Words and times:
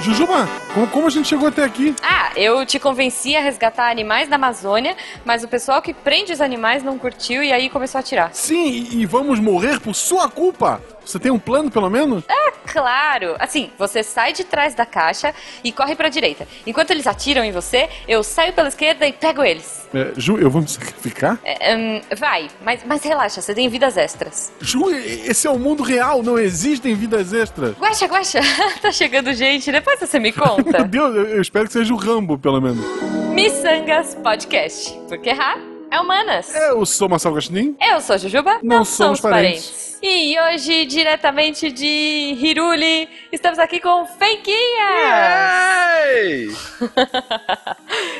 Jujuba, 0.00 0.46
como, 0.74 0.86
como 0.88 1.06
a 1.06 1.10
gente 1.10 1.26
chegou 1.26 1.48
até 1.48 1.64
aqui? 1.64 1.94
Ah, 2.02 2.30
eu 2.36 2.64
te 2.66 2.78
convenci 2.78 3.34
a 3.34 3.40
resgatar 3.40 3.90
animais 3.90 4.28
da 4.28 4.36
Amazônia, 4.36 4.94
mas 5.24 5.42
o 5.42 5.48
pessoal 5.48 5.80
que 5.80 5.94
prende 5.94 6.32
os 6.32 6.40
animais 6.40 6.82
não 6.82 6.98
curtiu 6.98 7.42
e 7.42 7.52
aí 7.52 7.70
começou 7.70 7.98
a 7.98 8.00
atirar. 8.00 8.30
Sim, 8.32 8.68
e, 8.68 9.00
e 9.00 9.06
vamos 9.06 9.40
morrer 9.40 9.80
por 9.80 9.94
sua 9.94 10.28
culpa. 10.28 10.82
Você 11.04 11.18
tem 11.18 11.30
um 11.30 11.38
plano, 11.38 11.70
pelo 11.70 11.88
menos? 11.88 12.24
É 12.28 12.50
claro! 12.66 13.36
Assim, 13.38 13.70
você 13.78 14.02
sai 14.02 14.32
de 14.32 14.44
trás 14.44 14.74
da 14.74 14.84
caixa 14.84 15.32
e 15.64 15.72
corre 15.72 15.94
pra 15.94 16.08
direita. 16.08 16.46
Enquanto 16.66 16.90
eles 16.90 17.06
atiram 17.06 17.44
em 17.44 17.52
você, 17.52 17.88
eu 18.06 18.22
saio 18.22 18.52
pela 18.52 18.68
esquerda 18.68 19.06
e 19.06 19.12
pego 19.12 19.42
eles. 19.42 19.85
É, 19.96 20.12
Ju, 20.18 20.36
eu 20.36 20.50
vou 20.50 20.60
me 20.60 20.68
sacrificar? 20.68 21.38
É, 21.42 21.74
hum, 21.74 22.02
vai, 22.18 22.50
mas, 22.62 22.84
mas 22.84 23.02
relaxa, 23.02 23.40
você 23.40 23.54
tem 23.54 23.66
vidas 23.66 23.96
extras. 23.96 24.52
Ju, 24.60 24.90
esse 24.90 25.46
é 25.46 25.50
o 25.50 25.58
mundo 25.58 25.82
real, 25.82 26.22
não 26.22 26.38
existem 26.38 26.94
vidas 26.94 27.32
extras. 27.32 27.74
Guaxa, 27.78 28.06
guaxa, 28.06 28.40
tá 28.82 28.92
chegando 28.92 29.32
gente, 29.32 29.72
depois 29.72 29.98
você 29.98 30.18
me 30.18 30.34
Meu 30.36 30.46
conta. 30.46 30.84
Deus, 30.84 31.16
eu, 31.16 31.24
eu 31.28 31.40
espero 31.40 31.66
que 31.66 31.72
seja 31.72 31.94
o 31.94 31.96
Rambo, 31.96 32.36
pelo 32.36 32.60
menos. 32.60 32.84
Missangas 33.32 34.14
Podcast, 34.16 34.92
porque 35.08 35.30
errar 35.30 35.58
é 35.90 35.98
humanas. 35.98 36.54
Eu 36.54 36.84
sou 36.84 37.08
Marcelo 37.08 37.34
Gostin. 37.34 37.74
Eu 37.80 37.98
sou 38.02 38.16
a 38.16 38.18
Jujuba, 38.18 38.58
Não 38.62 38.84
somos 38.84 39.18
parentes. 39.20 39.98
E 40.02 40.36
hoje, 40.38 40.84
diretamente 40.84 41.72
de 41.72 42.36
Hiruli, 42.38 43.08
estamos 43.32 43.58
aqui 43.58 43.80
com 43.80 44.04
Fenquinha! 44.04 44.56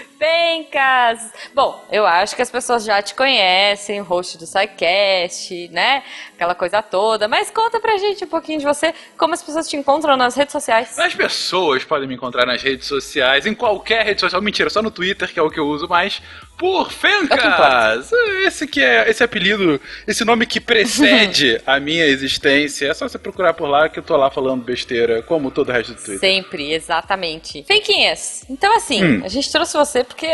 Fencas! 0.19 1.33
Bom, 1.55 1.85
eu 1.91 2.07
acho 2.07 2.35
que 2.35 2.43
as 2.43 2.51
pessoas 2.51 2.85
já 2.85 3.01
te 3.03 3.15
conhecem, 3.15 4.01
host 4.01 4.39
do 4.39 4.47
SciCast, 4.47 5.69
né? 5.69 6.03
Aquela 6.35 6.55
coisa 6.55 6.83
toda. 6.83 7.29
Mas 7.29 7.51
conta 7.51 7.79
pra 7.81 7.97
gente 7.97 8.25
um 8.25 8.29
pouquinho 8.29 8.59
de 8.59 8.65
você, 8.65 8.95
como 9.17 9.35
as 9.35 9.43
pessoas 9.43 9.69
te 9.69 9.77
encontram 9.77 10.17
nas 10.17 10.35
redes 10.35 10.53
sociais. 10.53 10.99
As 10.99 11.15
pessoas 11.15 11.85
podem 11.85 12.09
me 12.09 12.15
encontrar 12.15 12.47
nas 12.47 12.63
redes 12.63 12.87
sociais, 12.87 13.47
em 13.47 13.55
qualquer 13.55 14.05
rede 14.05 14.21
social. 14.21 14.41
Mentira, 14.41 14.71
só 14.71 14.83
no 14.83 14.91
Twitter, 14.91 15.33
que 15.33 15.39
é 15.39 15.43
o 15.43 15.51
que 15.51 15.61
eu 15.61 15.67
uso 15.67 15.89
mais. 15.89 16.23
Por 16.59 16.91
Fencas! 16.91 18.11
Esse 18.47 18.67
que 18.67 18.83
é 18.83 19.09
esse 19.11 19.23
apelido, 19.23 19.81
esse 20.07 20.25
nome 20.25 20.47
que 20.47 20.59
precede 20.61 21.61
a 21.67 21.79
minha 21.79 22.05
existência. 22.07 22.89
É 22.89 22.95
só 22.95 23.09
você 23.09 23.19
procurar 23.19 23.53
por 23.55 23.69
lá 23.69 23.89
que 23.89 23.99
eu 23.99 24.03
tô 24.03 24.17
lá 24.17 24.31
falando 24.31 24.63
besteira, 24.65 25.23
como 25.23 25.51
todo 25.51 25.69
o 25.69 25.73
resto 25.73 25.93
do 25.93 25.99
Twitter. 26.03 26.19
Sempre, 26.19 26.73
exatamente. 26.73 27.63
Fenquinhas, 27.65 28.45
então 28.49 28.75
assim, 28.77 29.05
Hum. 29.05 29.23
a 29.25 29.29
gente 29.29 29.51
trouxe 29.53 29.77
você 29.77 30.03
porque 30.03 30.27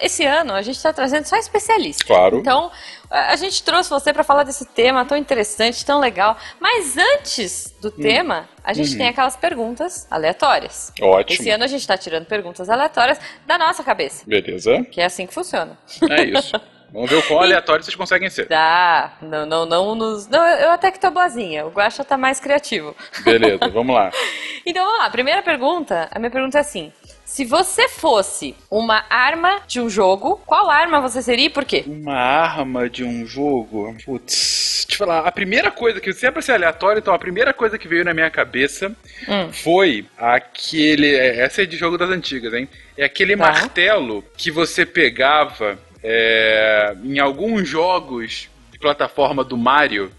esse 0.00 0.24
ano 0.24 0.52
a 0.52 0.62
gente 0.62 0.80
tá 0.82 0.92
trazendo 0.92 1.24
só 1.24 1.36
especialistas. 1.36 2.06
Claro. 2.06 2.38
Então, 2.38 2.70
a 3.14 3.36
gente 3.36 3.62
trouxe 3.62 3.88
você 3.90 4.12
pra 4.12 4.22
falar 4.24 4.42
desse 4.42 4.64
tema 4.66 5.04
tão 5.04 5.16
interessante, 5.16 5.84
tão 5.84 6.00
legal. 6.00 6.36
Mas 6.60 6.96
antes 6.96 7.72
Hum. 7.76 7.80
do 7.82 7.90
tema, 7.90 8.48
a 8.62 8.72
gente 8.72 8.92
Uhum. 8.92 8.98
tem 8.98 9.08
aquelas 9.08 9.36
perguntas 9.36 10.06
aleatórias. 10.10 10.92
Ótimo. 11.00 11.40
Esse 11.40 11.50
ano 11.50 11.64
a 11.64 11.66
gente 11.68 11.86
tá 11.86 11.96
tirando 11.96 12.26
perguntas 12.26 12.68
aleatórias 12.68 13.18
da 13.46 13.56
nossa 13.58 13.82
cabeça, 13.84 14.24
Beleza? 14.26 14.82
que 14.90 15.00
é 15.00 15.04
assim 15.04 15.26
que 15.26 15.34
funciona. 15.34 15.76
É 16.10 16.24
isso. 16.24 16.52
Vamos 16.92 17.10
ver 17.10 17.16
o 17.16 17.22
quão 17.26 17.40
aleatório 17.42 17.82
vocês 17.82 17.96
conseguem 17.96 18.30
ser. 18.30 18.46
Tá, 18.46 19.16
não, 19.20 19.44
não, 19.44 19.66
não 19.66 19.94
nos. 19.96 20.28
Não, 20.28 20.44
eu 20.46 20.70
até 20.70 20.92
que 20.92 21.00
tô 21.00 21.10
boazinha. 21.10 21.66
O 21.66 21.70
Guaxa 21.70 22.04
tá 22.04 22.16
mais 22.16 22.38
criativo. 22.38 22.94
Beleza, 23.24 23.68
vamos 23.68 23.94
lá. 23.94 24.10
Então 24.66 24.82
vamos 24.82 24.98
lá, 25.00 25.10
primeira 25.10 25.42
pergunta. 25.42 26.08
A 26.10 26.18
minha 26.18 26.30
pergunta 26.30 26.56
é 26.56 26.60
assim: 26.62 26.90
se 27.24 27.44
você 27.44 27.88
fosse 27.88 28.54
uma 28.70 29.04
arma 29.08 29.60
de 29.66 29.80
um 29.80 29.88
jogo, 29.88 30.40
qual 30.46 30.70
arma 30.70 31.00
você 31.00 31.22
seria 31.22 31.46
e 31.46 31.50
por 31.50 31.64
quê? 31.64 31.84
Uma 31.86 32.14
arma 32.16 32.88
de 32.88 33.02
um 33.04 33.26
jogo. 33.26 33.96
Putz, 34.04 34.84
deixa 34.88 35.02
eu 35.02 35.06
falar. 35.06 35.26
A 35.26 35.32
primeira 35.32 35.70
coisa 35.70 36.00
que 36.00 36.12
sempre 36.12 36.42
ser 36.42 36.52
aleatório, 36.52 36.98
então 37.00 37.14
a 37.14 37.18
primeira 37.18 37.52
coisa 37.52 37.78
que 37.78 37.88
veio 37.88 38.04
na 38.04 38.14
minha 38.14 38.30
cabeça 38.30 38.94
Hum. 39.28 39.52
foi 39.52 40.06
aquele. 40.18 41.14
é, 41.14 41.40
Essa 41.40 41.62
é 41.62 41.66
de 41.66 41.76
jogo 41.76 41.96
das 41.98 42.10
antigas, 42.10 42.52
hein? 42.52 42.68
É 42.96 43.04
aquele 43.04 43.36
Tá. 43.36 43.44
martelo 43.46 44.24
que 44.36 44.50
você 44.50 44.84
pegava 44.86 45.78
é, 46.02 46.94
em 47.02 47.18
alguns 47.18 47.68
jogos 47.68 48.48
de 48.70 48.78
plataforma 48.78 49.42
do 49.42 49.56
Mario. 49.56 50.12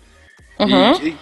Uhum. 0.60 0.94
E, 1.06 1.16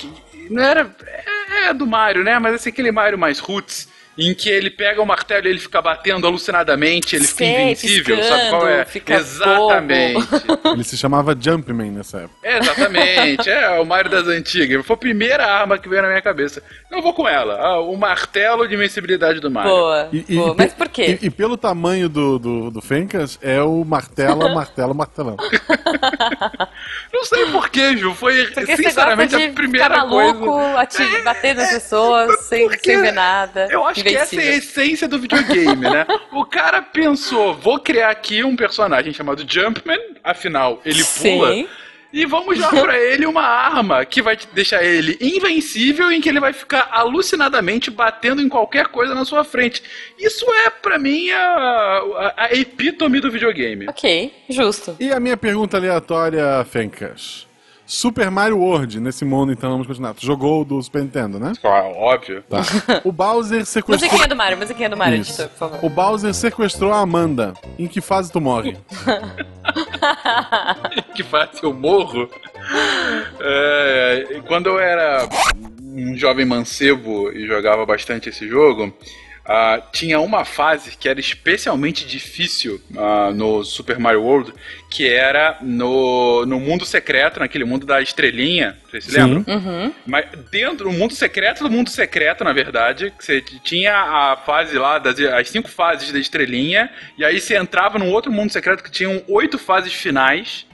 não 0.50 0.64
era. 0.64 0.96
É, 1.06 1.68
é 1.70 1.74
do 1.74 1.86
Mario, 1.86 2.24
né? 2.24 2.40
Mas 2.40 2.56
assim, 2.56 2.70
aquele 2.70 2.92
Mario 2.92 3.18
mais 3.18 3.40
roots. 3.40 3.88
Em 4.16 4.34
que 4.36 4.48
ele 4.48 4.70
pega 4.70 5.02
o 5.02 5.06
martelo 5.08 5.48
e 5.48 5.50
ele 5.50 5.60
fica 5.60 5.82
batendo 5.82 6.28
alucinadamente, 6.28 7.16
ele 7.16 7.26
fica 7.26 7.38
Sei, 7.46 7.62
invencível, 7.64 8.24
sabe 8.24 8.50
qual 8.50 8.68
é? 8.68 8.86
Exatamente. 9.08 10.28
Ele 10.74 10.84
se 10.84 10.98
chamava 10.98 11.36
Jumpman 11.40 11.92
nessa 11.92 12.20
época. 12.20 12.36
É, 12.44 12.58
Exatamente, 12.60 13.50
é 13.50 13.70
o 13.80 13.86
Mario 13.86 14.12
das 14.12 14.28
antigas. 14.28 14.86
Foi 14.86 14.94
a 14.94 14.98
primeira 14.98 15.46
arma 15.46 15.78
que 15.80 15.90
veio 15.90 16.02
na 16.04 16.08
minha 16.10 16.22
cabeça. 16.22 16.62
Eu 16.92 17.02
vou 17.02 17.14
com 17.14 17.28
ela, 17.28 17.60
ah, 17.60 17.80
o 17.80 17.96
martelo 17.98 18.68
de 18.68 18.76
invencibilidade 18.76 19.40
do 19.40 19.50
Mario. 19.50 19.72
Boa, 19.72 20.10
E, 20.14 20.26
e- 20.30 20.36
boa. 20.36 20.54
e 20.54 20.58
Mas 20.58 20.74
por 20.74 20.90
quê? 20.90 21.18
E, 21.22 21.26
e 21.26 21.30
pelo 21.32 21.58
tamanho 21.58 22.08
do, 22.08 22.38
do, 22.38 22.72
do 22.72 22.82
Fencas, 22.82 23.40
é 23.42 23.62
o 23.62 23.84
martelo, 23.84 24.48
martelo, 24.54 24.94
martelão. 24.94 25.38
Não 27.12 27.24
sei 27.26 27.46
porquê, 27.48 27.98
Ju. 27.98 28.14
Foi 28.14 28.46
Porque 28.46 28.62
você 28.66 28.72
gosta 28.76 28.84
sinceramente 28.90 29.36
de 29.38 29.44
a 29.44 29.54
primeira 29.54 29.86
ficar 29.90 30.06
maluco, 30.06 30.46
coisa. 30.52 30.80
ati- 30.80 31.22
bater 31.24 31.56
nas 31.56 31.72
pessoas 31.72 32.40
sem, 32.46 32.70
sem 32.80 33.02
ver 33.02 33.12
nada. 33.12 33.68
Eu 33.72 33.86
acho 33.86 34.03
que 34.04 34.16
essa 34.16 34.36
é 34.42 34.50
a 34.50 34.56
essência 34.58 35.08
do 35.08 35.20
videogame, 35.20 35.90
né? 35.90 36.06
O 36.32 36.46
cara 36.46 36.82
pensou, 36.82 37.54
vou 37.54 37.80
criar 37.80 38.10
aqui 38.10 38.44
um 38.44 38.56
personagem 38.56 39.14
chamado 39.14 39.46
Jumpman, 39.48 40.00
afinal, 40.24 40.82
ele 40.86 41.04
pula. 41.04 41.54
Sim. 41.54 41.68
E 42.14 42.28
vamos 42.28 42.60
dar 42.60 42.70
pra 42.70 43.00
ele 43.00 43.26
uma 43.26 43.42
arma 43.42 44.06
que 44.06 44.22
vai 44.22 44.38
deixar 44.54 44.84
ele 44.84 45.18
invencível 45.20 46.12
em 46.12 46.22
que 46.22 46.30
ele 46.30 46.40
vai 46.40 46.54
ficar 46.54 46.88
alucinadamente 46.92 47.90
batendo 47.90 48.40
em 48.40 48.48
qualquer 48.48 48.90
coisa 48.90 49.16
na 49.16 49.26
sua 49.26 49.44
frente. 49.44 49.82
Isso 50.20 50.46
é, 50.64 50.70
pra 50.70 51.00
mim, 51.00 51.32
a, 51.32 51.40
a, 51.40 52.34
a 52.46 52.54
epítome 52.54 53.20
do 53.20 53.32
videogame. 53.32 53.90
Ok, 53.90 54.32
justo. 54.48 54.96
E 55.00 55.12
a 55.12 55.20
minha 55.20 55.36
pergunta 55.36 55.78
aleatória, 55.78 56.64
Fencas. 56.66 57.48
Super 57.94 58.32
Mario 58.32 58.58
World, 58.58 59.00
nesse 59.00 59.24
mundo, 59.24 59.52
então, 59.52 59.70
vamos 59.70 59.86
continuar. 59.86 60.16
Tu 60.16 60.26
jogou 60.26 60.62
o 60.62 60.66
do 60.66 60.82
Super 60.82 61.04
Nintendo, 61.04 61.40
né? 61.40 61.54
Ah, 61.64 61.84
óbvio. 61.96 62.44
Tá. 62.50 62.62
O 63.06 63.12
Bowser 63.12 63.66
sequestrou... 63.68 64.10
Musiquinha 64.10 64.28
do 64.28 64.36
Mario, 64.36 64.58
musiquinha 64.58 64.90
do 64.90 64.98
Mario, 64.98 65.18
editor, 65.18 65.48
por 65.50 65.58
favor. 65.58 65.80
O 65.84 65.90
Bowser 65.90 66.34
sequestrou 66.34 66.92
a 66.92 67.02
Amanda. 67.02 67.54
Em 67.78 67.88
que 67.88 68.02
fase 68.02 68.32
tu 68.32 68.42
morre? 68.42 68.76
que 71.14 71.22
faz 71.22 71.62
eu 71.62 71.72
morro. 71.72 72.28
É, 73.40 74.42
quando 74.48 74.68
eu 74.68 74.80
era 74.80 75.30
um 75.84 76.18
jovem 76.18 76.46
mancebo 76.46 77.32
e 77.32 77.46
jogava 77.46 77.86
bastante 77.86 78.30
esse 78.30 78.48
jogo, 78.48 78.92
ah, 79.46 79.82
tinha 79.92 80.22
uma 80.22 80.46
fase 80.46 80.96
que 80.96 81.10
era 81.10 81.20
especialmente 81.20 82.06
difícil 82.06 82.82
ah, 82.96 83.30
no 83.34 83.64
Super 83.64 84.00
Mario 84.00 84.22
World, 84.22 84.54
que 84.90 85.08
era 85.08 85.58
no, 85.62 86.46
no 86.46 86.60
mundo 86.62 86.86
secreto, 86.86 87.42
naquele 87.42 87.66
mundo 87.66 87.86
da 87.86 88.02
estrelinha. 88.02 88.78
Vocês 88.90 89.04
se 89.04 89.12
lembram? 89.12 89.44
Uhum. 89.46 89.94
Mas 90.06 90.28
dentro 90.50 90.90
do 90.90 90.92
mundo 90.94 91.14
secreto 91.14 91.64
do 91.64 91.70
mundo 91.70 91.90
secreto, 91.90 92.44
na 92.44 92.54
verdade, 92.54 93.12
que 93.18 93.26
você 93.26 93.42
tinha 93.42 93.94
a 93.94 94.38
fase 94.38 94.78
lá, 94.78 94.98
das, 94.98 95.20
as 95.20 95.50
cinco 95.50 95.70
fases 95.70 96.12
da 96.12 96.20
estrelinha, 96.20 96.90
e 97.18 97.26
aí 97.26 97.40
você 97.40 97.58
entrava 97.58 98.00
num 98.00 98.12
outro 98.12 98.32
mundo 98.32 98.52
secreto 98.52 98.84
que 98.84 98.92
tinham 98.92 99.22
oito 99.28 99.58
fases 99.58 99.94
finais. 99.94 100.66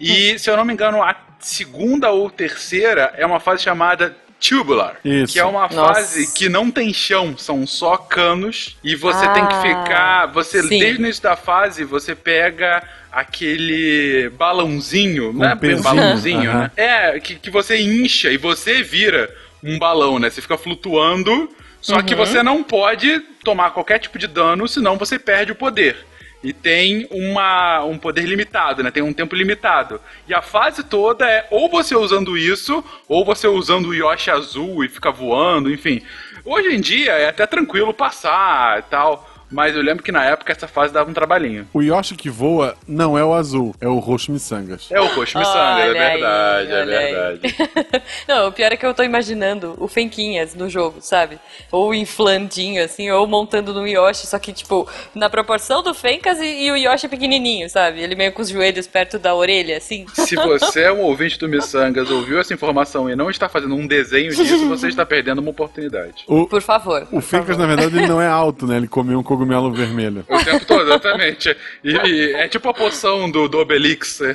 E, 0.00 0.38
se 0.38 0.48
eu 0.48 0.56
não 0.56 0.64
me 0.64 0.72
engano, 0.72 1.02
a 1.02 1.14
segunda 1.38 2.10
ou 2.10 2.30
terceira 2.30 3.12
é 3.16 3.26
uma 3.26 3.40
fase 3.40 3.62
chamada 3.62 4.16
Tubular. 4.40 4.96
Isso. 5.04 5.32
Que 5.32 5.38
é 5.40 5.44
uma 5.44 5.62
Nossa. 5.62 5.94
fase 5.94 6.32
que 6.34 6.48
não 6.48 6.70
tem 6.70 6.92
chão, 6.92 7.36
são 7.38 7.66
só 7.66 7.96
canos. 7.96 8.76
E 8.84 8.94
você 8.94 9.26
tem 9.30 9.46
que 9.46 9.54
Ah, 9.54 9.62
ficar. 9.62 10.26
Você, 10.32 10.62
sim. 10.62 10.78
desde 10.78 11.00
o 11.00 11.04
início 11.04 11.22
da 11.22 11.36
fase, 11.36 11.84
você 11.84 12.14
pega 12.14 12.82
aquele 13.10 14.28
balãozinho, 14.30 15.32
não 15.32 15.44
é 15.46 15.54
bem 15.54 15.70
pezinho, 15.70 15.82
balãozinho, 15.82 16.50
aham. 16.50 16.60
né? 16.62 16.70
É, 16.76 17.20
que, 17.20 17.36
que 17.36 17.50
você 17.50 17.80
incha 17.80 18.30
e 18.30 18.36
você 18.36 18.82
vira 18.82 19.34
um 19.62 19.78
balão, 19.78 20.18
né? 20.18 20.28
Você 20.30 20.40
fica 20.42 20.58
flutuando, 20.58 21.48
só 21.80 22.02
que 22.02 22.14
você 22.14 22.42
não 22.42 22.62
pode 22.62 23.20
tomar 23.42 23.70
qualquer 23.70 23.98
tipo 23.98 24.18
de 24.18 24.26
dano, 24.26 24.68
senão 24.68 24.96
você 24.98 25.18
perde 25.18 25.52
o 25.52 25.56
poder. 25.56 25.96
E 26.46 26.52
tem 26.52 27.08
uma, 27.10 27.82
um 27.82 27.98
poder 27.98 28.22
limitado, 28.22 28.80
né? 28.80 28.92
Tem 28.92 29.02
um 29.02 29.12
tempo 29.12 29.34
limitado. 29.34 30.00
E 30.28 30.32
a 30.32 30.40
fase 30.40 30.84
toda 30.84 31.28
é 31.28 31.44
ou 31.50 31.68
você 31.68 31.96
usando 31.96 32.38
isso, 32.38 32.84
ou 33.08 33.24
você 33.24 33.48
usando 33.48 33.88
o 33.88 33.94
Yoshi 33.94 34.30
azul 34.30 34.84
e 34.84 34.88
fica 34.88 35.10
voando, 35.10 35.72
enfim. 35.72 36.02
Hoje 36.44 36.72
em 36.72 36.80
dia 36.80 37.10
é 37.14 37.28
até 37.28 37.48
tranquilo 37.48 37.92
passar 37.92 38.78
e 38.78 38.82
tal. 38.82 39.25
Mas 39.50 39.74
eu 39.76 39.82
lembro 39.82 40.02
que 40.02 40.12
na 40.12 40.24
época 40.24 40.52
essa 40.52 40.66
fase 40.68 40.92
dava 40.92 41.10
um 41.10 41.14
trabalhinho. 41.14 41.66
O 41.72 41.82
Yoshi 41.82 42.14
que 42.14 42.28
voa 42.30 42.76
não 42.86 43.16
é 43.18 43.24
o 43.24 43.32
azul, 43.34 43.74
é 43.80 43.88
o 43.88 43.98
roxo 43.98 44.32
miçangas. 44.32 44.88
É 44.90 45.00
o 45.00 45.06
roxo 45.06 45.38
miçanga, 45.38 45.58
é 45.58 45.88
Olha 45.90 46.02
aí, 46.02 46.10
verdade, 46.12 46.72
é 46.72 46.80
olha 46.80 46.98
aí. 46.98 47.12
verdade. 47.12 48.02
Não, 48.28 48.48
o 48.48 48.52
pior 48.52 48.72
é 48.72 48.76
que 48.76 48.84
eu 48.86 48.94
tô 48.94 49.02
imaginando 49.02 49.74
o 49.78 49.86
Fenquinhas 49.88 50.54
no 50.54 50.68
jogo, 50.68 50.96
sabe? 51.00 51.38
Ou 51.70 51.94
inflandinho, 51.94 52.82
assim, 52.84 53.10
ou 53.10 53.26
montando 53.26 53.72
no 53.72 53.86
Yoshi, 53.86 54.26
só 54.26 54.38
que, 54.38 54.52
tipo, 54.52 54.88
na 55.14 55.28
proporção 55.30 55.82
do 55.82 55.94
Fencas 55.94 56.38
e, 56.40 56.66
e 56.66 56.70
o 56.70 56.76
Yoshi 56.76 57.08
pequenininho, 57.08 57.68
sabe? 57.70 58.00
Ele 58.00 58.14
meio 58.14 58.32
com 58.32 58.42
os 58.42 58.48
joelhos 58.48 58.86
perto 58.86 59.18
da 59.18 59.34
orelha, 59.34 59.76
assim. 59.76 60.06
Se 60.12 60.34
você 60.36 60.82
é 60.82 60.92
um 60.92 61.02
ouvinte 61.02 61.38
do 61.38 61.48
Missangas, 61.48 62.10
ouviu 62.10 62.38
essa 62.40 62.52
informação 62.54 63.08
e 63.10 63.16
não 63.16 63.30
está 63.30 63.48
fazendo 63.48 63.74
um 63.74 63.86
desenho 63.86 64.34
disso, 64.34 64.68
você 64.68 64.88
está 64.88 65.04
perdendo 65.06 65.38
uma 65.40 65.50
oportunidade. 65.50 66.24
O, 66.26 66.46
Por 66.46 66.62
favor. 66.62 67.02
o 67.04 67.06
por 67.06 67.22
Fencas, 67.22 67.56
favor. 67.56 67.60
na 67.60 67.66
verdade, 67.66 67.96
ele 67.96 68.06
não 68.06 68.20
é 68.20 68.26
alto, 68.26 68.66
né? 68.66 68.76
Ele 68.76 68.88
comeu 68.88 69.18
um 69.18 69.22
cogumelo 69.36 69.72
vermelho. 69.72 70.24
O 70.28 70.44
tempo 70.44 70.64
todo, 70.64 70.82
exatamente. 70.82 71.56
E, 71.84 71.90
e 71.90 72.34
é 72.34 72.48
tipo 72.48 72.68
a 72.68 72.74
poção 72.74 73.30
do, 73.30 73.48
do 73.48 73.58
Obelix. 73.58 74.20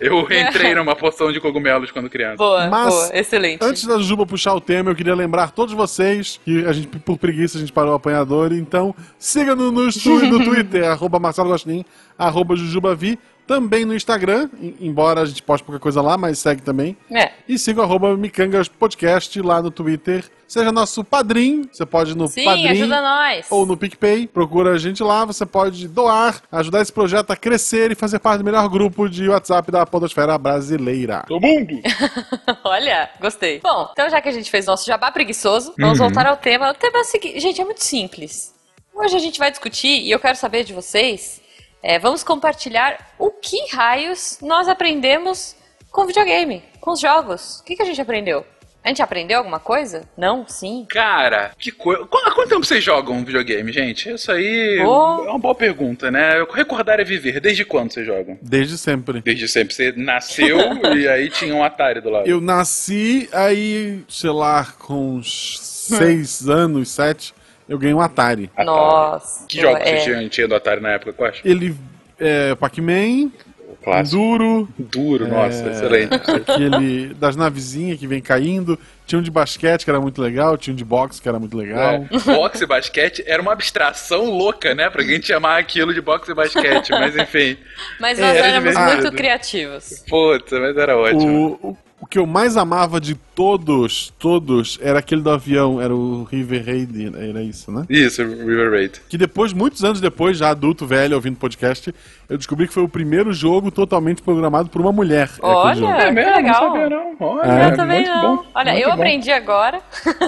Eu 0.00 0.20
entrei 0.22 0.74
numa 0.74 0.96
poção 0.96 1.30
de 1.30 1.38
cogumelos 1.38 1.90
quando 1.90 2.08
criança. 2.08 2.38
Boa, 2.38 2.68
Mas, 2.68 2.88
boa, 2.88 3.10
excelente. 3.12 3.62
Antes 3.62 3.84
da 3.84 3.98
Juba 3.98 4.24
puxar 4.24 4.54
o 4.54 4.60
tema, 4.60 4.90
eu 4.90 4.94
queria 4.94 5.14
lembrar 5.14 5.50
todos 5.50 5.74
vocês 5.74 6.40
que 6.42 6.64
a 6.64 6.72
gente, 6.72 6.86
por 6.86 7.18
preguiça, 7.18 7.58
a 7.58 7.60
gente 7.60 7.70
parou 7.70 7.92
o 7.92 7.96
apanhador. 7.96 8.50
Então, 8.50 8.94
siga 9.18 9.54
no, 9.54 9.70
no, 9.70 9.84
no 9.84 10.44
Twitter, 10.44 10.84
arroba 10.88 11.18
Marcelo 11.18 11.50
Gostin, 11.50 11.84
arroba 12.18 12.56
Jujubavi. 12.56 13.18
Também 13.50 13.84
no 13.84 13.96
Instagram, 13.96 14.48
em- 14.62 14.76
embora 14.80 15.22
a 15.22 15.24
gente 15.24 15.42
poste 15.42 15.64
pouca 15.64 15.80
coisa 15.80 16.00
lá, 16.00 16.16
mas 16.16 16.38
segue 16.38 16.62
também. 16.62 16.96
É. 17.10 17.32
E 17.48 17.58
siga 17.58 17.80
o 17.80 17.82
arroba 17.82 18.16
Micangas 18.16 18.68
Podcast 18.68 19.42
lá 19.42 19.60
no 19.60 19.72
Twitter. 19.72 20.24
Seja 20.46 20.70
nosso 20.70 21.02
padrinho, 21.02 21.68
você 21.72 21.84
pode 21.84 22.12
ir 22.12 22.16
no 22.16 22.28
Sim, 22.28 22.44
padrinho 22.44 22.70
ajuda 22.70 23.00
nós. 23.02 23.46
ou 23.50 23.66
no 23.66 23.76
PicPay, 23.76 24.28
procura 24.28 24.70
a 24.74 24.78
gente 24.78 25.02
lá, 25.02 25.24
você 25.24 25.44
pode 25.44 25.88
doar, 25.88 26.40
ajudar 26.52 26.80
esse 26.80 26.92
projeto 26.92 27.32
a 27.32 27.36
crescer 27.36 27.90
e 27.90 27.96
fazer 27.96 28.20
parte 28.20 28.38
do 28.38 28.44
melhor 28.44 28.68
grupo 28.68 29.08
de 29.08 29.28
WhatsApp 29.28 29.68
da 29.72 29.84
podosfera 29.84 30.38
brasileira. 30.38 31.24
Todo 31.26 31.40
mundo! 31.40 31.74
Olha, 32.62 33.10
gostei. 33.20 33.58
Bom, 33.58 33.88
então 33.92 34.08
já 34.08 34.20
que 34.20 34.28
a 34.28 34.32
gente 34.32 34.48
fez 34.48 34.66
nosso 34.66 34.86
jabá 34.86 35.10
preguiçoso, 35.10 35.74
vamos 35.76 35.98
voltar 35.98 36.24
ao 36.24 36.36
tema. 36.36 36.70
O 36.70 36.74
tema 36.74 36.98
é 36.98 37.00
o 37.00 37.04
seguinte, 37.04 37.40
gente, 37.40 37.60
é 37.60 37.64
muito 37.64 37.82
simples. 37.82 38.54
Hoje 38.94 39.16
a 39.16 39.20
gente 39.20 39.40
vai 39.40 39.50
discutir 39.50 40.02
e 40.02 40.10
eu 40.10 40.20
quero 40.20 40.36
saber 40.36 40.62
de 40.62 40.72
vocês. 40.72 41.39
É, 41.82 41.98
vamos 41.98 42.22
compartilhar 42.22 43.14
o 43.18 43.30
que 43.30 43.56
raios 43.74 44.38
nós 44.42 44.68
aprendemos 44.68 45.56
com 45.90 46.06
videogame, 46.06 46.62
com 46.80 46.92
os 46.92 47.00
jogos. 47.00 47.60
O 47.60 47.64
que, 47.64 47.76
que 47.76 47.82
a 47.82 47.86
gente 47.86 48.00
aprendeu? 48.00 48.44
A 48.82 48.88
gente 48.88 49.02
aprendeu 49.02 49.36
alguma 49.38 49.60
coisa? 49.60 50.08
Não? 50.16 50.46
Sim? 50.48 50.86
Cara, 50.88 51.50
que 51.58 51.70
coisa. 51.70 52.02
Qu- 52.06 52.16
Há 52.24 52.30
quanto 52.30 52.48
tempo 52.48 52.64
vocês 52.64 52.82
jogam 52.82 53.22
videogame, 53.22 53.70
gente? 53.70 54.08
Isso 54.10 54.32
aí 54.32 54.78
Oh. 54.82 55.24
é 55.26 55.30
uma 55.30 55.38
boa 55.38 55.54
pergunta, 55.54 56.10
né? 56.10 56.42
Recordar 56.50 56.98
é 56.98 57.04
viver. 57.04 57.40
Desde 57.40 57.62
quando 57.62 57.92
vocês 57.92 58.06
jogam? 58.06 58.38
Desde 58.40 58.78
sempre. 58.78 59.20
Desde 59.20 59.46
sempre. 59.48 59.74
Você 59.74 59.92
nasceu 59.94 60.56
e 60.96 61.06
aí 61.06 61.28
tinha 61.28 61.54
um 61.54 61.62
Atari 61.62 62.00
do 62.00 62.08
lado. 62.08 62.26
Eu 62.26 62.40
nasci, 62.40 63.28
aí, 63.34 64.02
sei 64.08 64.30
lá, 64.30 64.64
com 64.78 65.16
uns 65.16 65.58
seis 65.60 66.48
anos, 66.48 66.88
sete, 66.90 67.34
eu 67.70 67.78
ganhei 67.78 67.94
um 67.94 68.00
Atari. 68.00 68.50
Atari. 68.52 68.66
Nossa. 68.66 69.46
Que 69.46 69.60
jogos 69.60 69.80
é. 69.80 69.84
vocês 69.84 70.04
tinham, 70.04 70.28
tinham 70.28 70.48
do 70.48 70.54
Atari 70.56 70.80
na 70.82 70.90
época, 70.90 71.12
quais? 71.14 71.40
Ele 71.44 71.74
é 72.18 72.54
Pac-Man, 72.56 73.30
O 73.70 73.76
clássico. 73.82 74.16
Enduro, 74.20 74.68
Duro, 74.78 75.28
nossa, 75.28 75.64
é, 75.68 75.70
excelente. 75.72 76.14
aquele 76.14 77.14
das 77.14 77.36
navezinhas 77.36 77.98
que 77.98 78.06
vem 78.06 78.20
caindo. 78.20 78.78
Tinha 79.06 79.18
um 79.18 79.22
de 79.22 79.30
basquete 79.30 79.84
que 79.84 79.90
era 79.90 80.00
muito 80.00 80.20
legal, 80.22 80.56
tinha 80.58 80.72
um 80.72 80.76
de 80.76 80.84
boxe 80.84 81.20
que 81.20 81.28
era 81.28 81.38
muito 81.38 81.56
legal. 81.56 82.06
É, 82.10 82.18
boxe 82.32 82.62
e 82.62 82.66
basquete 82.66 83.24
era 83.26 83.40
uma 83.42 83.52
abstração 83.52 84.26
louca, 84.26 84.72
né? 84.74 84.88
Pra 84.90 85.02
gente 85.02 85.26
chamar 85.26 85.58
aquilo 85.58 85.92
de 85.94 86.00
boxe 86.00 86.30
e 86.30 86.34
basquete, 86.34 86.90
mas 86.90 87.16
enfim. 87.16 87.56
Mas 87.98 88.18
nós 88.18 88.36
É, 88.36 88.50
éramos 88.50 88.74
muito 88.76 89.12
criativos. 89.16 90.04
Puta, 90.08 90.60
mas 90.60 90.76
era 90.76 90.96
ótimo. 90.96 91.58
O, 91.62 91.68
o, 91.70 91.76
o 92.00 92.06
que 92.06 92.18
eu 92.18 92.26
mais 92.26 92.56
amava 92.56 92.98
de 92.98 93.14
todos, 93.14 94.10
todos, 94.18 94.78
era 94.80 94.98
aquele 95.00 95.20
do 95.20 95.30
avião, 95.30 95.80
era 95.80 95.94
o 95.94 96.24
River 96.24 96.64
Raid, 96.64 97.12
era 97.14 97.42
isso, 97.42 97.70
né? 97.70 97.84
Isso, 97.90 98.22
River 98.22 98.70
Raid. 98.70 99.02
Que 99.08 99.18
depois, 99.18 99.52
muitos 99.52 99.84
anos 99.84 100.00
depois, 100.00 100.38
já 100.38 100.48
adulto, 100.48 100.86
velho, 100.86 101.14
ouvindo 101.14 101.36
podcast, 101.36 101.94
eu 102.28 102.38
descobri 102.38 102.66
que 102.66 102.72
foi 102.72 102.82
o 102.82 102.88
primeiro 102.88 103.32
jogo 103.34 103.70
totalmente 103.70 104.22
programado 104.22 104.70
por 104.70 104.80
uma 104.80 104.92
mulher. 104.92 105.28
é 105.42 105.46
Olha, 105.46 105.74
jogo. 105.74 105.92
É, 105.92 106.06
que 106.08 106.14
legal. 106.14 106.42
Não 106.42 106.72
sabia 106.72 106.88
não. 106.88 107.16
Olha, 107.20 107.50
É. 107.50 107.66
Eu 107.66 107.76
também 107.76 107.96
muito 107.98 108.10
não. 108.10 108.36
bom. 108.36 108.44
Olha, 108.54 108.72
muito 108.72 108.84
eu 108.84 108.88
bom. 108.88 108.94
aprendi 108.94 109.30
agora. 109.30 109.80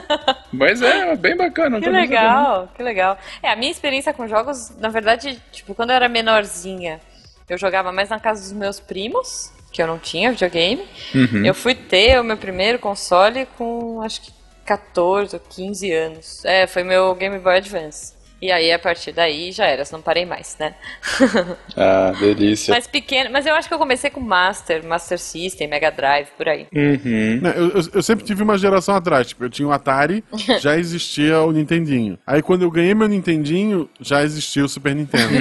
Mas 0.53 0.83
é, 0.83 1.17
bem 1.17 1.37
bacana. 1.37 1.81
Que 1.81 1.89
legal, 1.89 2.69
que 2.77 2.83
legal. 2.83 3.17
É, 3.43 3.51
a 3.51 3.57
minha 3.57 3.71
experiência 3.71 4.13
com 4.13 4.29
jogos, 4.29 4.73
na 4.79 4.91
verdade, 4.91 5.41
tipo, 5.51 5.75
quando 5.75 5.89
eu 5.91 5.97
era 5.97 6.09
menorzinha, 6.09 7.01
eu 7.49 7.57
jogava 7.57 7.91
mais 7.93 8.11
na 8.11 8.21
casa 8.21 8.43
dos 8.43 8.53
meus 8.53 8.79
primos, 8.79 9.51
que 9.73 9.83
eu 9.83 9.87
não 9.87 9.99
tinha 9.99 10.31
videogame. 10.31 10.83
Uhum. 11.15 11.45
Eu 11.45 11.55
fui 11.55 11.75
ter 11.75 12.21
o 12.21 12.25
meu 12.25 12.37
primeiro 12.37 12.79
console 12.79 13.47
com 13.57 14.01
acho 14.03 14.21
que 14.21 14.31
14 14.67 15.35
ou 15.37 15.41
15 15.49 15.91
anos. 15.93 16.45
É, 16.45 16.67
foi 16.67 16.85
meu 16.85 17.15
Game 17.15 17.39
Boy 17.39 17.57
Advance. 17.57 18.13
E 18.41 18.51
aí, 18.51 18.73
a 18.73 18.79
partir 18.79 19.13
daí, 19.13 19.53
já 19.53 19.67
era, 19.67 19.85
não 19.93 20.03
parei 20.03 20.27
mais, 20.27 20.57
né? 20.59 20.75
Ah, 21.77 22.13
delícia. 22.19 22.75
mas 22.75 22.87
pequeno, 22.89 23.31
mas 23.31 23.47
eu 23.47 23.55
acho 23.55 23.69
que 23.69 23.75
eu 23.75 23.79
comecei 23.79 24.11
com 24.11 24.19
Master, 24.21 24.85
Master 24.85 25.17
System, 25.19 25.69
Mega 25.69 25.91
Drive, 25.93 26.27
por 26.37 26.49
aí. 26.49 26.67
Uhum. 26.75 27.39
Não, 27.41 27.51
eu, 27.51 27.69
eu- 27.71 27.83
eu 27.95 28.03
sempre 28.03 28.25
tive 28.25 28.43
uma 28.43 28.59
geração 28.59 28.95
atrás, 28.97 29.29
tipo, 29.29 29.45
eu 29.45 29.49
tinha 29.51 29.69
o 29.69 29.73
Atari, 29.73 30.25
já 30.61 30.77
existia 30.77 31.41
o 31.41 31.53
Nintendinho. 31.53 32.19
Aí 32.27 32.43
quando 32.43 32.63
eu 32.63 32.71
ganhei 32.71 32.95
meu 32.95 33.07
Nintendinho, 33.09 33.89
já 34.01 34.23
existia 34.25 34.65
o 34.65 34.69
Super 34.69 34.95
Nintendo. 34.95 35.35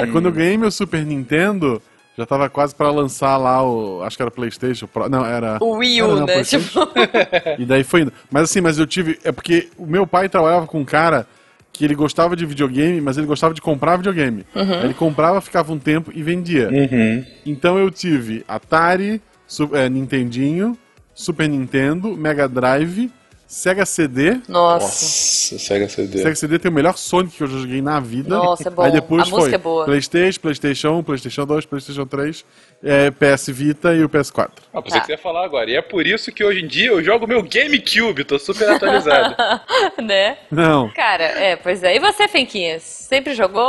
Aí 0.00 0.10
quando 0.12 0.26
eu 0.26 0.32
ganhei 0.32 0.56
meu 0.56 0.70
Super 0.70 1.04
Nintendo, 1.04 1.82
já 2.16 2.24
tava 2.24 2.48
quase 2.48 2.74
pra 2.74 2.90
lançar 2.90 3.36
lá 3.36 3.62
o, 3.62 4.02
acho 4.02 4.16
que 4.16 4.22
era 4.22 4.30
PlayStation 4.30 4.86
Pro, 4.86 5.08
não, 5.08 5.24
era 5.24 5.58
O 5.60 5.76
Wii 5.76 6.02
U, 6.02 6.16
não, 6.16 6.26
né? 6.26 6.42
Tipo, 6.42 6.80
E 7.58 7.64
daí 7.64 7.84
foi 7.84 8.02
indo. 8.02 8.12
Mas 8.30 8.44
assim, 8.44 8.60
mas 8.60 8.78
eu 8.78 8.86
tive. 8.86 9.18
É 9.22 9.30
porque 9.30 9.68
o 9.76 9.86
meu 9.86 10.06
pai 10.06 10.28
trabalhava 10.28 10.66
com 10.66 10.80
um 10.80 10.84
cara 10.84 11.26
que 11.72 11.84
ele 11.84 11.94
gostava 11.94 12.34
de 12.34 12.46
videogame, 12.46 13.02
mas 13.02 13.18
ele 13.18 13.26
gostava 13.26 13.52
de 13.52 13.60
comprar 13.60 13.96
videogame. 13.98 14.46
Ele 14.82 14.94
comprava, 14.94 15.42
ficava 15.42 15.72
um 15.72 15.78
tempo 15.78 16.10
e 16.14 16.22
vendia. 16.22 16.70
Uhum. 16.70 17.24
Então 17.44 17.78
eu 17.78 17.90
tive 17.90 18.42
Atari, 18.48 19.20
Su 19.46 19.68
é, 19.74 19.86
Nintendinho, 19.86 20.76
Super 21.14 21.48
Nintendo, 21.48 22.16
Mega 22.16 22.48
Drive, 22.48 23.10
Sega 23.46 23.86
CD. 23.86 24.40
nossa. 24.48 24.86
Nossa, 24.86 25.58
Sega 25.58 25.88
CD. 25.88 26.18
Sega 26.18 26.34
CD 26.34 26.58
tem 26.58 26.68
o 26.70 26.74
melhor 26.74 26.96
Sonic 26.96 27.36
que 27.36 27.42
eu 27.44 27.46
já 27.46 27.58
joguei 27.58 27.80
na 27.80 28.00
vida. 28.00 28.28
Nossa, 28.36 28.68
é 28.68 28.70
bom. 28.70 28.82
Aí 28.82 28.90
depois 28.90 29.22
A 29.22 29.26
foi 29.26 29.38
música 29.38 29.54
é 29.54 29.58
boa. 29.58 29.84
PlayStation, 29.84 30.40
PlayStation 30.40 30.88
1, 30.98 31.02
PlayStation 31.04 31.46
2, 31.46 31.64
PlayStation 31.66 32.06
3, 32.06 32.44
é, 32.82 33.10
PS 33.12 33.48
Vita 33.50 33.94
e 33.94 34.02
o 34.02 34.08
PS4. 34.08 34.50
Ah, 34.74 34.82
Tá. 34.82 35.00
você 35.00 35.12
ia 35.12 35.18
falar 35.18 35.44
agora. 35.44 35.70
E 35.70 35.76
é 35.76 35.82
por 35.82 36.04
isso 36.06 36.32
que 36.32 36.42
hoje 36.42 36.60
em 36.60 36.66
dia 36.66 36.88
eu 36.88 37.02
jogo 37.04 37.24
meu 37.26 37.40
GameCube, 37.42 38.24
tô 38.24 38.36
super 38.38 38.68
atualizado. 38.68 39.36
né? 40.02 40.38
Não. 40.50 40.90
Cara, 40.90 41.24
é, 41.24 41.54
pois 41.54 41.84
é. 41.84 41.94
E 41.94 42.00
você, 42.00 42.26
Fenquinhas? 42.26 42.82
Sempre 42.82 43.32
jogou? 43.34 43.62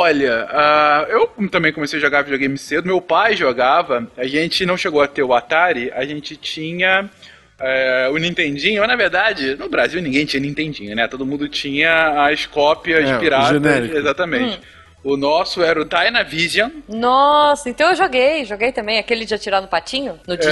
Olha, 0.00 0.48
ah, 0.50 1.06
eu 1.08 1.28
também 1.48 1.72
comecei 1.72 2.00
a 2.00 2.02
jogar 2.02 2.22
videogame 2.22 2.58
cedo. 2.58 2.86
Meu 2.86 3.00
pai 3.00 3.36
jogava. 3.36 4.10
A 4.16 4.26
gente 4.26 4.66
não 4.66 4.76
chegou 4.76 5.00
a 5.00 5.06
ter 5.06 5.22
o 5.22 5.32
Atari, 5.32 5.92
a 5.92 6.04
gente 6.04 6.36
tinha 6.36 7.08
é, 7.60 8.08
o 8.12 8.16
Nintendinho. 8.18 8.80
Mas, 8.80 8.88
na 8.88 8.96
verdade, 8.96 9.54
no 9.56 9.68
Brasil 9.68 10.00
ninguém 10.02 10.24
tinha 10.26 10.40
Nintendinho, 10.40 10.94
né? 10.96 11.06
Todo 11.08 11.24
mundo 11.26 11.48
tinha 11.48 12.26
as 12.26 12.46
cópias 12.46 13.08
É, 13.08 13.16
o 13.16 13.20
piratas. 13.20 13.94
Exatamente. 13.94 14.60
O 15.02 15.18
nosso 15.18 15.62
era 15.62 15.78
o 15.78 15.84
Dynavision. 15.84 16.70
Nossa, 16.88 17.68
então 17.68 17.90
eu 17.90 17.94
joguei, 17.94 18.42
joguei 18.46 18.72
também. 18.72 18.98
Aquele 18.98 19.26
de 19.26 19.34
atirar 19.34 19.60
no 19.60 19.68
patinho, 19.68 20.18
no 20.26 20.34
disco. 20.34 20.50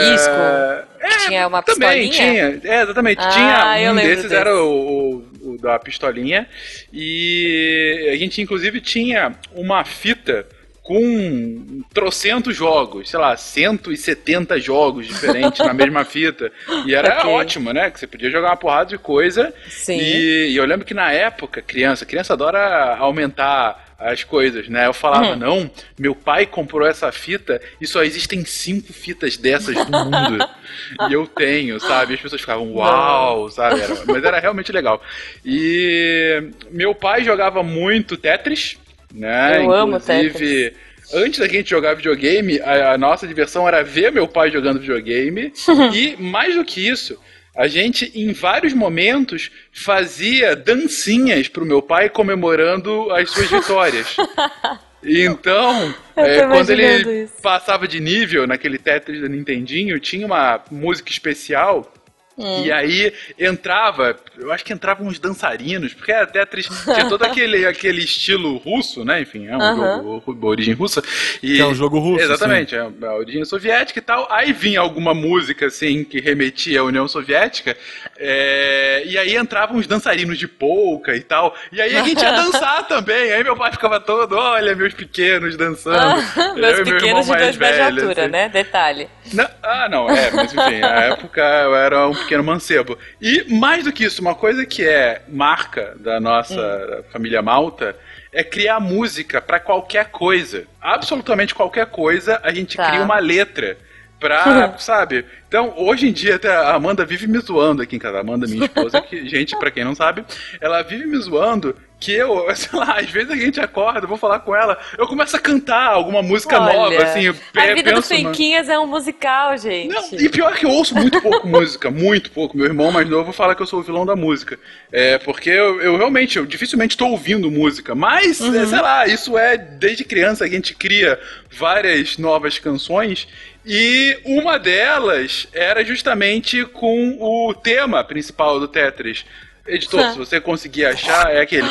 É, 1.00 1.08
que 1.08 1.26
tinha 1.26 1.48
uma 1.48 1.62
também 1.62 2.10
pistolinha? 2.10 2.58
tinha. 2.60 2.72
É, 2.74 2.82
exatamente. 2.82 3.18
Ah, 3.22 3.28
tinha 3.30 3.80
eu 3.80 3.92
um 3.92 3.96
desses 3.96 4.22
desse. 4.24 4.34
era 4.34 4.54
o, 4.54 4.68
o- 4.70 5.52
o 5.54 5.58
da 5.58 5.78
pistolinha 5.78 6.46
e 6.92 8.10
a 8.12 8.16
gente 8.16 8.40
inclusive 8.42 8.80
tinha 8.80 9.32
uma 9.54 9.84
fita 9.84 10.46
com 10.92 11.82
trocentos 11.92 12.54
jogos, 12.56 13.08
sei 13.10 13.18
lá, 13.18 13.36
170 13.36 14.60
jogos 14.60 15.06
diferentes 15.06 15.64
na 15.64 15.72
mesma 15.72 16.04
fita. 16.06 16.52
E 16.86 16.94
era 16.94 17.18
Ok. 17.20 17.30
ótimo, 17.30 17.72
né? 17.72 17.90
Que 17.90 17.98
você 17.98 18.06
podia 18.06 18.30
jogar 18.30 18.50
uma 18.50 18.56
porrada 18.56 18.90
de 18.90 18.98
coisa. 18.98 19.52
Sim. 19.68 19.98
E, 19.98 20.48
e 20.50 20.56
eu 20.56 20.64
lembro 20.66 20.84
que 20.84 20.94
na 20.94 21.10
época, 21.12 21.62
criança, 21.62 22.04
criança 22.04 22.34
adora 22.34 22.96
aumentar 22.98 23.90
as 23.98 24.24
coisas, 24.24 24.68
né? 24.68 24.86
Eu 24.86 24.92
falava, 24.92 25.28
Uhum. 25.30 25.36
não, 25.36 25.70
meu 25.98 26.14
pai 26.14 26.44
comprou 26.44 26.86
essa 26.86 27.10
fita 27.12 27.60
e 27.80 27.86
só 27.86 28.02
existem 28.02 28.44
cinco 28.44 28.92
fitas 28.92 29.36
dessas 29.36 29.76
no 29.88 30.04
mundo. 30.04 30.44
e 31.08 31.12
eu 31.12 31.26
tenho, 31.26 31.78
sabe? 31.80 32.12
E 32.12 32.16
as 32.16 32.20
pessoas 32.20 32.40
ficavam, 32.40 32.72
uau, 32.74 33.48
sabe? 33.48 33.80
Era- 33.80 33.94
mas 34.06 34.24
era 34.24 34.40
realmente 34.40 34.72
legal. 34.72 35.00
E 35.44 36.50
meu 36.70 36.94
pai 36.94 37.22
jogava 37.22 37.62
muito 37.62 38.16
Tetris, 38.16 38.76
né? 39.12 39.64
Eu 39.64 39.72
amo 39.72 39.96
Inclusive, 39.96 40.74
Antes 41.12 41.40
da 41.40 41.48
gente 41.48 41.68
jogar 41.68 41.94
videogame, 41.94 42.58
a, 42.60 42.92
a 42.92 42.98
nossa 42.98 43.26
diversão 43.26 43.68
era 43.68 43.82
ver 43.82 44.10
meu 44.10 44.26
pai 44.26 44.50
jogando 44.50 44.80
videogame. 44.80 45.52
e, 45.92 46.16
mais 46.16 46.54
do 46.54 46.64
que 46.64 46.88
isso, 46.88 47.18
a 47.54 47.68
gente, 47.68 48.10
em 48.14 48.32
vários 48.32 48.72
momentos, 48.72 49.50
fazia 49.72 50.56
dancinhas 50.56 51.48
pro 51.48 51.66
meu 51.66 51.82
pai 51.82 52.08
comemorando 52.08 53.10
as 53.12 53.30
suas 53.30 53.50
vitórias. 53.50 54.16
Então, 55.04 55.92
é, 56.14 56.46
quando 56.46 56.70
ele 56.70 57.24
isso. 57.24 57.42
passava 57.42 57.88
de 57.88 57.98
nível 57.98 58.46
naquele 58.46 58.78
Tetris 58.78 59.20
do 59.20 59.28
Nintendinho, 59.28 59.98
tinha 59.98 60.24
uma 60.24 60.62
música 60.70 61.10
especial 61.10 61.92
Hum. 62.36 62.64
E 62.64 62.72
aí 62.72 63.12
entrava, 63.38 64.16
eu 64.38 64.50
acho 64.50 64.64
que 64.64 64.72
entravam 64.72 65.06
uns 65.06 65.18
dançarinos, 65.18 65.92
porque 65.92 66.12
a 66.12 66.26
Tetris 66.26 66.66
tinha 66.84 67.08
todo 67.08 67.22
aquele, 67.24 67.64
aquele 67.66 68.02
estilo 68.02 68.56
russo, 68.58 69.04
né? 69.04 69.20
Enfim, 69.20 69.48
é 69.48 69.56
um 69.56 69.58
uh 69.58 69.62
-huh. 69.62 70.02
jogo 70.02 70.34
de 70.34 70.46
origem 70.46 70.74
russa. 70.74 71.02
E, 71.42 71.60
é 71.60 71.66
um 71.66 71.74
jogo 71.74 71.98
russo. 71.98 72.24
Exatamente, 72.24 72.70
sim. 72.70 72.76
é 72.76 73.06
a 73.06 73.14
origem 73.14 73.44
soviética 73.44 73.98
e 73.98 74.02
tal. 74.02 74.26
Aí 74.30 74.52
vinha 74.52 74.80
alguma 74.80 75.12
música 75.12 75.66
assim 75.66 76.04
que 76.04 76.20
remetia 76.20 76.80
à 76.80 76.84
União 76.84 77.06
Soviética, 77.06 77.76
é, 78.18 79.02
e 79.06 79.18
aí 79.18 79.36
entravam 79.36 79.76
uns 79.76 79.86
dançarinos 79.86 80.38
de 80.38 80.48
polka 80.48 81.14
e 81.14 81.20
tal. 81.20 81.54
E 81.70 81.80
aí 81.80 81.96
a 81.96 82.02
gente 82.02 82.22
ia 82.22 82.32
dançar 82.32 82.86
também. 82.86 83.32
Aí 83.32 83.44
meu 83.44 83.56
pai 83.56 83.72
ficava 83.72 84.00
todo, 84.00 84.36
olha, 84.36 84.74
meus 84.74 84.94
pequenos 84.94 85.56
dançando. 85.56 86.22
meus 86.54 86.80
pequenos 86.80 87.26
de 87.26 87.36
dois 87.36 87.56
metros 87.56 87.76
de 87.76 87.82
altura, 87.82 88.22
assim. 88.22 88.32
né? 88.32 88.48
Detalhe. 88.48 89.08
Não, 89.32 89.48
ah, 89.62 89.88
não, 89.88 90.10
é, 90.10 90.30
mas 90.30 90.52
enfim, 90.52 90.80
na 90.80 91.04
época 91.04 91.40
eu 91.40 91.74
era 91.74 92.08
um 92.08 92.21
pequeno 92.22 92.42
mancebo. 92.42 92.98
E 93.20 93.52
mais 93.54 93.84
do 93.84 93.92
que 93.92 94.04
isso, 94.04 94.20
uma 94.20 94.34
coisa 94.34 94.64
que 94.64 94.86
é 94.86 95.22
marca 95.28 95.94
da 95.98 96.18
nossa 96.20 96.54
hum. 97.00 97.12
família 97.12 97.42
Malta 97.42 97.96
é 98.32 98.42
criar 98.42 98.80
música 98.80 99.40
para 99.40 99.60
qualquer 99.60 100.06
coisa. 100.10 100.64
Absolutamente 100.80 101.54
qualquer 101.54 101.86
coisa, 101.86 102.40
a 102.42 102.52
gente 102.52 102.76
tá. 102.76 102.88
cria 102.88 103.02
uma 103.02 103.18
letra 103.18 103.76
pra, 104.18 104.76
sabe? 104.78 105.26
Então, 105.46 105.74
hoje 105.76 106.08
em 106.08 106.12
dia, 106.12 106.36
até 106.36 106.48
a 106.48 106.74
Amanda 106.74 107.04
vive 107.04 107.26
me 107.26 107.38
zoando 107.40 107.82
aqui 107.82 107.96
em 107.96 107.98
casa. 107.98 108.18
A 108.18 108.20
Amanda, 108.20 108.46
minha 108.46 108.64
esposa, 108.66 109.00
que, 109.02 109.28
gente, 109.28 109.58
para 109.58 109.70
quem 109.70 109.84
não 109.84 109.94
sabe, 109.94 110.24
ela 110.60 110.82
vive 110.82 111.06
me 111.06 111.18
zoando 111.18 111.76
que 112.02 112.12
eu, 112.12 112.44
sei 112.56 112.78
lá, 112.78 112.98
às 112.98 113.08
vezes 113.08 113.30
a 113.30 113.36
gente 113.36 113.60
acorda, 113.60 114.06
vou 114.06 114.16
falar 114.16 114.40
com 114.40 114.54
ela, 114.54 114.76
eu 114.98 115.06
começo 115.06 115.36
a 115.36 115.38
cantar 115.38 115.86
alguma 115.86 116.20
música 116.20 116.60
Olha, 116.60 116.72
nova, 116.72 117.02
assim. 117.04 117.22
Eu 117.22 117.36
a 117.54 117.74
vida 117.74 117.92
do 117.92 118.02
Fenquinhas 118.02 118.68
é 118.68 118.78
um 118.78 118.86
musical, 118.86 119.56
gente. 119.56 119.94
Não, 119.94 120.18
e 120.18 120.28
pior 120.28 120.52
que 120.54 120.66
eu 120.66 120.70
ouço 120.70 120.94
muito 120.96 121.20
pouco 121.22 121.46
música, 121.46 121.88
muito 121.92 122.32
pouco. 122.32 122.56
Meu 122.56 122.66
irmão 122.66 122.90
mais 122.90 123.08
novo 123.08 123.32
fala 123.32 123.54
que 123.54 123.62
eu 123.62 123.66
sou 123.66 123.80
o 123.80 123.82
vilão 123.82 124.04
da 124.04 124.16
música. 124.16 124.58
É, 124.90 125.18
porque 125.18 125.50
eu, 125.50 125.80
eu 125.80 125.96
realmente, 125.96 126.36
eu 126.36 126.44
dificilmente 126.44 126.94
estou 126.94 127.10
ouvindo 127.10 127.50
música, 127.50 127.94
mas, 127.94 128.40
uhum. 128.40 128.60
é, 128.60 128.66
sei 128.66 128.80
lá, 128.80 129.06
isso 129.06 129.38
é 129.38 129.56
desde 129.56 130.04
criança 130.04 130.44
a 130.44 130.48
gente 130.48 130.74
cria 130.74 131.20
várias 131.50 132.18
novas 132.18 132.58
canções 132.58 133.28
e 133.64 134.18
uma 134.24 134.58
delas 134.58 135.46
era 135.52 135.84
justamente 135.84 136.64
com 136.64 137.16
o 137.20 137.54
tema 137.54 138.02
principal 138.02 138.58
do 138.58 138.66
Tetris. 138.66 139.24
Editor, 139.66 140.10
se 140.12 140.18
você 140.18 140.40
conseguir 140.40 140.86
achar, 140.86 141.30
é 141.32 141.40
aquele. 141.40 141.68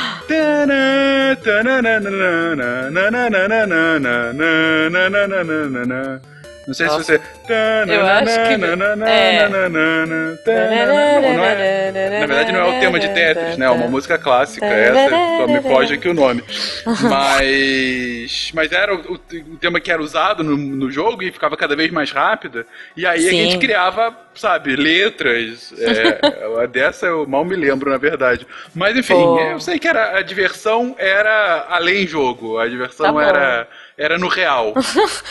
Não 6.72 6.76
sei 6.76 6.88
Nossa. 6.88 7.04
se 7.04 7.18
você. 7.18 7.22
Eu 7.94 8.06
acho 8.08 8.34
que. 8.48 8.54
É. 8.54 8.58
Não, 8.58 9.06
é... 9.06 9.50
Na 12.22 12.26
verdade, 12.26 12.54
não 12.54 12.62
é 12.62 12.78
o 12.78 12.80
tema 12.80 12.98
de 12.98 13.10
Tetris, 13.10 13.58
né? 13.58 13.66
É 13.66 13.70
uma 13.70 13.88
música 13.88 14.18
clássica. 14.18 14.66
Essa 14.66 15.10
só 15.10 15.48
me 15.48 15.62
foge 15.62 15.96
aqui 15.96 16.08
o 16.08 16.14
nome. 16.14 16.42
Mas. 17.10 18.52
Mas 18.54 18.72
era 18.72 18.96
o, 18.96 19.16
o 19.16 19.58
tema 19.58 19.82
que 19.82 19.92
era 19.92 20.02
usado 20.02 20.46
no, 20.46 20.56
no 20.56 20.90
jogo 20.90 21.22
e 21.24 21.32
ficava 21.32 21.58
cada 21.58 21.76
vez 21.76 21.92
mais 21.92 22.10
rápido. 22.10 22.66
E 22.96 23.06
aí 23.06 23.20
Sim. 23.24 23.28
a 23.28 23.32
gente 23.32 23.58
criava, 23.58 24.16
sabe, 24.34 24.78
letras. 24.78 25.74
É, 25.78 26.68
dessa 26.72 27.08
eu 27.08 27.28
mal 27.28 27.44
me 27.44 27.58
lembro, 27.58 27.90
na 27.90 27.98
verdade. 27.98 28.48
Mas 28.74 28.96
enfim, 28.96 29.14
Pô. 29.14 29.38
eu 29.42 29.60
sei 29.60 29.78
que 29.78 29.90
era, 29.90 30.18
a 30.18 30.22
diversão 30.22 30.96
era 30.98 31.66
além 31.70 32.08
jogo. 32.08 32.58
A 32.58 32.70
diversão 32.70 33.14
tá 33.16 33.24
era 33.24 33.68
era 34.02 34.18
no 34.18 34.28
real. 34.28 34.74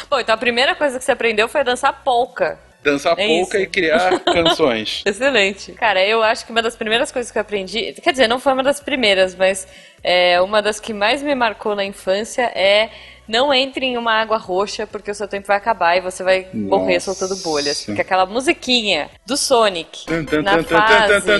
Bom, 0.09 0.21
então 0.21 0.35
a 0.35 0.39
primeira 0.39 0.77
coisa 0.77 0.99
que 0.99 1.05
você 1.05 1.11
aprendeu 1.13 1.49
foi 1.49 1.65
dançar 1.65 2.05
polka. 2.05 2.59
Dançar 2.83 3.19
é 3.19 3.27
polka 3.27 3.59
isso. 3.59 3.67
e 3.67 3.67
criar 3.67 4.21
canções. 4.21 5.03
Excelente. 5.05 5.73
Cara, 5.73 6.03
eu 6.07 6.23
acho 6.23 6.47
que 6.47 6.53
uma 6.53 6.63
das 6.63 6.77
primeiras 6.77 7.11
coisas 7.11 7.33
que 7.33 7.37
eu 7.37 7.43
aprendi, 7.43 7.93
quer 8.03 8.13
dizer, 8.13 8.29
não 8.29 8.39
foi 8.39 8.53
uma 8.53 8.63
das 8.63 8.81
primeiras, 8.81 9.35
mas 9.35 9.67
é, 10.03 10.41
uma 10.41 10.63
das 10.63 10.79
que 10.79 10.95
mais 10.95 11.21
me 11.23 11.35
marcou 11.35 11.75
na 11.75 11.85
infância 11.85 12.45
é 12.55 12.91
não 13.29 13.53
entre 13.53 13.87
em 13.87 13.97
uma 13.97 14.13
água 14.15 14.39
roxa 14.39 14.87
porque 14.87 15.11
o 15.11 15.15
seu 15.15 15.29
tempo 15.29 15.47
vai 15.47 15.57
acabar 15.57 15.97
e 15.97 16.01
você 16.01 16.23
vai 16.23 16.47
Nossa. 16.53 16.57
morrer 16.57 17.01
soltando 17.01 17.37
bolhas. 17.43 17.85
Porque 17.85 18.01
aquela 18.01 18.25
musiquinha 18.25 19.11
do 19.27 19.37
Sonic 19.37 20.07
na 20.43 20.63
fase... 20.63 21.31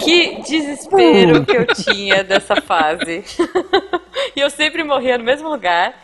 Que 0.00 0.40
desespero 0.42 1.44
que 1.44 1.56
eu 1.56 1.66
tinha 1.66 2.24
dessa 2.24 2.56
fase. 2.56 3.22
e 4.34 4.40
eu 4.40 4.48
sempre 4.48 4.82
morria 4.82 5.18
no 5.18 5.24
mesmo 5.24 5.48
lugar. 5.48 5.94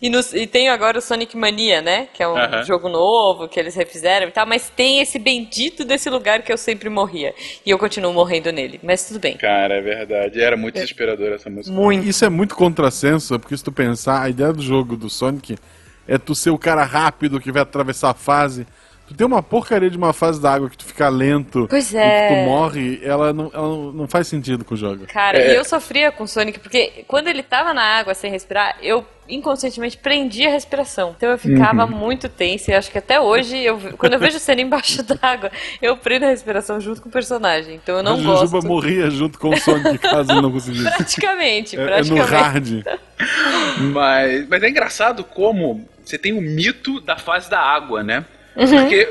E, 0.00 0.08
no, 0.08 0.20
e 0.32 0.46
tenho 0.46 0.72
agora 0.72 0.98
o 0.98 1.00
Sonic 1.00 1.36
Mania, 1.36 1.82
né? 1.82 2.08
Que 2.14 2.22
é 2.22 2.28
um 2.28 2.32
uh 2.34 2.36
-huh. 2.36 2.64
jogo 2.64 2.88
novo 2.88 3.48
que 3.48 3.58
eles 3.58 3.74
refizeram 3.74 4.28
e 4.28 4.30
tal, 4.30 4.46
mas 4.46 4.70
tem 4.70 5.00
esse 5.00 5.18
bendito 5.18 5.84
desse 5.84 6.08
lugar 6.08 6.42
que 6.42 6.52
eu 6.52 6.56
sempre 6.56 6.88
morria. 6.88 7.34
E 7.66 7.70
eu 7.70 7.78
continuo 7.78 8.12
morrendo 8.12 8.52
nele, 8.52 8.78
mas 8.82 9.06
tudo 9.06 9.18
bem. 9.18 9.36
Cara, 9.36 9.74
é 9.74 9.80
verdade. 9.80 10.40
Era 10.40 10.56
muito 10.56 10.74
desesperador 10.74 11.32
essa 11.32 11.50
música. 11.50 11.74
Muito. 11.74 12.06
Isso 12.06 12.24
é 12.24 12.28
muito 12.28 12.54
contrassenso, 12.54 13.38
porque 13.40 13.56
se 13.56 13.64
tu 13.64 13.72
pensar, 13.72 14.22
a 14.22 14.28
ideia 14.28 14.52
do 14.52 14.62
jogo 14.62 14.96
do 14.96 15.10
Sonic 15.10 15.58
é 16.06 16.16
tu 16.16 16.34
ser 16.34 16.50
o 16.50 16.58
cara 16.58 16.84
rápido 16.84 17.40
que 17.40 17.50
vai 17.50 17.62
atravessar 17.62 18.10
a 18.10 18.14
fase. 18.14 18.66
Tu 19.08 19.14
tem 19.14 19.26
uma 19.26 19.42
porcaria 19.42 19.88
de 19.88 19.96
uma 19.96 20.12
fase 20.12 20.38
da 20.38 20.52
água 20.52 20.68
que 20.68 20.76
tu 20.76 20.84
fica 20.84 21.08
lento 21.08 21.66
pois 21.68 21.94
é. 21.94 22.26
e 22.26 22.28
que 22.28 22.34
tu 22.34 22.44
morre, 22.44 23.00
ela 23.02 23.32
não, 23.32 23.50
ela 23.54 23.92
não 23.92 24.06
faz 24.06 24.28
sentido 24.28 24.66
com 24.66 24.74
o 24.74 24.76
jogo. 24.76 25.06
Cara, 25.06 25.38
é. 25.38 25.52
e 25.52 25.56
eu 25.56 25.64
sofria 25.64 26.12
com 26.12 26.24
o 26.24 26.28
Sonic, 26.28 26.58
porque 26.58 27.04
quando 27.08 27.26
ele 27.28 27.42
tava 27.42 27.72
na 27.72 27.82
água 27.82 28.12
sem 28.12 28.30
respirar, 28.30 28.76
eu 28.82 29.06
inconscientemente 29.26 29.96
prendia 29.96 30.48
a 30.48 30.52
respiração. 30.52 31.14
Então 31.16 31.30
eu 31.30 31.38
ficava 31.38 31.84
uhum. 31.84 31.90
muito 31.90 32.28
tensa 32.28 32.70
e 32.70 32.74
acho 32.74 32.90
que 32.90 32.98
até 32.98 33.18
hoje, 33.18 33.56
eu, 33.58 33.78
quando 33.96 34.12
eu 34.12 34.18
vejo 34.18 34.38
cena 34.38 34.60
embaixo 34.62 35.02
d'água, 35.02 35.50
eu 35.80 35.96
prendo 35.96 36.24
a 36.24 36.28
respiração 36.28 36.78
junto 36.78 37.00
com 37.00 37.08
o 37.08 37.12
personagem. 37.12 37.76
Então 37.76 37.96
eu 37.96 38.02
não 38.02 38.12
a 38.12 38.16
gosto. 38.16 38.30
A 38.30 38.46
Jujuba 38.46 38.68
morria 38.68 39.10
junto 39.10 39.38
com 39.38 39.48
o 39.48 39.56
Sonic 39.56 39.98
caso 40.04 40.32
ele 40.32 40.42
não 40.42 40.52
conseguisse. 40.52 40.90
praticamente, 40.90 41.76
praticamente. 41.76 42.12
É, 42.12 42.22
é 42.22 42.24
no 42.24 42.42
hard. 42.42 42.84
mas, 43.92 44.48
mas 44.48 44.62
é 44.62 44.68
engraçado 44.68 45.24
como 45.24 45.88
você 46.04 46.18
tem 46.18 46.32
o 46.32 46.42
mito 46.42 47.00
da 47.00 47.16
fase 47.16 47.48
da 47.48 47.60
água, 47.60 48.02
né? 48.02 48.24
Uhum. 48.58 48.80
Porque 48.80 49.08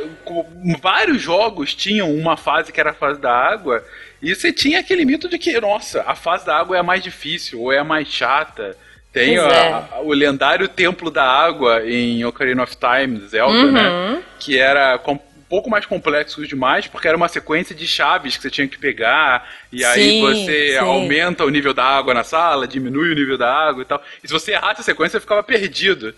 vários 0.81 1.21
jogos 1.21 1.73
tinham 1.73 2.13
uma 2.13 2.35
fase 2.35 2.71
que 2.73 2.79
era 2.79 2.91
a 2.91 2.93
fase 2.93 3.19
da 3.19 3.33
água, 3.33 3.81
e 4.21 4.35
você 4.35 4.51
tinha 4.51 4.79
aquele 4.79 5.05
mito 5.05 5.29
de 5.29 5.37
que, 5.37 5.59
nossa, 5.61 6.03
a 6.05 6.15
fase 6.15 6.45
da 6.45 6.57
água 6.57 6.75
é 6.75 6.79
a 6.79 6.83
mais 6.83 7.01
difícil, 7.01 7.61
ou 7.61 7.71
é 7.71 7.79
a 7.79 7.83
mais 7.83 8.09
chata. 8.09 8.75
Tem 9.13 9.37
a, 9.37 9.43
é. 9.43 9.71
a, 9.71 9.99
o 10.01 10.11
lendário 10.11 10.67
Templo 10.67 11.09
da 11.09 11.23
Água 11.23 11.81
em 11.89 12.23
Ocarina 12.25 12.61
of 12.61 12.75
Time, 12.75 13.25
Zelda, 13.27 13.71
né? 13.71 13.89
uhum. 13.89 14.11
né? 14.15 14.23
Que 14.37 14.59
era 14.59 15.01
um 15.07 15.17
pouco 15.49 15.69
mais 15.69 15.85
complexo 15.85 16.45
demais, 16.45 16.87
porque 16.87 17.07
era 17.07 17.15
uma 17.15 17.29
sequência 17.29 17.73
de 17.73 17.87
chaves 17.87 18.35
que 18.35 18.43
você 18.43 18.51
tinha 18.51 18.67
que 18.67 18.77
pegar, 18.77 19.49
e 19.71 19.83
aí 19.85 20.01
sim, 20.01 20.21
você 20.21 20.71
sim. 20.73 20.77
aumenta 20.77 21.45
o 21.45 21.49
nível 21.49 21.73
da 21.73 21.85
água 21.85 22.13
na 22.13 22.23
sala, 22.23 22.67
diminui 22.67 23.11
o 23.11 23.15
nível 23.15 23.37
da 23.37 23.51
água 23.51 23.81
e 23.81 23.85
tal. 23.85 24.03
E 24.21 24.27
se 24.27 24.33
você 24.33 24.51
errasse 24.51 24.81
a 24.81 24.83
sequência, 24.83 25.17
você 25.17 25.21
ficava 25.21 25.41
perdido. 25.41 26.13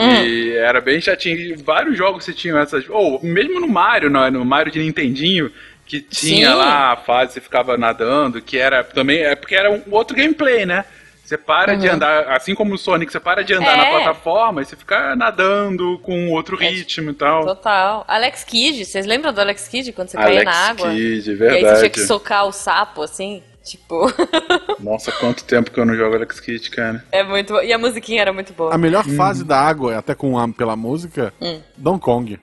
Hum. 0.00 0.24
E 0.24 0.56
era 0.56 0.80
bem 0.80 1.00
chatinho. 1.00 1.56
Vários 1.62 1.96
jogos 1.96 2.24
você 2.24 2.32
tinha 2.32 2.58
essas. 2.58 2.88
Ou 2.88 3.20
mesmo 3.22 3.60
no 3.60 3.68
Mario, 3.68 4.08
no, 4.08 4.30
no 4.30 4.44
Mario 4.44 4.72
de 4.72 4.80
Nintendinho, 4.80 5.50
que 5.84 6.00
tinha 6.00 6.50
Sim. 6.50 6.54
lá 6.54 6.92
a 6.92 6.96
fase, 6.96 7.34
você 7.34 7.40
ficava 7.40 7.76
nadando, 7.76 8.40
que 8.40 8.56
era 8.56 8.82
também. 8.82 9.22
É 9.22 9.34
porque 9.34 9.54
era 9.54 9.70
um 9.70 9.82
outro 9.90 10.16
gameplay, 10.16 10.64
né? 10.64 10.84
Você 11.30 11.38
para 11.38 11.74
uhum. 11.74 11.78
de 11.78 11.88
andar, 11.88 12.28
assim 12.32 12.56
como 12.56 12.74
o 12.74 12.78
Sonic, 12.78 13.12
você 13.12 13.20
para 13.20 13.44
de 13.44 13.54
andar 13.54 13.74
é. 13.74 13.76
na 13.76 13.86
plataforma 13.86 14.62
e 14.62 14.64
você 14.64 14.74
fica 14.74 15.14
nadando 15.14 15.96
com 16.02 16.30
outro 16.30 16.60
é, 16.60 16.68
ritmo 16.68 17.10
e 17.10 17.14
tal. 17.14 17.44
Total. 17.44 18.04
Alex 18.08 18.42
Kidd, 18.42 18.84
vocês 18.84 19.06
lembram 19.06 19.32
do 19.32 19.40
Alex 19.40 19.68
Kidd 19.68 19.92
quando 19.92 20.08
você 20.08 20.16
Alex 20.16 20.32
caía 20.32 20.44
na 20.44 20.52
água? 20.52 20.88
Alex 20.88 21.00
Kidd, 21.00 21.34
verdade. 21.34 21.62
E 21.62 21.66
aí 21.66 21.70
você 21.72 21.80
tinha 21.82 21.90
que 21.90 22.00
socar 22.00 22.46
o 22.46 22.52
sapo, 22.52 23.02
assim? 23.02 23.44
Tipo. 23.62 24.06
Nossa, 24.80 25.12
quanto 25.12 25.44
tempo 25.44 25.70
que 25.70 25.78
eu 25.78 25.84
não 25.84 25.94
jogo 25.94 26.14
Alex 26.14 26.40
Kidd, 26.40 26.70
cara. 26.70 27.04
É 27.12 27.22
muito 27.22 27.54
E 27.60 27.72
a 27.72 27.78
musiquinha 27.78 28.22
era 28.22 28.32
muito 28.32 28.52
boa. 28.52 28.74
A 28.74 28.78
melhor 28.78 29.06
hum. 29.06 29.16
fase 29.16 29.44
da 29.44 29.60
água, 29.60 29.96
até 29.98 30.14
com 30.14 30.38
a, 30.38 30.48
pela 30.48 30.76
música, 30.76 31.32
hum. 31.40 31.60
Donkey 31.76 32.00
Kong. 32.04 32.40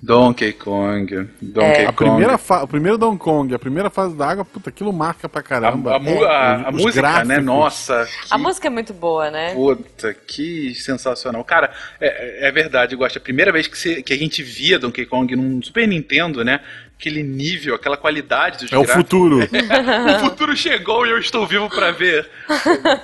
Donkey 0.00 0.52
Kong. 0.52 1.28
Donkey 1.42 1.82
é. 1.82 1.86
a 1.86 1.92
Kong. 1.92 2.10
Primeira 2.10 2.38
fa... 2.38 2.62
O 2.62 2.68
primeiro 2.68 2.96
Donkey 2.96 3.18
Kong, 3.18 3.54
a 3.54 3.58
primeira 3.58 3.90
fase 3.90 4.14
da 4.14 4.28
água, 4.28 4.44
puta, 4.44 4.70
aquilo 4.70 4.92
marca 4.92 5.28
pra 5.28 5.42
caramba. 5.42 5.92
A, 5.92 5.96
a, 5.96 6.04
é. 6.04 6.24
a, 6.24 6.68
a 6.68 6.72
música, 6.72 6.86
né? 6.86 6.92
gráficos. 6.92 7.28
né? 7.28 7.38
Nossa. 7.40 8.06
Que... 8.06 8.34
A 8.34 8.38
música 8.38 8.68
é 8.68 8.70
muito 8.70 8.94
boa, 8.94 9.30
né? 9.30 9.54
Puta, 9.54 10.14
que 10.14 10.74
sensacional. 10.74 11.42
Cara, 11.44 11.72
é, 12.00 12.48
é 12.48 12.52
verdade, 12.52 12.94
eu 12.94 12.98
gosto. 12.98 13.18
A 13.18 13.20
primeira 13.20 13.50
vez 13.50 13.66
que, 13.66 13.76
você, 13.76 14.02
que 14.02 14.12
a 14.12 14.16
gente 14.16 14.42
via 14.42 14.78
Donkey 14.78 15.06
Kong 15.06 15.34
num 15.34 15.60
Super 15.62 15.88
Nintendo, 15.88 16.44
né? 16.44 16.60
Aquele 16.98 17.22
nível, 17.22 17.76
aquela 17.76 17.96
qualidade 17.96 18.58
dos 18.64 18.72
É 18.72 18.76
o 18.76 18.82
gráficos. 18.82 19.02
futuro. 19.04 19.38
o 19.46 20.18
futuro 20.18 20.56
chegou 20.56 21.06
e 21.06 21.10
eu 21.10 21.18
estou 21.18 21.46
vivo 21.46 21.68
pra 21.68 21.92
ver. 21.92 22.28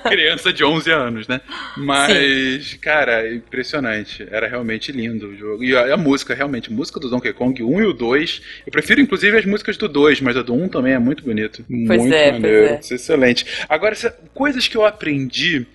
Criança 0.03 0.51
de 0.51 0.63
11 0.65 0.91
anos, 0.91 1.27
né? 1.29 1.39
Mas, 1.77 2.73
cara, 2.81 3.25
é 3.25 3.33
impressionante. 3.35 4.27
Era 4.29 4.47
realmente 4.47 4.91
lindo 4.91 5.29
o 5.29 5.35
jogo. 5.37 5.63
E 5.63 5.75
a, 5.75 5.93
a 5.93 5.97
música, 5.97 6.33
realmente, 6.35 6.69
a 6.69 6.75
música 6.75 6.99
do 6.99 7.09
Donkey 7.09 7.31
Kong 7.31 7.63
1 7.63 7.81
e 7.81 7.85
o 7.85 7.93
2. 7.93 8.41
Eu 8.67 8.71
prefiro, 8.71 8.99
inclusive, 8.99 9.37
as 9.37 9.45
músicas 9.45 9.77
do 9.77 9.87
2, 9.87 10.19
mas 10.19 10.35
a 10.35 10.41
do 10.41 10.53
1 10.53 10.67
também 10.67 10.93
é 10.93 10.99
muito 10.99 11.23
bonito. 11.23 11.63
Pois 11.87 12.01
muito 12.01 12.13
é, 12.13 12.31
maneiro. 12.33 12.67
pois 12.77 12.91
é. 12.91 12.95
Excelente. 12.95 13.45
Agora, 13.69 13.95
coisas 14.33 14.67
que 14.67 14.75
eu 14.75 14.85
aprendi. 14.85 15.65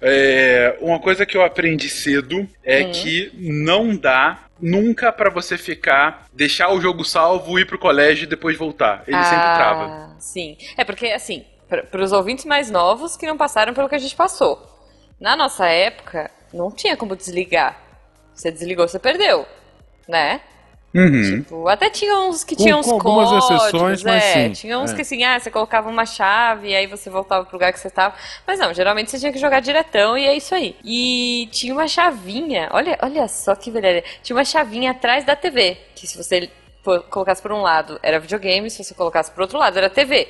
é, 0.00 0.76
uma 0.80 0.98
coisa 0.98 1.24
que 1.24 1.36
eu 1.36 1.42
aprendi 1.42 1.88
cedo 1.88 2.46
é 2.62 2.82
Hum. 2.84 2.92
que 2.92 3.32
não 3.38 3.96
dá 3.96 4.38
nunca 4.62 5.12
pra 5.12 5.28
você 5.28 5.58
ficar, 5.58 6.26
deixar 6.32 6.70
o 6.72 6.80
jogo 6.80 7.04
salvo, 7.04 7.58
ir 7.58 7.66
pro 7.66 7.78
colégio 7.78 8.24
e 8.24 8.28
depois 8.28 8.56
voltar. 8.56 9.02
Ele 9.06 9.22
sempre 9.24 9.54
trava. 9.54 9.84
Ah, 9.84 10.16
Sim. 10.20 10.56
É 10.76 10.84
porque, 10.84 11.08
assim, 11.08 11.44
para 11.90 12.02
os 12.02 12.12
ouvintes 12.12 12.44
mais 12.44 12.70
novos 12.70 13.16
que 13.16 13.26
não 13.26 13.36
passaram 13.36 13.74
pelo 13.74 13.88
que 13.88 13.94
a 13.96 13.98
gente 13.98 14.14
passou. 14.14 14.70
Na 15.20 15.36
nossa 15.36 15.66
época, 15.66 16.30
não 16.54 16.70
tinha 16.70 16.96
como 16.96 17.16
desligar. 17.16 17.80
Você 18.34 18.50
desligou, 18.50 18.86
você 18.86 18.98
perdeu. 18.98 19.46
Né? 20.08 20.40
Uhum. 20.94 21.42
Tipo, 21.42 21.68
até 21.68 21.88
tinha 21.88 22.14
uns 22.20 22.44
que 22.44 22.54
tinham 22.54 22.80
uns 22.80 22.88
algumas 22.88 23.28
códigos, 23.30 23.50
exceções, 23.50 24.02
mas 24.02 24.22
é, 24.22 24.32
sim, 24.32 24.52
Tinha 24.52 24.78
uns 24.78 24.92
é. 24.92 24.94
que 24.94 25.00
assim, 25.00 25.24
ah, 25.24 25.40
você 25.40 25.50
colocava 25.50 25.88
uma 25.88 26.04
chave 26.04 26.68
e 26.68 26.76
aí 26.76 26.86
você 26.86 27.08
voltava 27.08 27.46
pro 27.46 27.54
lugar 27.56 27.72
que 27.72 27.80
você 27.80 27.88
tava. 27.88 28.14
Mas 28.46 28.58
não, 28.58 28.74
geralmente 28.74 29.10
você 29.10 29.18
tinha 29.18 29.32
que 29.32 29.38
jogar 29.38 29.60
diretão 29.60 30.18
e 30.18 30.26
é 30.26 30.36
isso 30.36 30.54
aí. 30.54 30.76
E 30.84 31.48
tinha 31.50 31.72
uma 31.72 31.88
chavinha, 31.88 32.68
olha, 32.72 32.98
olha 33.02 33.26
só 33.26 33.54
que 33.54 33.70
velharia. 33.70 34.04
Tinha 34.22 34.36
uma 34.36 34.44
chavinha 34.44 34.90
atrás 34.90 35.24
da 35.24 35.34
TV, 35.34 35.78
que 35.94 36.06
se 36.06 36.16
você 36.16 36.50
colocasse 37.08 37.40
por 37.40 37.52
um 37.52 37.62
lado 37.62 37.98
era 38.02 38.18
videogame, 38.18 38.68
se 38.68 38.84
você 38.84 38.92
colocasse 38.92 39.30
por 39.30 39.42
outro 39.42 39.58
lado 39.58 39.78
era 39.78 39.88
TV. 39.88 40.28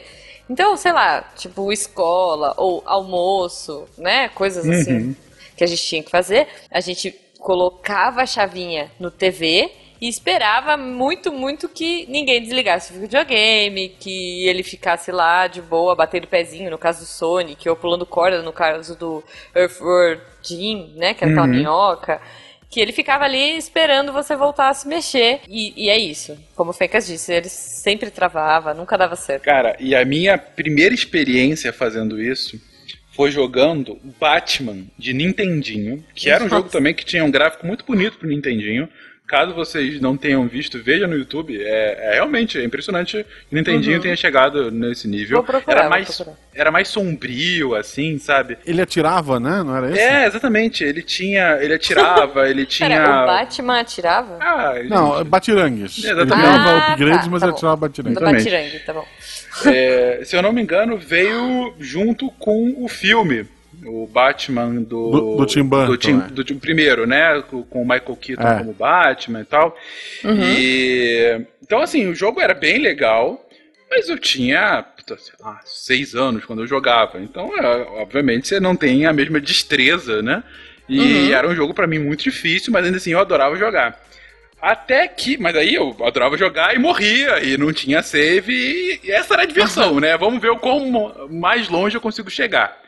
Então, 0.49 0.77
sei 0.77 0.93
lá, 0.93 1.23
tipo 1.37 1.73
escola 1.73 2.55
ou 2.57 2.83
almoço, 2.87 3.87
né? 3.99 4.29
Coisas 4.29 4.69
assim 4.69 5.17
que 5.57 5.65
a 5.65 5.67
gente 5.67 5.83
tinha 5.83 6.03
que 6.03 6.11
fazer. 6.11 6.47
A 6.71 6.81
gente 6.81 7.11
colocava 7.39 8.23
a 8.23 8.27
chavinha 8.27 8.91
no 9.01 9.11
TV 9.11 9.73
e 10.03 10.09
esperava 10.09 10.77
muito, 10.77 11.33
muito 11.33 11.69
que 11.69 12.07
ninguém 12.11 12.43
desligasse 12.43 12.93
o 12.93 13.01
videogame, 13.01 13.95
que 14.01 14.49
ele 14.49 14.65
ficasse 14.65 15.13
lá 15.13 15.47
de 15.47 15.63
boa, 15.63 15.95
batendo 15.95 16.27
pezinho, 16.27 16.73
no 16.73 16.77
caso 16.77 17.03
do 17.03 17.07
Sonic, 17.07 17.69
ou 17.69 17.77
pulando 17.77 18.05
corda, 18.05 18.43
no 18.43 18.53
caso 18.53 18.99
do 18.99 19.23
Earthworm 19.55 20.19
Jim, 20.43 20.93
né? 20.97 21.15
Que 21.15 21.23
era 21.23 21.33
aquela 21.33 21.47
minhoca. 21.47 22.21
Que 22.69 22.81
ele 22.81 22.91
ficava 22.91 23.27
ali 23.27 23.57
esperando 23.57 24.13
você 24.13 24.35
voltar 24.35 24.71
a 24.71 24.75
se 24.75 24.89
mexer. 24.89 25.43
E, 25.49 25.73
e 25.77 25.89
é 25.89 25.97
isso. 25.97 26.37
Como 26.57 26.73
o 26.73 26.75
Fencas 26.75 27.07
disse, 27.07 27.33
ele 27.33 27.49
sempre 27.49 28.11
travava, 28.11 28.75
nunca 28.75 28.99
dava 28.99 29.15
certo. 29.15 29.45
Cara, 29.45 29.77
e 29.79 29.95
a 29.95 30.05
minha 30.05 30.37
primeira 30.37 30.93
experiência 30.93 31.73
fazendo 31.73 32.21
isso 32.21 32.61
foi 33.13 33.31
jogando 33.31 34.01
Batman 34.19 34.85
de 34.99 35.13
Nintendinho, 35.13 36.05
que 36.13 36.29
era 36.29 36.43
um 36.43 36.49
Nossa. 36.49 36.57
jogo 36.57 36.71
também 36.71 36.93
que 36.93 37.05
tinha 37.05 37.25
um 37.25 37.31
gráfico 37.31 37.65
muito 37.65 37.85
bonito 37.85 38.19
pro 38.19 38.27
Nintendinho. 38.27 38.89
Caso 39.33 39.55
vocês 39.55 39.99
não 39.99 40.15
tenham 40.15 40.47
visto, 40.47 40.79
veja 40.83 41.07
no 41.07 41.17
YouTube. 41.17 41.59
É, 41.59 42.11
é 42.11 42.15
realmente 42.17 42.59
é 42.59 42.65
impressionante 42.65 43.25
que 43.49 43.55
o 43.55 43.57
Nintendinho 43.57 43.99
tenha 43.99 44.15
chegado 44.15 44.71
nesse 44.71 45.09
nível. 45.09 45.39
Vou 45.39 45.45
procurar, 45.45 45.73
era 45.73 45.81
vou 45.85 45.91
mais 45.91 46.15
procurar. 46.15 46.37
era 46.55 46.71
mais 46.71 46.89
sombrio 46.89 47.75
assim, 47.75 48.19
sabe? 48.19 48.59
Ele 48.67 48.83
atirava, 48.83 49.41
né? 49.41 49.63
Não 49.63 49.75
era 49.75 49.91
esse? 49.91 50.01
É, 50.01 50.27
exatamente. 50.27 50.85
Ele 50.85 51.01
tinha, 51.01 51.57
ele 51.63 51.73
atirava, 51.73 52.47
ele 52.51 52.67
tinha 52.67 52.91
Pera, 52.91 53.23
o 53.23 53.27
Batman 53.27 53.81
atirava? 53.81 54.37
Ah, 54.39 54.75
Não, 54.87 55.25
batirangues. 55.25 56.05
Ele 56.05 56.13
Exatamente. 56.13 56.47
dava 56.53 56.71
Ah, 56.71 56.93
upgrades, 56.93 57.25
tá, 57.25 57.31
mas 57.31 57.41
tá 57.41 57.47
ele 57.47 57.55
atirava. 57.55 57.87
Exatamente. 57.87 58.45
Batirangue, 58.45 58.79
tá 58.81 58.93
bom. 58.93 59.09
É, 59.65 60.21
se 60.27 60.37
eu 60.37 60.43
não 60.43 60.53
me 60.53 60.61
engano, 60.61 60.99
veio 60.99 61.75
junto 61.81 62.31
com 62.33 62.75
o 62.85 62.87
filme. 62.87 63.47
O 63.85 64.07
Batman 64.07 64.75
do. 64.83 65.11
Do- 65.11 65.37
do 65.39 65.47
Tim 65.47 65.65
Burton, 65.65 65.87
Do, 65.91 65.97
Tim- 65.97 66.19
é. 66.21 66.29
do 66.31 66.45
Tim- 66.45 66.59
primeiro, 66.59 67.07
né? 67.07 67.43
Com, 67.43 67.63
com 67.65 67.83
o 67.83 67.85
Michael 67.89 68.17
Keaton 68.17 68.47
É. 68.49 68.59
como 68.59 68.73
Batman 68.73 69.41
e 69.41 69.45
tal. 69.45 69.77
E. 70.25 71.41
Então, 71.63 71.81
assim, 71.81 72.07
o 72.07 72.15
jogo 72.15 72.41
era 72.41 72.55
bem 72.55 72.79
legal, 72.79 73.45
mas 73.91 74.09
eu 74.09 74.19
tinha. 74.19 74.85
sei 75.07 75.35
lá, 75.41 75.61
seis 75.65 76.15
anos 76.15 76.45
quando 76.45 76.63
eu 76.63 76.67
jogava. 76.67 77.21
Então, 77.21 77.51
é, 77.59 77.67
obviamente, 78.01 78.49
você 78.49 78.61
não 78.61 78.77
tem 78.77 79.07
a 79.07 79.13
mesma 79.13 79.41
destreza, 79.41 80.23
né? 80.23 80.43
E 80.89 81.33
era 81.33 81.49
um 81.49 81.55
jogo 81.55 81.73
pra 81.73 81.87
mim 81.87 81.99
muito 81.99 82.23
difícil, 82.23 82.73
mas 82.73 82.85
ainda 82.85 82.97
assim 82.99 83.11
eu 83.13 83.21
adorava 83.21 83.57
jogar. 83.57 83.99
Até 84.61 85.09
que, 85.09 85.37
mas 85.39 85.57
aí 85.57 85.75
eu 85.75 85.97
adorava 86.05 86.37
jogar 86.37 86.75
e 86.75 86.79
morria, 86.79 87.43
e 87.43 87.57
não 87.57 87.73
tinha 87.73 88.03
save, 88.03 88.53
e, 88.53 89.01
e 89.05 89.11
essa 89.11 89.35
era 89.35 89.43
a 89.43 89.47
diversão, 89.47 89.99
né? 89.99 90.17
Vamos 90.17 90.41
ver 90.41 90.51
o 90.51 90.59
como 90.59 91.13
mais 91.31 91.69
longe 91.69 91.97
eu 91.97 92.01
consigo 92.01 92.31
chegar. 92.31 92.81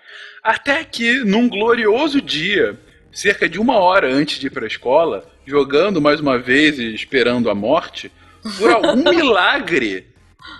Até 0.44 0.84
que, 0.84 1.24
num 1.24 1.48
glorioso 1.48 2.20
dia, 2.20 2.78
cerca 3.10 3.48
de 3.48 3.58
uma 3.58 3.78
hora 3.78 4.12
antes 4.12 4.38
de 4.38 4.48
ir 4.48 4.50
pra 4.50 4.66
escola, 4.66 5.24
jogando 5.46 6.02
mais 6.02 6.20
uma 6.20 6.38
vez 6.38 6.78
e 6.78 6.94
esperando 6.94 7.48
a 7.48 7.54
morte, 7.54 8.12
por 8.58 8.70
algum 8.70 9.08
milagre, 9.08 10.06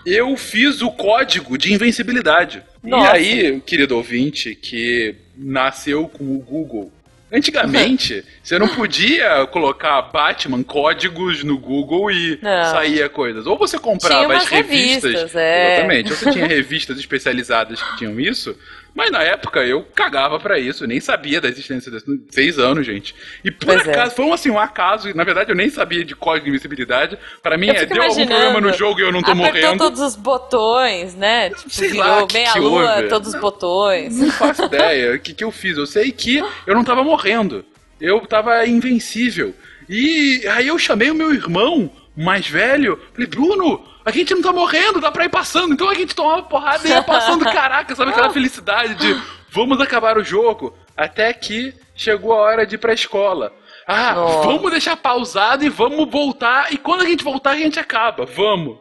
eu 0.07 0.35
fiz 0.39 0.81
o 0.81 0.91
código 0.91 1.59
de 1.59 1.75
invencibilidade. 1.75 2.63
Nossa. 2.83 3.19
E 3.19 3.51
aí, 3.51 3.61
querido 3.61 3.95
ouvinte, 3.95 4.55
que 4.55 5.17
nasceu 5.37 6.09
com 6.09 6.35
o 6.35 6.39
Google. 6.39 6.91
Antigamente, 7.31 8.25
você 8.43 8.59
não 8.59 8.69
podia 8.69 9.47
colocar 9.49 10.01
Batman 10.01 10.63
códigos 10.63 11.45
no 11.45 11.59
Google 11.59 12.11
e 12.11 12.39
Não. 12.41 12.71
saía 12.71 13.09
coisas. 13.09 13.47
Ou 13.47 13.59
você 13.59 13.79
comprava 13.79 14.35
as 14.35 14.47
revistas. 14.47 15.13
revistas, 15.13 15.35
é. 15.35 15.75
Exatamente. 15.75 16.11
Ou 16.11 16.17
você 16.17 16.31
tinha 16.31 16.47
revistas 16.49 16.99
especializadas 16.99 17.83
que 17.83 17.99
tinham 17.99 18.19
isso. 18.19 18.57
Mas 18.95 19.11
na 19.11 19.23
época 19.23 19.61
eu 19.65 19.83
cagava 19.95 20.39
pra 20.39 20.57
isso, 20.59 20.85
eu 20.85 20.89
nem 20.89 21.01
sabia 21.01 21.41
da 21.41 21.49
existência 21.49 21.91
desse. 21.91 22.07
Seis 22.31 22.59
anos, 22.61 22.87
gente. 22.87 23.13
E 23.45 23.51
por 23.51 23.67
Pois 23.67 23.87
é. 23.87 23.91
acaso, 23.91 24.15
foi 24.15 24.25
um, 24.25 24.33
assim, 24.33 24.51
um 24.51 24.59
acaso. 24.59 25.13
Na 25.17 25.25
verdade, 25.25 25.51
eu 25.51 25.57
nem 25.57 25.69
sabia 25.69 26.05
de 26.05 26.15
código 26.15 26.45
de 26.45 26.51
invencibilidade. 26.51 27.19
Pra 27.43 27.59
mim, 27.59 27.71
é, 27.71 27.85
deu 27.85 28.03
algum 28.03 28.27
problema 28.27 28.61
no 28.61 28.73
jogo 28.73 29.01
e 29.01 29.03
eu 29.03 29.11
não 29.11 29.21
tô 29.21 29.33
Apertou 29.33 29.53
morrendo. 29.53 29.79
todos 29.79 30.01
os 30.01 30.15
botões, 30.15 31.15
né? 31.17 31.51
Tipo, 31.51 31.71
Sei 31.71 31.89
virou 31.89 32.07
lá, 32.07 32.27
que 32.27 32.35
meia 32.35 32.53
que 32.53 32.61
lua, 32.61 32.97
houve. 32.97 33.09
todos 33.09 33.35
os 33.35 33.41
botões. 33.41 34.17
Não 34.17 34.31
faço 34.31 34.65
ideia. 34.65 35.15
O 35.15 35.19
que, 35.19 35.35
que 35.35 35.43
eu 35.43 35.51
fiz? 35.51 35.77
Eu 35.77 35.87
sei 35.87 36.13
que 36.13 36.39
eu 36.67 36.75
não 36.75 36.85
tava 36.85 37.03
morrendo. 37.03 37.65
Eu 38.01 38.21
tava 38.21 38.65
invencível. 38.67 39.55
E 39.89 40.47
aí 40.53 40.69
eu 40.69 40.79
chamei 40.79 41.11
o 41.11 41.15
meu 41.15 41.35
irmão 41.35 41.91
mais 42.17 42.47
velho. 42.49 43.01
Falei, 43.13 43.27
Bruno, 43.27 43.85
a 44.05 44.11
gente 44.11 44.35
não 44.35 44.43
tá 44.43 44.53
morrendo, 44.53 45.01
dá 45.01 45.11
pra 45.11 45.25
ir 45.25 45.31
passando. 45.31 45.73
Então 45.75 45.89
a 45.89 45.95
gente 45.95 46.15
tomava 46.15 46.43
porrada 46.43 46.87
e 46.87 46.91
ia 46.91 47.03
passando. 47.03 47.45
Caraca, 47.51 47.95
sabe 47.95 48.11
aquela 48.11 48.31
felicidade 48.31 48.95
de 48.95 49.21
vamos 49.51 49.81
acabar 49.81 50.19
o 50.19 50.25
jogo? 50.25 50.75
Até 50.97 51.33
que 51.33 51.75
chegou 51.95 52.33
a 52.33 52.37
hora 52.37 52.67
de 52.67 52.77
ir 52.77 52.79
pra 52.79 52.93
escola. 52.93 53.53
Ah, 53.87 54.15
Nossa. 54.15 54.49
vamos 54.49 54.71
deixar 54.71 54.97
pausado 54.97 55.63
e 55.65 55.69
vamos 55.69 56.11
voltar. 56.11 56.73
E 56.73 56.79
quando 56.79 57.03
a 57.03 57.07
gente 57.07 57.23
voltar, 57.23 57.51
a 57.51 57.57
gente 57.57 57.79
acaba. 57.79 58.25
Vamos. 58.25 58.79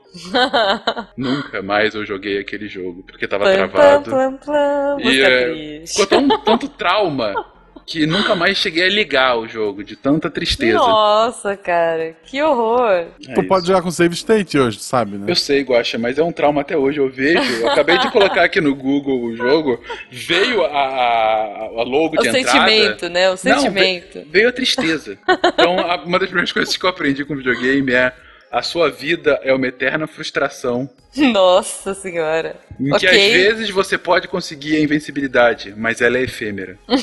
Nunca 1.17 1.61
mais 1.61 1.93
eu 1.93 2.05
joguei 2.05 2.39
aquele 2.39 2.69
jogo, 2.69 3.03
porque 3.03 3.27
tava 3.27 3.43
Plam, 3.43 3.67
travado. 3.67 4.03
plam, 4.09 4.37
plam, 4.37 4.97
plam. 4.97 4.97
E 5.01 5.21
é, 5.21 5.83
ficou 5.85 6.07
tão, 6.07 6.27
tanto 6.43 6.69
trauma 6.69 7.33
que 7.85 8.05
nunca 8.05 8.33
mais 8.35 8.57
cheguei 8.57 8.85
a 8.85 8.89
ligar 8.89 9.37
o 9.37 9.47
jogo, 9.47 9.83
de 9.83 9.95
tanta 9.95 10.29
tristeza. 10.29 10.77
Nossa, 10.77 11.55
cara, 11.57 12.15
que 12.25 12.41
horror. 12.41 12.89
É 12.91 13.05
Tu 13.21 13.31
isso. 13.31 13.43
pode 13.47 13.67
jogar 13.67 13.81
com 13.81 13.91
save 13.91 14.13
state 14.15 14.57
hoje, 14.57 14.79
sabe, 14.79 15.17
né? 15.17 15.25
Eu 15.29 15.35
sei, 15.35 15.61
Guaxa, 15.63 15.97
mas 15.97 16.17
é 16.17 16.23
um 16.23 16.31
trauma 16.31 16.61
até 16.61 16.77
hoje. 16.77 16.99
Eu 16.99 17.09
vejo, 17.09 17.61
eu 17.61 17.69
acabei 17.69 17.97
de 17.97 18.09
colocar 18.11 18.43
aqui 18.43 18.61
no 18.61 18.73
Google 18.75 19.21
o 19.23 19.35
jogo, 19.35 19.79
veio 20.09 20.63
a, 20.63 20.67
a, 20.69 21.57
a 21.79 21.83
logo 21.83 22.15
O 22.17 22.21
de 22.21 22.29
entrada. 22.29 22.47
sentimento, 22.69 23.09
né? 23.09 23.27
O 23.27 23.31
Não, 23.31 23.37
sentimento. 23.37 24.19
ve- 24.19 24.27
veio 24.29 24.49
a 24.49 24.51
tristeza. 24.51 25.17
Então, 25.27 25.75
uma 26.05 26.19
das 26.19 26.27
primeiras 26.29 26.51
coisas 26.51 26.75
que 26.77 26.85
eu 26.85 26.89
aprendi 26.89 27.25
com 27.25 27.35
videogame 27.35 27.91
é 27.91 28.13
a 28.53 28.61
sua 28.61 28.89
vida 28.91 29.39
é 29.43 29.51
uma 29.53 29.65
eterna 29.67 30.05
frustração. 30.07 30.87
Nossa 31.17 31.93
senhora. 31.93 32.55
Em 32.79 32.91
que 32.97 33.05
às 33.07 33.11
vezes 33.11 33.69
você 33.71 33.97
pode 33.97 34.27
conseguir 34.27 34.75
a 34.75 34.79
invencibilidade, 34.79 35.73
mas 35.75 36.01
ela 36.01 36.17
é 36.17 36.21
efêmera. 36.23 36.77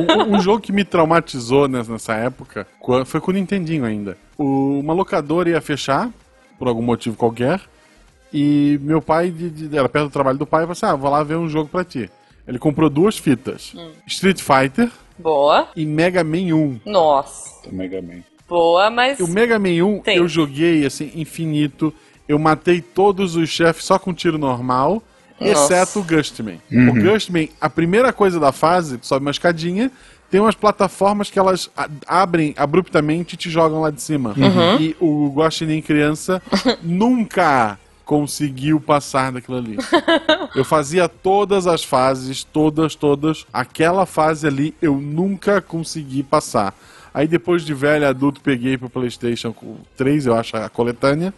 Um, 0.00 0.36
um 0.36 0.40
jogo 0.40 0.60
que 0.60 0.72
me 0.72 0.84
traumatizou 0.84 1.66
nessa, 1.68 2.14
época 2.14 2.66
foi 3.04 3.20
com 3.20 3.30
o 3.30 3.34
Nintendinho 3.34 3.84
ainda. 3.84 4.16
O- 4.38 4.78
uma 4.80 4.94
locadora 4.94 5.50
ia 5.50 5.60
fechar, 5.60 6.08
por 6.58 6.68
algum 6.68 6.82
motivo 6.82 7.16
qualquer, 7.16 7.60
e 8.32 8.78
meu 8.82 9.02
pai, 9.02 9.30
de- 9.30 9.50
de- 9.50 9.76
era 9.76 9.88
perto 9.88 10.06
do 10.08 10.12
trabalho 10.12 10.38
do 10.38 10.46
pai, 10.46 10.60
falou 10.60 10.72
assim: 10.72 10.86
ah, 10.86 10.94
vou 10.94 11.10
lá 11.10 11.22
ver 11.24 11.34
um 11.36 11.48
jogo 11.48 11.68
pra 11.68 11.84
ti. 11.84 12.08
Ele 12.46 12.58
comprou 12.58 12.88
duas 12.88 13.18
fitas: 13.18 13.74
Street 14.06 14.40
Fighter 14.40 14.90
Boa. 15.18 15.68
e 15.76 15.84
Mega 15.84 16.22
Man 16.24 16.54
1. 16.54 16.80
Nossa. 16.86 17.68
Mega 17.70 18.00
Man. 18.00 18.22
Boa, 18.50 18.90
mas. 18.90 19.18
O 19.20 19.28
Mega 19.28 19.58
Man 19.58 19.82
1 19.84 19.98
Tem. 20.00 20.16
eu 20.18 20.28
joguei 20.28 20.84
assim, 20.84 21.10
infinito. 21.14 21.94
Eu 22.28 22.38
matei 22.38 22.82
todos 22.82 23.34
os 23.36 23.48
chefes 23.48 23.84
só 23.84 23.98
com 23.98 24.12
tiro 24.12 24.36
normal, 24.38 25.02
Nossa. 25.40 25.52
exceto 25.52 26.00
o 26.00 26.04
Gustman. 26.04 26.60
O 26.70 26.92
Gustman, 26.92 27.48
a 27.60 27.70
primeira 27.70 28.12
coisa 28.12 28.38
da 28.38 28.52
fase, 28.52 28.98
tu 28.98 29.06
sobe 29.06 29.24
uma 29.24 29.32
escadinha, 29.32 29.90
tem 30.30 30.40
umas 30.40 30.54
plataformas 30.54 31.28
que 31.28 31.38
elas 31.40 31.68
abrem 32.06 32.54
abruptamente 32.56 33.34
e 33.34 33.38
te 33.38 33.50
jogam 33.50 33.80
lá 33.80 33.90
de 33.90 34.00
cima. 34.00 34.34
E 34.78 34.94
o 35.00 35.32
Guaxinim 35.34 35.80
criança 35.82 36.40
nunca 36.82 37.76
conseguiu 38.04 38.80
passar 38.80 39.32
daquilo 39.32 39.58
ali. 39.58 39.76
Eu 40.54 40.64
fazia 40.64 41.08
todas 41.08 41.66
as 41.66 41.82
fases, 41.84 42.42
todas, 42.44 42.94
todas. 42.94 43.46
Aquela 43.52 44.04
fase 44.04 44.46
ali 44.48 44.74
eu 44.82 44.96
nunca 44.96 45.60
consegui 45.60 46.24
passar. 46.24 46.74
Aí 47.12 47.26
depois 47.26 47.64
de 47.64 47.74
velho 47.74 48.06
adulto 48.06 48.40
peguei 48.40 48.78
pro 48.78 48.88
PlayStation 48.88 49.54
3, 49.96 50.26
eu 50.26 50.34
acho, 50.34 50.56
a 50.56 50.68
coletânea, 50.68 51.34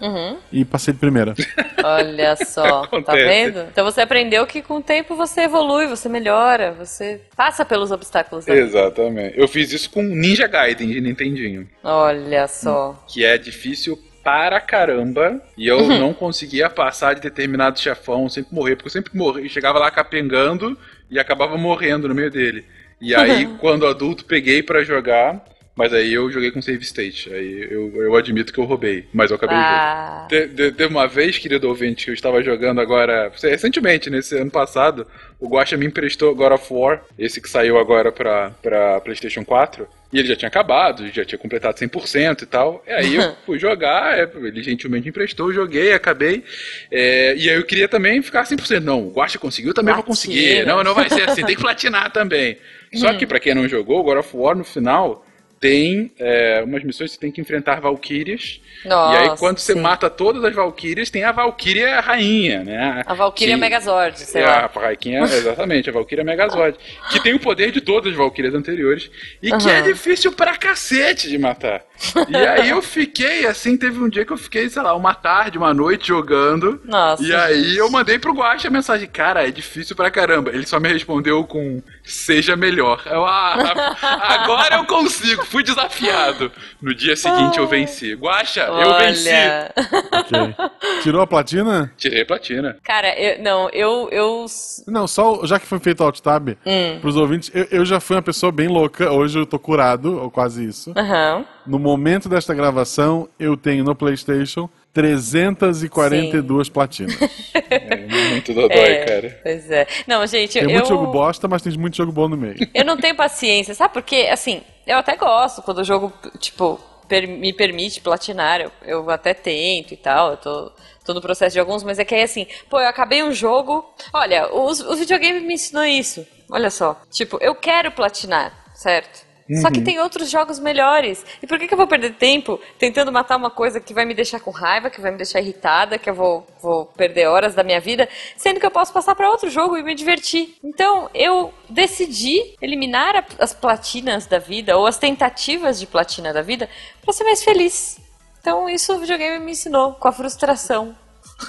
e 0.52 0.64
passei 0.64 0.92
de 0.92 1.00
primeira. 1.00 1.34
Olha 1.82 2.36
só, 2.36 2.86
tá 2.86 3.12
vendo? 3.14 3.60
Então 3.70 3.84
você 3.84 4.00
aprendeu 4.02 4.46
que 4.46 4.62
com 4.62 4.76
o 4.76 4.82
tempo 4.82 5.16
você 5.16 5.42
evolui, 5.42 5.86
você 5.86 6.08
melhora, 6.08 6.72
você 6.72 7.20
passa 7.36 7.64
pelos 7.64 7.90
obstáculos 7.90 8.44
vida. 8.44 8.58
Exatamente. 8.58 9.38
Eu 9.38 9.48
fiz 9.48 9.72
isso 9.72 9.90
com 9.90 10.02
Ninja 10.02 10.46
Gaiden 10.46 10.88
de 10.88 11.00
Nintendinho, 11.00 11.68
Olha 11.82 12.46
só. 12.46 13.02
que 13.08 13.24
é 13.24 13.36
difícil 13.38 13.98
para 14.22 14.60
caramba, 14.60 15.42
e 15.58 15.66
eu 15.66 15.84
não 15.88 16.14
conseguia 16.14 16.70
passar 16.70 17.14
de 17.14 17.20
determinado 17.20 17.80
chefão, 17.80 18.28
sempre 18.28 18.54
morrer, 18.54 18.76
porque 18.76 18.86
eu 18.86 18.92
sempre 18.92 19.16
morri, 19.16 19.48
chegava 19.48 19.80
lá 19.80 19.90
capengando 19.90 20.78
e 21.10 21.18
acabava 21.18 21.56
morrendo 21.56 22.06
no 22.08 22.14
meio 22.14 22.30
dele. 22.30 22.64
E 23.00 23.16
aí, 23.16 23.48
quando 23.58 23.84
adulto, 23.84 24.24
peguei 24.24 24.62
pra 24.62 24.84
jogar, 24.84 25.44
mas 25.74 25.92
aí 25.92 26.12
eu 26.12 26.30
joguei 26.30 26.50
com 26.50 26.60
save 26.60 26.82
state. 26.84 27.32
Aí 27.32 27.66
eu, 27.70 27.92
eu 28.02 28.14
admito 28.16 28.52
que 28.52 28.58
eu 28.60 28.64
roubei, 28.64 29.06
mas 29.12 29.30
eu 29.30 29.36
acabei 29.36 29.56
o 29.56 29.60
jogo. 29.60 29.72
Ah, 29.74 30.26
de- 30.28 30.72
Teve 30.72 30.86
uma 30.92 31.06
vez, 31.08 31.38
querido 31.38 31.68
ouvinte, 31.68 32.04
que 32.04 32.10
eu 32.10 32.14
estava 32.14 32.42
jogando 32.42 32.80
agora, 32.80 33.32
recentemente, 33.42 34.10
nesse 34.10 34.36
ano 34.36 34.50
passado, 34.50 35.06
o 35.40 35.48
Guaxa 35.48 35.76
me 35.76 35.86
emprestou 35.86 36.34
God 36.34 36.52
of 36.52 36.66
War, 36.72 37.02
esse 37.18 37.40
que 37.40 37.48
saiu 37.48 37.78
agora 37.78 38.12
pra, 38.12 38.50
pra 38.62 39.00
PlayStation 39.00 39.44
4, 39.44 39.88
e 40.12 40.18
ele 40.18 40.28
já 40.28 40.36
tinha 40.36 40.48
acabado, 40.48 41.08
já 41.08 41.24
tinha 41.24 41.38
completado 41.38 41.78
100% 41.78 42.42
e 42.42 42.46
tal. 42.46 42.84
E 42.86 42.92
aí 42.92 43.14
eu 43.16 43.34
fui 43.46 43.58
jogar, 43.58 44.18
é, 44.18 44.30
ele 44.36 44.62
gentilmente 44.62 45.08
emprestou, 45.08 45.52
joguei, 45.54 45.94
acabei. 45.94 46.44
é, 46.90 47.34
e 47.34 47.48
aí 47.48 47.56
eu 47.56 47.64
queria 47.64 47.88
também 47.88 48.20
ficar 48.20 48.44
100%. 48.44 48.80
Não, 48.80 49.06
o 49.08 49.10
Guaxa 49.10 49.38
conseguiu, 49.38 49.72
também 49.72 49.94
vou 49.94 50.02
Platina. 50.04 50.34
conseguir. 50.34 50.66
Não, 50.66 50.84
não 50.84 50.94
vai 50.94 51.08
ser 51.08 51.22
assim, 51.28 51.42
tem 51.46 51.56
que 51.56 51.62
platinar 51.62 52.12
também. 52.12 52.58
Só 52.94 53.12
que 53.16 53.26
pra 53.26 53.40
quem 53.40 53.54
não 53.54 53.66
jogou, 53.66 54.00
o 54.00 54.02
God 54.02 54.18
of 54.18 54.36
War 54.36 54.54
no 54.54 54.64
final 54.64 55.24
tem 55.62 56.10
é, 56.18 56.60
umas 56.66 56.82
missões 56.82 57.10
que 57.10 57.14
você 57.14 57.20
tem 57.20 57.30
que 57.30 57.40
enfrentar 57.40 57.80
valquírias. 57.80 58.60
Nossa, 58.84 59.14
e 59.14 59.16
aí, 59.30 59.38
quando 59.38 59.58
você 59.58 59.74
sim. 59.74 59.80
mata 59.80 60.10
todas 60.10 60.42
as 60.44 60.52
Valkyrias, 60.52 61.08
tem 61.08 61.22
a 61.22 61.30
Valkyria 61.30 62.00
rainha, 62.00 62.64
né? 62.64 63.04
A 63.06 63.14
Valkyria 63.14 63.54
Que- 63.54 63.60
Megazord, 63.60 64.18
sei 64.18 64.42
é, 64.42 64.46
lá. 64.46 64.68
A 64.74 64.80
rainha, 64.80 65.22
exatamente, 65.22 65.88
a 65.88 65.92
Valkyria 65.92 66.24
Megazord. 66.24 66.76
que 67.12 67.22
tem 67.22 67.32
o 67.32 67.38
poder 67.38 67.70
de 67.70 67.80
todas 67.80 68.10
as 68.10 68.18
Valkyrias 68.18 68.54
anteriores. 68.54 69.08
E 69.40 69.50
que 69.50 69.54
Aham. 69.68 69.70
é 69.70 69.82
difícil 69.82 70.32
pra 70.32 70.56
cacete 70.56 71.28
de 71.28 71.38
matar. 71.38 71.84
E 72.28 72.36
aí 72.36 72.70
eu 72.70 72.82
fiquei, 72.82 73.46
assim, 73.46 73.76
teve 73.76 74.00
um 74.00 74.08
dia 74.08 74.24
que 74.24 74.32
eu 74.32 74.36
fiquei, 74.36 74.68
sei 74.68 74.82
lá, 74.82 74.96
uma 74.96 75.14
tarde, 75.14 75.56
uma 75.58 75.72
noite 75.72 76.08
jogando. 76.08 76.80
Nossa, 76.84 77.22
E 77.22 77.32
aí 77.32 77.62
gente. 77.62 77.78
eu 77.78 77.88
mandei 77.88 78.18
pro 78.18 78.32
Guacha 78.34 78.66
a 78.66 78.70
mensagem, 78.70 79.06
cara, 79.08 79.46
é 79.46 79.50
difícil 79.52 79.94
pra 79.94 80.10
caramba. 80.10 80.50
Ele 80.50 80.66
só 80.66 80.80
me 80.80 80.88
respondeu 80.92 81.44
com 81.44 81.80
seja 82.02 82.56
melhor. 82.56 83.00
Eu, 83.06 83.24
ah, 83.24 83.94
agora 84.42 84.74
eu 84.76 84.84
consigo, 84.86 85.44
fui 85.52 85.62
desafiado. 85.62 86.50
No 86.80 86.94
dia 86.94 87.14
seguinte 87.14 87.58
eu 87.58 87.66
venci. 87.66 88.14
Guacha, 88.14 88.62
eu 88.62 88.96
venci. 88.98 89.28
Olha. 89.28 89.72
Ok. 90.10 90.54
Tirou 91.02 91.20
a 91.20 91.26
platina? 91.26 91.92
Tirei 91.96 92.24
platina. 92.24 92.76
Cara, 92.82 93.14
eu, 93.20 93.42
não, 93.42 93.68
eu, 93.70 94.08
eu. 94.10 94.46
Não, 94.88 95.06
só 95.06 95.44
já 95.46 95.60
que 95.60 95.66
foi 95.66 95.78
feito 95.78 96.00
o 96.00 96.04
alt 96.04 96.20
tab, 96.20 96.48
Hum. 96.66 96.98
pros 97.00 97.16
ouvintes, 97.16 97.50
eu, 97.54 97.66
eu 97.70 97.84
já 97.84 98.00
fui 98.00 98.16
uma 98.16 98.22
pessoa 98.22 98.50
bem 98.50 98.66
louca, 98.68 99.10
hoje 99.12 99.38
eu 99.38 99.44
tô 99.46 99.58
curado, 99.58 100.18
ou 100.20 100.30
quase 100.30 100.64
isso. 100.66 100.92
Aham. 100.96 101.44
No 101.66 101.78
momento 101.78 102.28
desta 102.28 102.54
gravação, 102.54 103.28
eu 103.38 103.56
tenho 103.56 103.84
no 103.84 103.94
PlayStation 103.94 104.68
342 104.92 106.68
platinas. 106.68 107.16
É 107.54 107.96
muito 108.30 108.52
dodói, 108.52 108.78
É, 108.78 109.04
cara. 109.04 109.40
Pois 109.42 109.70
é. 109.70 109.86
Não, 110.06 110.26
gente, 110.26 110.52
Tem 110.54 110.62
eu. 110.64 110.70
muito 110.70 110.88
jogo 110.88 111.06
bosta, 111.06 111.48
mas 111.48 111.62
tem 111.62 111.76
muito 111.78 111.96
jogo 111.96 112.12
bom 112.12 112.28
no 112.28 112.36
meio. 112.36 112.56
Eu 112.74 112.84
não 112.84 112.96
tenho 112.96 113.14
paciência, 113.16 113.74
sabe? 113.74 113.94
Porque, 113.94 114.28
assim, 114.30 114.62
eu 114.86 114.98
até 114.98 115.16
gosto 115.16 115.62
quando 115.62 115.78
o 115.78 115.84
jogo, 115.84 116.12
tipo, 116.38 116.78
per- 117.08 117.28
me 117.28 117.52
permite 117.52 118.00
platinar. 118.00 118.60
Eu, 118.60 118.70
eu 118.84 119.10
até 119.10 119.34
tento 119.34 119.92
e 119.92 119.96
tal. 119.96 120.32
Eu 120.32 120.36
tô, 120.36 120.72
tô 121.04 121.14
no 121.14 121.20
processo 121.20 121.54
de 121.54 121.60
alguns, 121.60 121.82
mas 121.82 121.98
é 121.98 122.04
que 122.04 122.14
aí, 122.14 122.22
assim, 122.22 122.46
pô, 122.68 122.80
eu 122.80 122.88
acabei 122.88 123.22
um 123.22 123.32
jogo. 123.32 123.84
Olha, 124.12 124.52
os, 124.54 124.80
os 124.80 124.98
videogames 124.98 125.42
me 125.42 125.54
ensinou 125.54 125.84
isso. 125.84 126.26
Olha 126.50 126.70
só. 126.70 127.00
Tipo, 127.10 127.38
eu 127.40 127.54
quero 127.54 127.90
platinar, 127.92 128.52
certo? 128.74 129.24
Só 129.60 129.70
que 129.70 129.80
tem 129.82 129.98
outros 130.00 130.30
jogos 130.30 130.58
melhores. 130.58 131.24
E 131.42 131.46
por 131.46 131.58
que, 131.58 131.66
que 131.68 131.74
eu 131.74 131.78
vou 131.78 131.86
perder 131.86 132.14
tempo 132.14 132.60
tentando 132.78 133.10
matar 133.12 133.36
uma 133.36 133.50
coisa 133.50 133.80
que 133.80 133.92
vai 133.92 134.04
me 134.04 134.14
deixar 134.14 134.40
com 134.40 134.50
raiva, 134.50 134.88
que 134.88 135.00
vai 135.00 135.10
me 135.10 135.16
deixar 135.16 135.40
irritada, 135.40 135.98
que 135.98 136.08
eu 136.08 136.14
vou, 136.14 136.46
vou 136.62 136.86
perder 136.86 137.26
horas 137.26 137.54
da 137.54 137.62
minha 137.62 137.80
vida, 137.80 138.08
sendo 138.36 138.58
que 138.60 138.66
eu 138.66 138.70
posso 138.70 138.92
passar 138.92 139.14
para 139.14 139.28
outro 139.30 139.50
jogo 139.50 139.76
e 139.76 139.82
me 139.82 139.94
divertir? 139.94 140.54
Então, 140.62 141.10
eu 141.12 141.52
decidi 141.68 142.54
eliminar 142.62 143.16
a- 143.16 143.24
as 143.38 143.52
platinas 143.52 144.26
da 144.26 144.38
vida, 144.38 144.76
ou 144.76 144.86
as 144.86 144.96
tentativas 144.98 145.78
de 145.78 145.86
platina 145.86 146.32
da 146.32 146.42
vida, 146.42 146.68
para 147.02 147.12
ser 147.12 147.24
mais 147.24 147.42
feliz. 147.42 147.98
Então, 148.40 148.68
isso 148.68 148.94
o 148.94 148.98
videogame 148.98 149.38
me 149.44 149.52
ensinou, 149.52 149.92
com 149.94 150.08
a 150.08 150.12
frustração. 150.12 150.96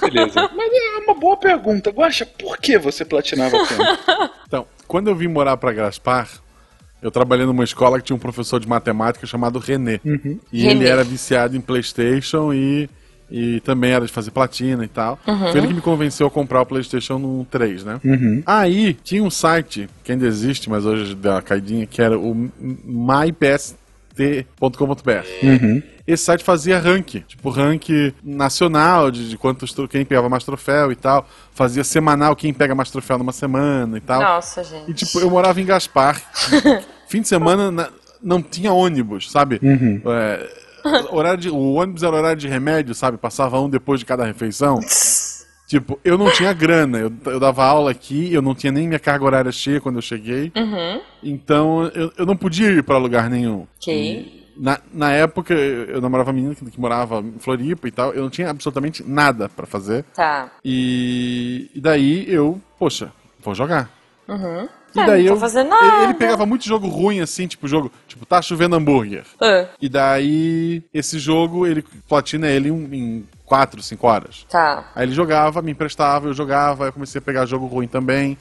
Beleza. 0.00 0.48
Mas 0.54 0.70
é 0.72 0.98
uma 1.04 1.14
boa 1.14 1.36
pergunta. 1.36 1.90
Guacha, 1.90 2.26
por 2.26 2.58
que 2.58 2.78
você 2.78 3.04
platinava 3.04 3.56
tanto? 3.66 4.34
Então, 4.46 4.66
quando 4.86 5.08
eu 5.08 5.16
vim 5.16 5.26
morar 5.26 5.56
pra 5.56 5.72
Gaspar, 5.72 6.28
eu 7.04 7.10
trabalhei 7.10 7.44
numa 7.44 7.62
escola 7.62 7.98
que 7.98 8.04
tinha 8.06 8.16
um 8.16 8.18
professor 8.18 8.58
de 8.58 8.66
matemática 8.66 9.26
chamado 9.26 9.58
René. 9.58 10.00
E 10.50 10.62
René. 10.62 10.72
ele 10.72 10.88
era 10.88 11.04
viciado 11.04 11.54
em 11.54 11.60
PlayStation 11.60 12.50
e, 12.50 12.88
e 13.30 13.60
também 13.60 13.90
era 13.90 14.06
de 14.06 14.10
fazer 14.10 14.30
platina 14.30 14.82
e 14.86 14.88
tal. 14.88 15.18
Foi 15.52 15.58
ele 15.58 15.68
que 15.68 15.74
me 15.74 15.82
convenceu 15.82 16.26
a 16.26 16.30
comprar 16.30 16.62
o 16.62 16.66
PlayStation 16.66 17.18
no 17.18 17.44
3, 17.50 17.84
né? 17.84 18.00
Aí 18.46 18.94
tinha 18.94 19.22
um 19.22 19.28
site, 19.28 19.86
que 20.02 20.12
ainda 20.12 20.26
existe, 20.26 20.70
mas 20.70 20.86
hoje 20.86 21.14
deu 21.14 21.32
uma 21.32 21.42
caidinha, 21.42 21.86
que 21.86 22.00
era 22.00 22.18
o 22.18 22.34
mypst.com.br. 22.34 23.68
Esse 26.06 26.24
site 26.24 26.44
fazia 26.44 26.78
rank, 26.78 27.14
tipo 27.26 27.48
rank 27.48 27.88
nacional, 28.22 29.10
de, 29.10 29.28
de 29.30 29.38
quantos 29.38 29.74
quem 29.88 30.04
pegava 30.04 30.28
mais 30.28 30.44
troféu 30.44 30.92
e 30.92 30.96
tal. 30.96 31.26
Fazia 31.52 31.82
semanal 31.82 32.36
quem 32.36 32.52
pega 32.52 32.74
mais 32.74 32.90
troféu 32.90 33.16
numa 33.16 33.32
semana 33.32 33.96
e 33.96 34.00
tal. 34.00 34.20
Nossa, 34.22 34.62
gente. 34.62 34.90
E 34.90 34.94
tipo, 34.94 35.18
eu 35.20 35.30
morava 35.30 35.60
em 35.60 35.64
Gaspar. 35.64 36.20
Fim 37.08 37.22
de 37.22 37.28
semana 37.28 37.70
na- 37.70 37.88
não 38.22 38.42
tinha 38.42 38.72
ônibus, 38.72 39.30
sabe? 39.30 39.58
É, 40.04 40.50
horário 41.10 41.40
de- 41.40 41.50
o 41.50 41.72
ônibus 41.74 42.02
era 42.02 42.14
horário 42.16 42.36
de 42.40 42.48
remédio, 42.48 42.94
sabe? 42.94 43.16
Passava 43.16 43.58
um 43.60 43.68
depois 43.70 43.98
de 44.00 44.06
cada 44.06 44.24
refeição. 44.24 44.80
Tipo, 45.66 45.98
eu 46.04 46.18
não 46.18 46.30
tinha 46.30 46.52
grana. 46.52 46.98
Eu, 46.98 47.10
eu 47.24 47.40
dava 47.40 47.64
aula 47.64 47.90
aqui, 47.90 48.30
eu 48.32 48.42
não 48.42 48.54
tinha 48.54 48.70
nem 48.70 48.86
minha 48.86 48.98
carga 49.00 49.24
horária 49.24 49.50
cheia 49.50 49.80
quando 49.80 49.96
eu 49.96 50.02
cheguei. 50.02 50.52
Então 51.22 51.90
eu, 51.94 52.12
eu 52.18 52.26
não 52.26 52.36
podia 52.36 52.70
ir 52.70 52.82
pra 52.82 52.98
lugar 52.98 53.30
nenhum. 53.30 53.66
Ok. 53.80 54.43
Na, 54.56 54.78
na 54.92 55.10
época, 55.12 55.52
eu 55.54 56.00
namorava 56.00 56.30
uma 56.30 56.34
menina 56.34 56.54
que, 56.54 56.64
que 56.70 56.80
morava 56.80 57.20
em 57.20 57.38
Floripa 57.38 57.88
e 57.88 57.90
tal. 57.90 58.12
Eu 58.12 58.22
não 58.22 58.30
tinha 58.30 58.50
absolutamente 58.50 59.02
nada 59.06 59.48
pra 59.48 59.66
fazer. 59.66 60.04
Tá. 60.14 60.50
E, 60.64 61.70
e 61.74 61.80
daí 61.80 62.24
eu, 62.32 62.60
poxa, 62.78 63.10
vou 63.42 63.54
jogar. 63.54 63.90
Uhum. 64.28 64.68
E 64.94 65.00
É, 65.00 65.06
daí 65.06 65.26
eu. 65.26 65.36
ele- 65.36 65.64
nada. 65.64 66.04
Ele 66.04 66.14
pegava 66.14 66.46
muito 66.46 66.64
jogo 66.64 66.86
ruim, 66.86 67.20
assim, 67.20 67.46
tipo, 67.48 67.66
jogo. 67.66 67.90
Tipo, 68.06 68.24
tá 68.24 68.40
chovendo 68.40 68.76
hambúrguer. 68.76 69.24
Ah, 69.40 69.66
E 69.80 69.88
daí, 69.88 70.82
esse 70.94 71.18
jogo, 71.18 71.66
ele 71.66 71.84
platina 72.08 72.48
ele 72.48 72.68
em, 72.68 73.26
4, 73.44 73.82
5 73.82 74.06
horas. 74.06 74.46
tá. 74.50 74.90
Aí 74.94 75.04
ele 75.04 75.12
jogava, 75.12 75.60
me 75.60 75.70
emprestava, 75.72 76.28
eu 76.28 76.34
jogava, 76.34 76.84
aí 76.84 76.88
eu 76.88 76.92
comecei 76.94 77.18
a 77.18 77.22
pegar 77.22 77.44
jogo 77.46 77.66
ruim 77.66 77.86
também. 77.86 78.38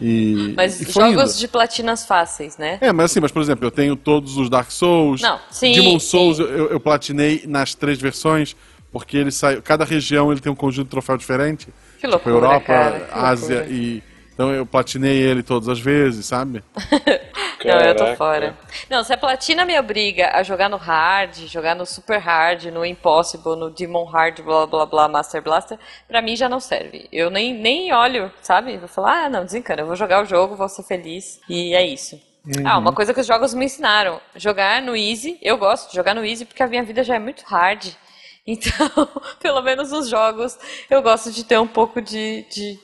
e. 0.00 0.52
Mas 0.56 0.80
e 0.80 0.90
jogos 0.92 1.32
indo. 1.32 1.38
de 1.40 1.48
platinas 1.48 2.04
fáceis, 2.04 2.56
né? 2.58 2.78
É, 2.80 2.92
mas 2.92 3.10
assim, 3.10 3.20
mas 3.20 3.32
por 3.32 3.40
exemplo, 3.42 3.66
eu 3.66 3.70
tenho 3.70 3.96
todos 3.96 4.36
os 4.36 4.50
Dark 4.50 4.70
Souls. 4.70 5.22
Não, 5.22 5.38
sim, 5.50 5.72
Demon 5.72 5.98
sim. 5.98 6.06
Souls 6.06 6.38
eu, 6.38 6.68
eu- 6.70 6.80
platinei 6.80 7.44
nas 7.46 7.74
três 7.74 7.98
versões, 8.00 8.54
porque 8.92 9.16
ele 9.16 9.30
sai. 9.30 9.60
Cada 9.62 9.84
região 9.84 10.30
ele 10.30 10.40
tem 10.40 10.52
um 10.52 10.56
conjunto 10.56 10.84
de 10.86 10.90
troféu 10.90 11.16
diferente. 11.16 11.66
Que 11.98 12.02
tipo, 12.02 12.10
loucura, 12.12 12.34
Europa, 12.34 12.66
cara, 12.66 13.00
que 13.00 13.18
Ásia 13.18 13.56
loucura. 13.60 13.74
e. 13.74 14.02
Então 14.34 14.52
eu 14.52 14.66
platinei 14.66 15.16
ele 15.16 15.42
todas 15.42 15.66
as 15.66 15.80
vezes, 15.80 16.26
sabe? 16.26 16.62
Não, 17.64 17.80
eu 17.80 17.94
tô 17.94 18.04
Caraca. 18.04 18.16
fora. 18.16 18.56
Não, 18.90 19.02
se 19.02 19.12
a 19.12 19.16
platina 19.16 19.64
me 19.64 19.78
obriga 19.78 20.30
a 20.34 20.42
jogar 20.42 20.68
no 20.68 20.76
hard, 20.76 21.34
jogar 21.46 21.74
no 21.74 21.86
super 21.86 22.18
hard, 22.18 22.64
no 22.66 22.84
impossible, 22.84 23.56
no 23.56 23.70
demon 23.70 24.04
hard, 24.04 24.40
blá 24.42 24.66
blá 24.66 24.86
blá, 24.86 25.08
master 25.08 25.42
blaster, 25.42 25.78
pra 26.06 26.20
mim 26.20 26.36
já 26.36 26.48
não 26.48 26.60
serve. 26.60 27.08
Eu 27.10 27.30
nem, 27.30 27.54
nem 27.54 27.92
olho, 27.92 28.30
sabe? 28.42 28.76
Vou 28.76 28.88
falar, 28.88 29.24
ah, 29.24 29.30
não, 29.30 29.44
desencana, 29.44 29.82
eu 29.82 29.86
vou 29.86 29.96
jogar 29.96 30.22
o 30.22 30.26
jogo, 30.26 30.56
vou 30.56 30.68
ser 30.68 30.82
feliz. 30.82 31.40
E 31.48 31.74
é 31.74 31.84
isso. 31.86 32.20
Ah, 32.64 32.78
uma 32.78 32.92
coisa 32.92 33.12
que 33.12 33.20
os 33.20 33.26
jogos 33.26 33.52
me 33.54 33.64
ensinaram, 33.64 34.20
jogar 34.36 34.80
no 34.80 34.96
easy, 34.96 35.36
eu 35.42 35.58
gosto 35.58 35.90
de 35.90 35.96
jogar 35.96 36.14
no 36.14 36.24
easy 36.24 36.44
porque 36.44 36.62
a 36.62 36.68
minha 36.68 36.84
vida 36.84 37.02
já 37.02 37.16
é 37.16 37.18
muito 37.18 37.42
hard. 37.44 37.84
Então, 38.48 38.88
pelo 39.42 39.60
menos 39.60 39.90
nos 39.90 40.08
jogos, 40.08 40.56
eu 40.88 41.02
gosto 41.02 41.32
de 41.32 41.42
ter 41.42 41.58
um 41.58 41.66
pouco 41.66 42.00
de, 42.00 42.46
de 42.48 42.78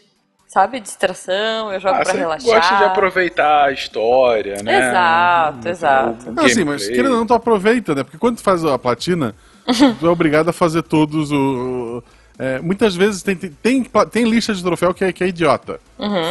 sabe? 0.53 0.81
Distração, 0.81 1.73
eu 1.73 1.81
jogo 1.81 1.95
Ah, 1.95 2.01
pra 2.01 2.13
você 2.13 2.19
relaxar. 2.19 2.55
gosta 2.55 2.77
de 2.77 2.85
aproveitar 2.85 3.65
a 3.65 3.73
história, 3.73 4.63
né? 4.63 4.89
Exato, 4.89 5.69
exato. 5.69 6.29
O 6.29 6.33
Não, 6.33 6.49
sim, 6.49 6.63
mas 6.63 6.87
querendo 6.87 7.13
ou 7.13 7.17
não, 7.17 7.27
tu 7.27 7.33
aproveita, 7.33 7.95
né? 7.95 8.03
Porque 8.05 8.19
quando 8.19 8.37
tu 8.37 8.43
faz 8.43 8.63
a 8.63 8.79
platina, 8.79 9.35
tu 9.99 10.07
é 10.07 10.11
obrigado 10.11 10.51
a 10.51 10.53
fazer 10.53 10.83
todos 10.83 11.33
o. 11.33 12.03
é, 12.39 12.59
muitas 12.61 12.95
vezes 12.95 13.23
tem, 13.23 13.35
tem, 13.35 13.83
tem, 14.11 14.25
lista 14.25 14.53
de 14.53 14.63
troféu 14.63 14.93
que 14.93 15.05
é, 15.05 15.13
que 15.13 15.25
é 15.25 15.29
idiota. 15.29 15.81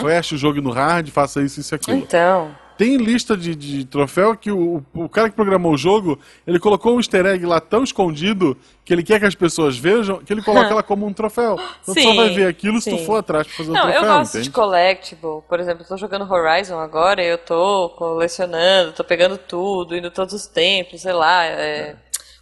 Fecha 0.02 0.36
o 0.36 0.38
jogo 0.38 0.62
no 0.62 0.70
hard, 0.70 1.10
faça 1.10 1.42
isso, 1.42 1.60
isso 1.60 1.74
e 1.74 1.76
aquilo. 1.76 1.98
Então. 1.98 2.52
Tem 2.82 2.98
lista 2.98 3.38
de, 3.38 3.54
de 3.54 3.86
troféu 3.86 4.36
que 4.36 4.52
o, 4.52 4.84
o 4.96 5.08
cara 5.08 5.30
que 5.30 5.36
programou 5.36 5.72
o 5.74 5.78
jogo, 5.78 6.18
ele 6.48 6.60
colocou 6.60 6.96
um 6.96 6.98
easter 7.00 7.24
egg 7.28 7.46
lá 7.46 7.60
tão 7.62 7.84
escondido 7.84 8.58
que 8.84 8.92
ele 8.92 9.04
quer 9.04 9.20
que 9.20 9.26
as 9.28 9.36
pessoas 9.36 9.78
vejam, 9.78 10.18
que 10.24 10.34
ele 10.34 10.42
coloca 10.42 10.70
ela 10.74 10.82
como 10.82 11.06
um 11.06 11.14
troféu. 11.14 11.62
Então 11.84 11.94
tu 11.94 12.02
só 12.02 12.10
Sim, 12.10 12.16
vai 12.16 12.30
ver 12.32 12.48
aquilo 12.48 12.82
se 12.82 12.86
sim. 12.86 12.98
tu 12.98 12.98
for 12.98 13.18
atrás 13.18 13.46
pra 13.46 13.56
fazer 13.56 13.70
o 13.70 13.74
Não, 13.76 13.82
troféu, 13.84 14.02
eu 14.02 14.08
gosto 14.18 14.32
entende? 14.32 14.50
de 14.50 14.50
collectible. 14.50 15.42
Por 15.48 15.60
exemplo, 15.60 15.84
eu 15.84 15.88
tô 15.88 15.96
jogando 15.96 16.28
Horizon 16.32 16.80
agora 16.80 17.22
e 17.24 17.28
eu 17.28 17.38
tô 17.38 17.90
colecionando, 17.90 18.94
tô 18.94 19.04
pegando 19.04 19.38
tudo, 19.38 19.96
indo 19.96 20.10
todos 20.10 20.34
os 20.34 20.48
templos, 20.48 21.02
sei 21.02 21.14
lá, 21.14 21.46
é, 21.46 21.96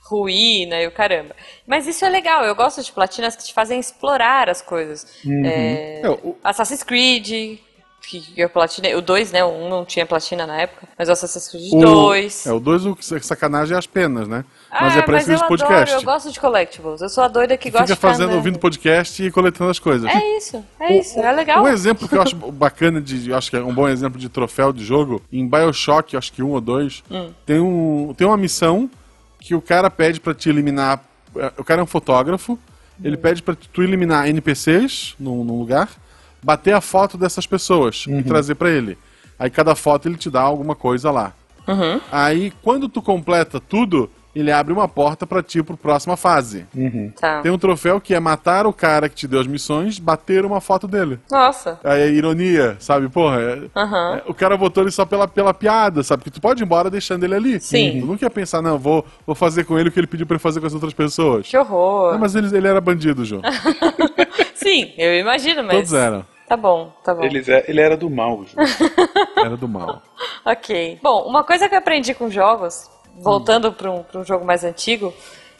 ruína 0.03 0.81
e 0.81 0.87
o 0.87 0.91
caramba. 0.91 1.35
Mas 1.67 1.85
isso 1.85 2.05
é 2.05 2.09
legal, 2.09 2.45
eu 2.45 2.55
gosto 2.55 2.81
de 2.81 2.91
platinas 2.93 3.35
que 3.35 3.43
te 3.43 3.53
fazem 3.53 3.77
explorar 3.77 4.49
as 4.49 4.61
coisas. 4.61 5.05
É, 5.43 6.01
É, 6.01 6.09
o- 6.09 6.37
Assassin's 6.43 6.81
Creed, 6.83 7.59
que 8.01 8.33
eu 8.35 8.49
platinei, 8.49 8.95
o 8.95 9.01
2, 9.01 9.31
né? 9.31 9.43
O 9.43 9.49
1 9.49 9.69
não 9.69 9.85
tinha 9.85 10.05
platina 10.05 10.47
na 10.47 10.61
época, 10.61 10.87
mas 10.97 11.09
o 11.09 11.11
Assassin's 11.11 11.47
Creed 11.47 11.73
O- 11.73 11.79
2. 11.79 12.47
É, 12.47 12.51
o 12.51 12.59
2, 12.59 12.85
o 12.85 12.97
sacanagem 13.21 13.75
é 13.75 13.77
as 13.77 13.85
penas, 13.85 14.27
né? 14.27 14.43
Ah, 14.71 14.85
Mas 14.85 14.97
é 14.97 15.01
pra 15.01 15.17
isso 15.17 15.29
eu 15.29 15.35
esse 15.35 15.43
adoro, 15.43 15.59
podcast. 15.59 15.95
eu 15.95 16.03
gosto 16.03 16.31
de 16.31 16.39
collectibles. 16.39 17.01
Eu 17.01 17.09
sou 17.09 17.23
a 17.23 17.27
doida 17.27 17.57
que 17.57 17.69
gosta 17.69 17.85
Fica 17.85 17.93
de 17.93 17.99
ficar 17.99 18.07
fazendo, 18.09 18.25
andando. 18.27 18.37
ouvindo 18.37 18.59
podcast 18.59 19.23
e 19.23 19.29
coletando 19.31 19.69
as 19.69 19.79
coisas. 19.79 20.09
É 20.09 20.37
isso, 20.37 20.63
é 20.79 20.97
isso, 20.97 21.19
é 21.19 21.31
legal. 21.31 21.63
Um 21.63 21.67
exemplo 21.67 22.07
que 22.07 22.15
eu 22.15 22.21
acho 22.21 22.35
bacana, 22.35 22.99
de, 23.01 23.33
acho 23.33 23.49
que 23.49 23.57
é 23.57 23.63
um 23.63 23.73
bom 23.73 23.87
exemplo 23.87 24.19
de 24.19 24.29
troféu 24.29 24.71
de 24.73 24.83
jogo, 24.83 25.21
em 25.31 25.47
Bioshock, 25.47 26.15
acho 26.17 26.31
que 26.33 26.41
um 26.41 26.51
ou 26.51 26.61
dois, 26.61 27.03
Hum. 27.11 27.31
tem, 27.45 27.59
um, 27.59 28.13
tem 28.17 28.25
uma 28.25 28.37
missão 28.37 28.89
que 29.39 29.53
o 29.55 29.61
cara 29.61 29.89
pede 29.89 30.19
pra 30.19 30.33
te 30.33 30.49
eliminar. 30.49 31.03
é, 31.35 31.51
O 31.57 31.63
cara 31.63 31.79
é 31.81 31.83
um 31.83 31.87
fotógrafo, 31.87 32.57
ele 33.03 33.15
Hum. 33.17 33.19
pede 33.21 33.41
pra 33.43 33.55
tu 33.55 33.83
eliminar 33.83 34.27
NPCs 34.27 35.15
num, 35.19 35.43
num 35.43 35.59
lugar, 35.59 35.89
bater 36.43 36.73
a 36.73 36.81
foto 36.81 37.17
dessas 37.17 37.45
pessoas 37.45 38.05
e 38.07 38.23
trazer 38.23 38.55
pra 38.55 38.69
ele. 38.69 38.97
Aí 39.37 39.49
cada 39.49 39.75
foto 39.75 40.07
ele 40.07 40.17
te 40.17 40.29
dá 40.29 40.41
alguma 40.41 40.75
coisa 40.75 41.11
lá. 41.11 41.33
Uhum. 41.67 42.01
Aí 42.11 42.51
quando 42.61 42.89
tu 42.89 43.01
completa 43.01 43.59
tudo, 43.59 44.09
ele 44.39 44.51
abre 44.51 44.73
uma 44.73 44.87
porta 44.87 45.25
pra 45.27 45.41
ti 45.43 45.61
pro 45.63 45.75
próxima 45.77 46.15
fase. 46.17 46.65
Tá. 47.19 47.41
Tem 47.41 47.51
um 47.51 47.57
troféu 47.57 47.99
que 48.01 48.13
é 48.13 48.19
matar 48.19 48.65
o 48.67 48.73
cara 48.73 49.07
que 49.09 49.15
te 49.15 49.27
deu 49.27 49.39
as 49.39 49.47
missões, 49.47 49.99
bater 49.99 50.45
uma 50.45 50.61
foto 50.61 50.87
dele. 50.87 51.19
Nossa. 51.31 51.79
Aí 51.83 52.01
é 52.01 52.09
ironia, 52.09 52.75
sabe? 52.79 53.09
Porra, 53.09 53.39
é- 53.41 53.61
Aham. 53.75 54.15
é, 54.17 54.23
o 54.29 54.33
cara 54.33 54.55
botou 54.57 54.83
ele 54.83 54.91
só 54.91 55.05
pela, 55.05 55.27
pela 55.27 55.53
piada, 55.53 56.03
sabe? 56.03 56.23
Que 56.23 56.31
tu 56.31 56.39
pode 56.41 56.61
ir 56.61 56.65
embora 56.65 56.89
deixando 56.89 57.23
ele 57.23 57.35
ali. 57.35 57.59
Sim. 57.59 57.99
Tu 58.01 58.05
não 58.05 58.17
quer 58.17 58.29
pensar, 58.29 58.61
não, 58.61 58.77
vou, 58.77 59.05
vou 59.25 59.35
fazer 59.35 59.63
com 59.63 59.77
ele 59.77 59.89
o 59.89 59.91
que 59.91 59.99
ele 59.99 60.07
pediu 60.07 60.25
pra 60.25 60.35
eu 60.35 60.39
fazer 60.39 60.59
com 60.59 60.67
as 60.67 60.73
outras 60.73 60.93
pessoas. 60.93 61.47
Que 61.47 61.57
horror. 61.57 62.11
Não, 62.13 62.19
mas 62.19 62.35
ele, 62.35 62.55
ele 62.55 62.67
era 62.67 62.79
bandido, 62.81 63.23
João. 63.25 63.41
Sim, 64.55 64.91
eu 64.97 65.15
imagino, 65.19 65.63
mas. 65.63 65.75
Todos 65.75 65.93
eram. 65.93 66.25
Tá 66.47 66.57
bom, 66.57 66.91
tá 67.03 67.13
bom. 67.13 67.23
Eles 67.23 67.47
é- 67.47 67.63
ele 67.67 67.79
era 67.79 67.95
do 67.95 68.09
mal, 68.09 68.43
Ju. 68.43 68.55
Era 69.37 69.55
do 69.55 69.67
mal. 69.67 70.01
Ok. 70.45 70.99
Bom, 71.03 71.23
uma 71.27 71.43
coisa 71.43 71.67
que 71.69 71.75
eu 71.75 71.79
aprendi 71.79 72.13
com 72.13 72.29
jogos, 72.29 72.89
voltando 73.19 73.71
para 73.73 73.91
um, 73.91 74.03
pra 74.03 74.19
um 74.21 74.25
jogo 74.25 74.45
mais 74.45 74.63
antigo, 74.63 75.13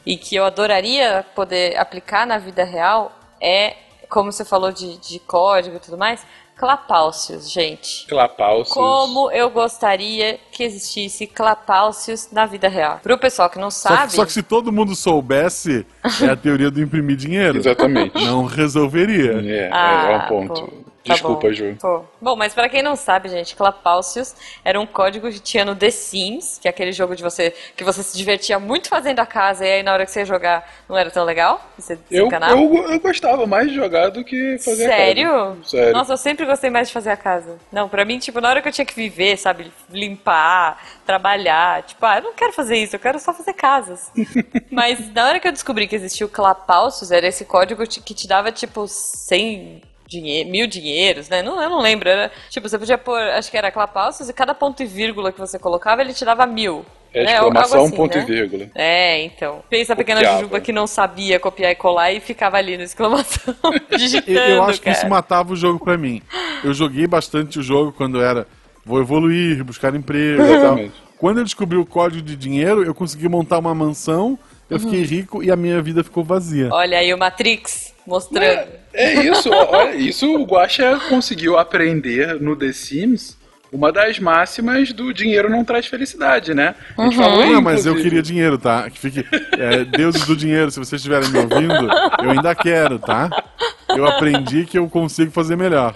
e 0.06 0.17
que 0.17 0.36
eu 0.36 0.45
adoraria 0.45 1.26
poder 1.36 1.78
aplicar 1.78 2.26
na 2.26 2.38
vida 2.38 2.63
real, 2.63 3.12
é, 3.41 3.76
como 4.10 4.32
você 4.32 4.43
falou 4.45 4.72
de, 4.72 4.98
de 4.98 5.19
código 5.19 5.76
e 5.76 5.80
tudo 5.80 5.98
mais, 5.98 6.26
clapaucios, 6.56 7.50
gente. 7.50 8.06
Clapaucios. 8.08 8.74
Como 8.74 9.32
eu 9.32 9.50
gostaria 9.50 10.39
que 10.52 10.62
existisse 10.63 11.26
clapaucios 11.26 12.30
na 12.32 12.45
vida 12.45 12.67
real. 12.67 13.00
Pro 13.02 13.17
pessoal 13.17 13.50
que 13.50 13.58
não 13.60 13.72
Só, 13.72 13.89
sabe. 13.89 14.10
que- 14.10 14.15
só 14.17 14.26
que 14.26 14.32
se 14.34 14.43
todo 14.43 14.72
mundo 14.72 14.93
soubesse, 14.95 15.86
é 16.22 16.26
a 16.30 16.36
teoria 16.36 16.69
do 16.69 16.82
imprimir 16.82 17.15
dinheiro. 17.15 17.58
Exatamente. 17.60 18.13
Não 18.26 18.43
resolveria. 18.45 19.41
É, 19.41 19.58
é, 19.67 19.69
Ah, 19.72 20.12
é 20.12 20.17
um 20.17 20.28
ponto. 20.28 20.62
pô. 20.67 20.88
Tá 21.05 21.13
Desculpa, 21.13 21.47
bom. 21.47 21.53
Ju. 21.53 21.77
Pô. 21.79 22.03
Bom, 22.21 22.35
mas 22.35 22.53
pra 22.53 22.67
quem 22.67 22.83
não 22.83 22.95
sabe, 22.95 23.29
gente, 23.29 23.55
Clapaucius 23.55 24.35
era 24.65 24.79
um 24.79 24.85
código 24.85 25.29
que 25.31 25.39
tinha 25.39 25.63
no 25.63 25.73
The 25.73 25.89
Sims, 25.89 26.59
que 26.62 26.67
é 26.67 26.71
aquele 26.71 26.91
jogo 26.91 27.15
de 27.15 27.23
você 27.23 27.53
que 27.75 27.83
você 27.85 28.03
se 28.03 28.17
divertia 28.17 28.59
muito 28.59 28.89
fazendo 28.89 29.19
a 29.19 29.25
casa 29.25 29.65
e 29.65 29.71
aí 29.71 29.83
na 29.83 29.93
hora 29.93 30.05
que 30.05 30.12
você 30.12 30.19
ia 30.19 30.25
jogar 30.25 30.69
não 30.89 30.97
era 30.97 31.09
tão 31.09 31.23
legal, 31.23 31.62
você 31.77 31.93
Eu, 32.12 32.27
desencanava. 32.27 32.51
eu, 32.53 32.91
eu 32.91 32.99
gostava 32.99 33.47
mais 33.47 33.69
de 33.69 33.75
jogar 33.75 34.09
do 34.09 34.25
que 34.25 34.57
fazer 34.59 34.85
a 34.85 34.89
Sério? 34.89 35.29
casa. 35.29 35.57
Sério. 35.63 35.93
Nossa, 35.93 36.13
eu 36.13 36.17
sempre 36.17 36.45
gostei 36.45 36.69
mais 36.69 36.89
de 36.89 36.93
fazer 36.93 37.12
a 37.12 37.17
casa. 37.17 37.57
Não, 37.71 37.88
pra 37.88 38.03
mim, 38.03 38.19
tipo, 38.19 38.41
na 38.41 38.49
hora 38.49 38.62
que 38.62 38.67
eu 38.67 38.71
tinha 38.73 38.85
que 38.85 38.93
viver, 38.95 39.38
sabe, 39.38 39.71
limpar, 39.89 40.83
trabalhar, 41.05 41.83
tipo, 41.83 42.05
ah, 42.05 42.17
eu 42.17 42.23
não 42.23 42.33
quero 42.33 42.51
fazer 42.51 42.75
isso, 42.75 42.95
eu 42.95 42.99
quero 42.99 43.19
só 43.19 43.33
fazer 43.33 43.53
casas. 43.53 44.12
Mas 44.69 45.12
na 45.13 45.25
hora 45.27 45.39
que 45.39 45.47
eu 45.47 45.51
descobri 45.53 45.88
que 45.88 45.95
existia 45.95 46.25
o 46.25 46.29
Clapaucius, 46.29 47.09
era 47.12 47.25
esse 47.25 47.45
código 47.45 47.83
que 47.88 48.13
te 48.13 48.27
dava, 48.27 48.51
tipo, 48.51 48.85
100 48.88 49.81
dinhe 50.10 50.43
mil 50.43 50.65
dinheiros, 50.67 51.30
né? 51.30 51.41
Não, 51.41 51.62
eu 51.62 51.69
não 51.69 51.80
lembro. 51.80 52.10
Era, 52.10 52.32
tipo, 52.50 52.67
você 52.67 52.78
podia 52.80 52.98
pôr, 52.98 53.19
acho 53.22 53.50
que 53.52 53.58
era 53.58 53.72
Clapaucius, 53.72 54.28
e 54.28 54.34
cada 54.34 54.54
ponto 54.56 54.82
e 54.82 54.86
vírgula 54.86 55.32
que 55.32 55.39
você 55.39 55.60
colocava, 55.60 56.02
ele 56.02 56.13
te 56.13 56.26
dava 56.26 56.45
mil. 56.45 56.84
É 57.12 57.24
né? 57.24 57.34
Exclamação, 57.34 57.86
assim, 57.86 57.95
ponto 57.95 58.17
né? 58.17 58.24
e 58.24 58.26
vírgula. 58.26 58.69
É, 58.76 59.24
então. 59.24 59.63
Pensa 59.69 59.93
a 59.93 59.95
pequena 59.95 60.19
Copiava. 60.19 60.38
Jujuba 60.39 60.60
que 60.62 60.72
não 60.72 60.86
sabia 60.86 61.39
copiar 61.39 61.72
e 61.72 61.76
colar 61.76 62.12
e 62.12 62.19
ficava 62.19 62.58
ali 62.58 62.78
no 62.78 62.84
exclamação, 62.84 63.56
digitando, 63.98 64.38
Eu, 64.38 64.56
eu 64.58 64.63
acho 64.63 64.80
que 64.80 64.86
cara. 64.86 64.98
isso 64.98 65.08
matava 65.08 65.54
o 65.54 65.56
jogo 65.56 65.84
pra 65.84 65.98
mim. 65.98 66.22
Eu 66.63 66.74
joguei 66.74 67.08
bastante 67.08 67.58
o 67.60 67.63
jogo 67.63 67.91
quando 67.91 68.22
era 68.22 68.45
vou 68.86 69.00
evoluir, 69.00 69.63
buscar 69.63 69.93
emprego 69.95 70.43
e 70.43 70.60
tal. 70.60 70.80
Quando 71.17 71.39
eu 71.39 71.43
descobri 71.43 71.78
o 71.78 71.86
código 71.86 72.22
de 72.22 72.36
dinheiro, 72.36 72.84
eu 72.84 72.93
consegui 72.95 73.28
montar 73.28 73.58
uma 73.60 73.74
mansão, 73.76 74.38
eu 74.69 74.78
Uhum. 74.78 74.84
fiquei 74.84 75.04
rico 75.04 75.43
e 75.43 75.52
a 75.52 75.56
minha 75.56 75.82
vida 75.82 76.04
ficou 76.04 76.24
vazia. 76.24 76.69
Olha 76.72 76.98
aí 77.00 77.12
o 77.13 77.17
Matrix 77.17 77.93
mostrando. 78.10 78.67
É 78.93 79.13
isso, 79.24 79.50
ó, 79.52 79.78
olha, 79.78 79.95
isso 79.95 80.26
o 80.36 80.43
Guaxa 80.45 81.00
conseguiu 81.08 81.58
aprender 81.58 82.41
no 82.41 82.56
The 82.56 82.74
Sims. 82.74 83.38
Uma 83.72 83.91
das 83.91 84.17
máximas 84.19 84.91
do 84.91 85.13
dinheiro 85.13 85.48
não 85.48 85.63
traz 85.63 85.86
felicidade, 85.86 86.56
né? 86.56 86.74
A 86.98 87.04
gente 87.04 87.15
falou 87.15 87.41
aí, 87.41 87.52
Não, 87.52 87.62
mas 87.62 87.86
eu 87.86 87.95
queria 87.95 88.22
dinheiro, 88.22 88.58
tá? 88.58 88.89
Que 88.89 88.98
fique. 88.98 89.24
é, 89.60 89.86
deuses 89.86 90.26
do 90.26 90.36
dinheiro, 90.36 90.72
se 90.72 90.80
vocês 90.80 91.00
estiverem 91.00 91.30
me 91.30 91.38
ouvindo, 91.38 91.88
eu 92.24 92.32
ainda 92.32 92.56
quero, 92.56 92.98
tá? 92.98 93.30
Eu 93.89 94.08
aprendi 94.08 94.65
que 94.65 94.78
eu 94.78 94.89
consigo 94.89 95.30
fazer 95.32 95.56
melhor. 95.56 95.93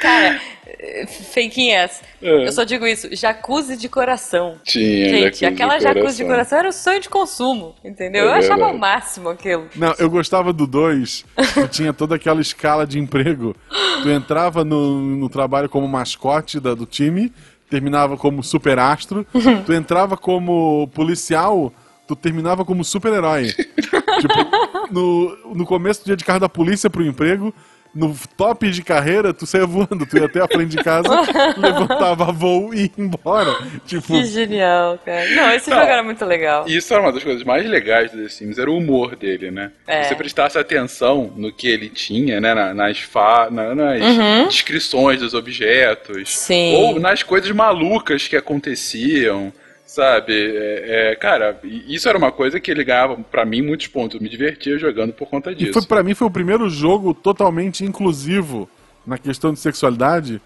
Cara, 0.00 0.40
eh, 0.64 1.06
fakinhas. 1.06 2.00
É. 2.20 2.46
Eu 2.48 2.52
só 2.52 2.64
digo 2.64 2.86
isso, 2.86 3.08
jacuzzi 3.14 3.76
de 3.76 3.88
coração. 3.88 4.56
Tinha, 4.64 5.08
Gente, 5.08 5.20
jacuzzi 5.40 5.44
aquela 5.46 5.76
de 5.78 5.82
jacuzzi 5.84 6.16
de 6.16 6.24
coração. 6.24 6.58
era 6.58 6.68
o 6.68 6.72
sonho 6.72 7.00
de 7.00 7.08
consumo, 7.08 7.74
entendeu? 7.84 8.24
É 8.24 8.28
eu 8.28 8.32
achava 8.32 8.66
o 8.68 8.76
máximo 8.78 9.28
aquilo. 9.28 9.66
Não, 9.76 9.94
eu 9.98 10.10
gostava 10.10 10.52
do 10.52 10.66
2, 10.66 11.24
que 11.54 11.68
tinha 11.68 11.92
toda 11.92 12.16
aquela 12.16 12.40
escala 12.40 12.86
de 12.86 12.98
emprego. 12.98 13.54
Tu 14.02 14.10
entrava 14.10 14.64
no, 14.64 15.00
no 15.00 15.28
trabalho 15.28 15.68
como 15.68 15.86
mascote 15.86 16.58
da- 16.58 16.74
do 16.74 16.86
time, 16.86 17.32
terminava 17.70 18.16
como 18.16 18.42
super 18.42 18.78
astro. 18.78 19.26
Tu 19.66 19.72
entrava 19.72 20.16
como 20.16 20.88
policial, 20.94 21.72
tu 22.06 22.16
terminava 22.16 22.64
como 22.64 22.82
super-herói. 22.84 23.52
tipo, 23.52 24.90
no, 24.90 25.54
no 25.54 25.66
começo 25.66 26.00
do 26.02 26.06
dia 26.06 26.16
de 26.16 26.24
carro 26.24 26.40
da 26.40 26.48
polícia 26.48 26.88
pro 26.90 27.04
emprego, 27.04 27.54
no 27.94 28.14
top 28.36 28.70
de 28.70 28.82
carreira, 28.82 29.32
tu 29.34 29.46
saía 29.46 29.66
voando, 29.66 30.06
tu 30.06 30.16
ia 30.18 30.26
até 30.26 30.40
a 30.40 30.46
frente 30.46 30.76
de 30.76 30.84
casa, 30.84 31.08
levantava 31.56 32.26
voo 32.32 32.72
e 32.72 32.82
ia 32.84 32.90
embora. 32.98 33.56
Tipo, 33.86 34.08
Que 34.08 34.24
genial, 34.24 34.98
cara. 35.04 35.28
Não, 35.34 35.50
esse 35.52 35.70
Não. 35.70 35.78
jogo 35.78 35.90
era 35.90 36.02
muito 36.02 36.24
legal. 36.24 36.64
Isso 36.68 36.92
era 36.92 37.02
uma 37.02 37.12
das 37.12 37.24
coisas 37.24 37.42
mais 37.44 37.66
legais 37.68 38.10
do 38.10 38.22
The 38.22 38.28
Sims, 38.28 38.58
era 38.58 38.70
o 38.70 38.76
humor 38.76 39.16
dele, 39.16 39.50
né? 39.50 39.72
É. 39.86 40.02
Se 40.02 40.10
você 40.10 40.14
prestasse 40.14 40.58
atenção 40.58 41.32
no 41.36 41.52
que 41.52 41.66
ele 41.68 41.88
tinha, 41.88 42.40
né? 42.40 42.54
na- 42.54 42.74
nas, 42.74 42.98
fa 42.98 43.48
na- 43.50 43.74
nas 43.74 44.00
descrições 44.48 45.20
dos 45.20 45.34
objetos. 45.34 46.16
Uhum. 46.18 46.24
Sim. 46.26 46.74
Ou 46.76 47.00
nas 47.00 47.22
coisas 47.22 47.50
malucas 47.50 48.28
que 48.28 48.36
aconteciam. 48.36 49.52
Sabe? 49.88 50.34
É, 50.34 51.12
é, 51.12 51.16
cara, 51.16 51.58
e 51.64 51.94
isso 51.94 52.06
era 52.10 52.18
uma 52.18 52.30
coisa 52.30 52.60
que 52.60 52.70
ele 52.70 52.84
ganhava, 52.84 53.16
pra 53.16 53.46
mim, 53.46 53.62
muitos 53.62 53.86
pontos. 53.86 54.16
Eu 54.16 54.22
me 54.22 54.28
divertia 54.28 54.76
jogando 54.78 55.14
por 55.14 55.26
conta 55.28 55.50
E 55.50 55.54
disso. 55.54 55.72
foi, 55.72 55.86
pra 55.86 56.02
mim 56.02 56.12
foi 56.14 56.26
o 56.26 56.30
primeiro 56.30 56.68
jogo 56.68 57.14
totalmente 57.14 57.82
inclusivo 57.86 58.68
na 59.06 59.16
questão 59.16 59.50
de 59.50 59.58
sexualidade, 59.58 60.42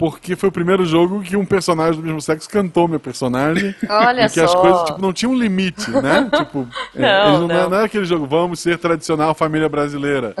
porque 0.00 0.34
foi 0.34 0.48
o 0.48 0.52
primeiro 0.52 0.86
jogo 0.86 1.20
que 1.20 1.36
um 1.36 1.44
personagem 1.44 2.00
do 2.00 2.02
mesmo 2.02 2.22
sexo 2.22 2.48
cantou 2.48 2.88
meu 2.88 2.98
personagem. 2.98 3.74
Olha 3.86 4.24
e 4.24 4.30
que 4.30 4.40
as 4.40 4.50
só. 4.50 4.58
coisas 4.58 4.82
tipo, 4.84 5.02
não 5.02 5.12
tinham 5.12 5.32
um 5.32 5.38
limite, 5.38 5.90
né? 5.90 6.26
tipo, 6.34 6.66
é, 6.96 7.02
Não, 7.02 7.40
não, 7.40 7.48
não. 7.48 7.68
não 7.68 7.76
era 7.76 7.84
aquele 7.84 8.06
jogo, 8.06 8.26
vamos 8.26 8.60
ser 8.60 8.78
tradicional 8.78 9.34
família 9.34 9.68
brasileira. 9.68 10.34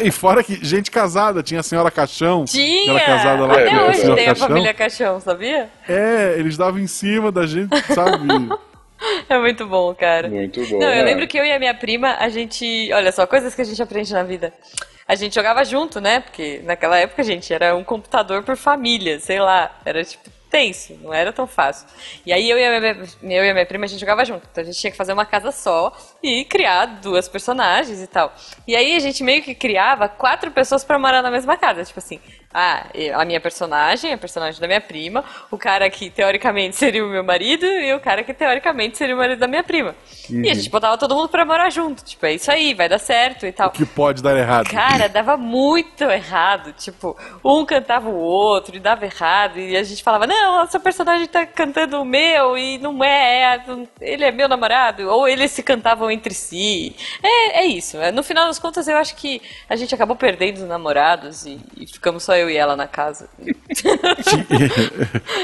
É, 0.00 0.06
e 0.06 0.12
fora 0.12 0.44
que 0.44 0.64
gente 0.64 0.92
casada, 0.92 1.42
tinha 1.42 1.58
a 1.58 1.62
senhora 1.64 1.90
Caixão, 1.90 2.44
Tinha! 2.44 2.92
era 2.92 3.04
casada 3.04 3.46
lá 3.46 3.54
Até 3.54 3.82
hoje 3.82 4.14
tem 4.14 4.28
a 4.28 4.34
família 4.36 4.72
Caixão, 4.72 5.18
sabia? 5.18 5.68
É, 5.88 6.36
eles 6.38 6.56
davam 6.56 6.78
em 6.78 6.86
cima 6.86 7.32
da 7.32 7.44
gente, 7.46 7.76
sabe? 7.92 8.28
É 9.28 9.38
muito 9.38 9.66
bom, 9.66 9.94
cara. 9.94 10.28
Muito 10.28 10.60
bom. 10.66 10.78
Não, 10.78 10.88
eu 10.88 10.96
né? 10.96 11.02
lembro 11.02 11.26
que 11.26 11.38
eu 11.38 11.44
e 11.44 11.52
a 11.52 11.58
minha 11.58 11.74
prima, 11.74 12.16
a 12.18 12.28
gente. 12.28 12.90
Olha 12.92 13.12
só, 13.12 13.26
coisas 13.26 13.54
que 13.54 13.62
a 13.62 13.64
gente 13.64 13.80
aprende 13.82 14.12
na 14.12 14.22
vida. 14.22 14.52
a 15.06 15.14
gente 15.14 15.34
jogava 15.34 15.64
junto, 15.64 16.00
né? 16.00 16.20
Porque 16.20 16.60
naquela 16.64 16.98
época, 16.98 17.22
gente, 17.22 17.52
era 17.52 17.74
um 17.74 17.84
computador 17.84 18.42
por 18.42 18.56
família, 18.56 19.20
sei 19.20 19.40
lá. 19.40 19.80
Era 19.84 20.04
tipo 20.04 20.30
tenso, 20.50 20.98
não 21.02 21.12
era 21.12 21.32
tão 21.32 21.46
fácil. 21.46 21.86
E 22.24 22.32
aí 22.32 22.48
eu 22.48 22.58
e, 22.58 22.64
a 22.64 22.80
minha, 22.80 23.38
eu 23.38 23.44
e 23.44 23.50
a 23.50 23.52
minha 23.52 23.66
prima 23.66 23.84
a 23.84 23.88
gente 23.88 24.00
jogava 24.00 24.24
junto. 24.24 24.46
Então 24.50 24.62
a 24.62 24.64
gente 24.64 24.78
tinha 24.78 24.90
que 24.90 24.96
fazer 24.96 25.12
uma 25.12 25.26
casa 25.26 25.52
só 25.52 25.94
e 26.22 26.44
criar 26.44 26.86
duas 26.86 27.28
personagens 27.28 28.00
e 28.02 28.06
tal. 28.06 28.34
E 28.66 28.74
aí 28.74 28.96
a 28.96 28.98
gente 28.98 29.22
meio 29.22 29.42
que 29.42 29.54
criava 29.54 30.08
quatro 30.08 30.50
pessoas 30.50 30.84
para 30.84 30.98
morar 30.98 31.22
na 31.22 31.30
mesma 31.30 31.56
casa. 31.56 31.84
Tipo 31.84 31.98
assim, 31.98 32.20
ah, 32.52 32.86
a 33.14 33.24
minha 33.26 33.40
personagem, 33.40 34.12
a 34.12 34.18
personagem 34.18 34.58
da 34.58 34.66
minha 34.66 34.80
prima, 34.80 35.22
o 35.50 35.58
cara 35.58 35.90
que 35.90 36.08
teoricamente 36.08 36.76
seria 36.76 37.04
o 37.04 37.08
meu 37.08 37.22
marido 37.22 37.66
e 37.66 37.92
o 37.92 38.00
cara 38.00 38.24
que 38.24 38.32
teoricamente 38.32 38.96
seria 38.96 39.14
o 39.14 39.18
marido 39.18 39.38
da 39.38 39.46
minha 39.46 39.62
prima. 39.62 39.94
Uhum. 40.30 40.44
E 40.44 40.50
a 40.50 40.54
gente 40.54 40.70
botava 40.70 40.96
todo 40.96 41.14
mundo 41.14 41.28
pra 41.28 41.44
morar 41.44 41.70
junto. 41.70 42.02
Tipo, 42.02 42.24
é 42.26 42.34
isso 42.34 42.50
aí, 42.50 42.72
vai 42.72 42.88
dar 42.88 42.98
certo 42.98 43.46
e 43.46 43.52
tal. 43.52 43.68
O 43.68 43.72
que 43.72 43.84
pode 43.84 44.22
dar 44.22 44.36
errado. 44.36 44.70
Cara, 44.70 45.08
dava 45.08 45.36
muito 45.36 46.04
errado. 46.04 46.72
Tipo, 46.72 47.16
um 47.44 47.66
cantava 47.66 48.08
o 48.08 48.16
outro 48.16 48.76
e 48.76 48.80
dava 48.80 49.04
errado. 49.04 49.58
E 49.58 49.76
a 49.76 49.82
gente 49.82 50.02
falava, 50.02 50.26
não, 50.26 50.62
essa 50.62 50.80
personagem 50.80 51.26
tá 51.26 51.44
cantando 51.44 52.00
o 52.00 52.04
meu 52.04 52.56
e 52.56 52.78
não 52.78 53.04
é, 53.04 53.54
é 53.54 53.64
ele 54.00 54.24
é 54.24 54.32
meu 54.32 54.48
namorado. 54.48 55.08
Ou 55.08 55.28
eles 55.28 55.50
se 55.50 55.62
cantavam 55.62 56.10
entre 56.10 56.32
si. 56.32 56.96
É, 57.22 57.60
é 57.60 57.66
isso. 57.66 57.98
No 58.14 58.22
final 58.22 58.46
das 58.46 58.58
contas, 58.58 58.88
eu 58.88 58.96
acho 58.96 59.14
que 59.16 59.42
a 59.68 59.76
gente 59.76 59.94
acabou 59.94 60.16
perdendo 60.16 60.58
os 60.58 60.68
namorados 60.68 61.44
e, 61.44 61.60
e 61.76 61.86
ficamos 61.86 62.22
só 62.22 62.37
eu 62.38 62.50
e 62.50 62.56
ela 62.56 62.76
na 62.76 62.86
casa. 62.86 63.28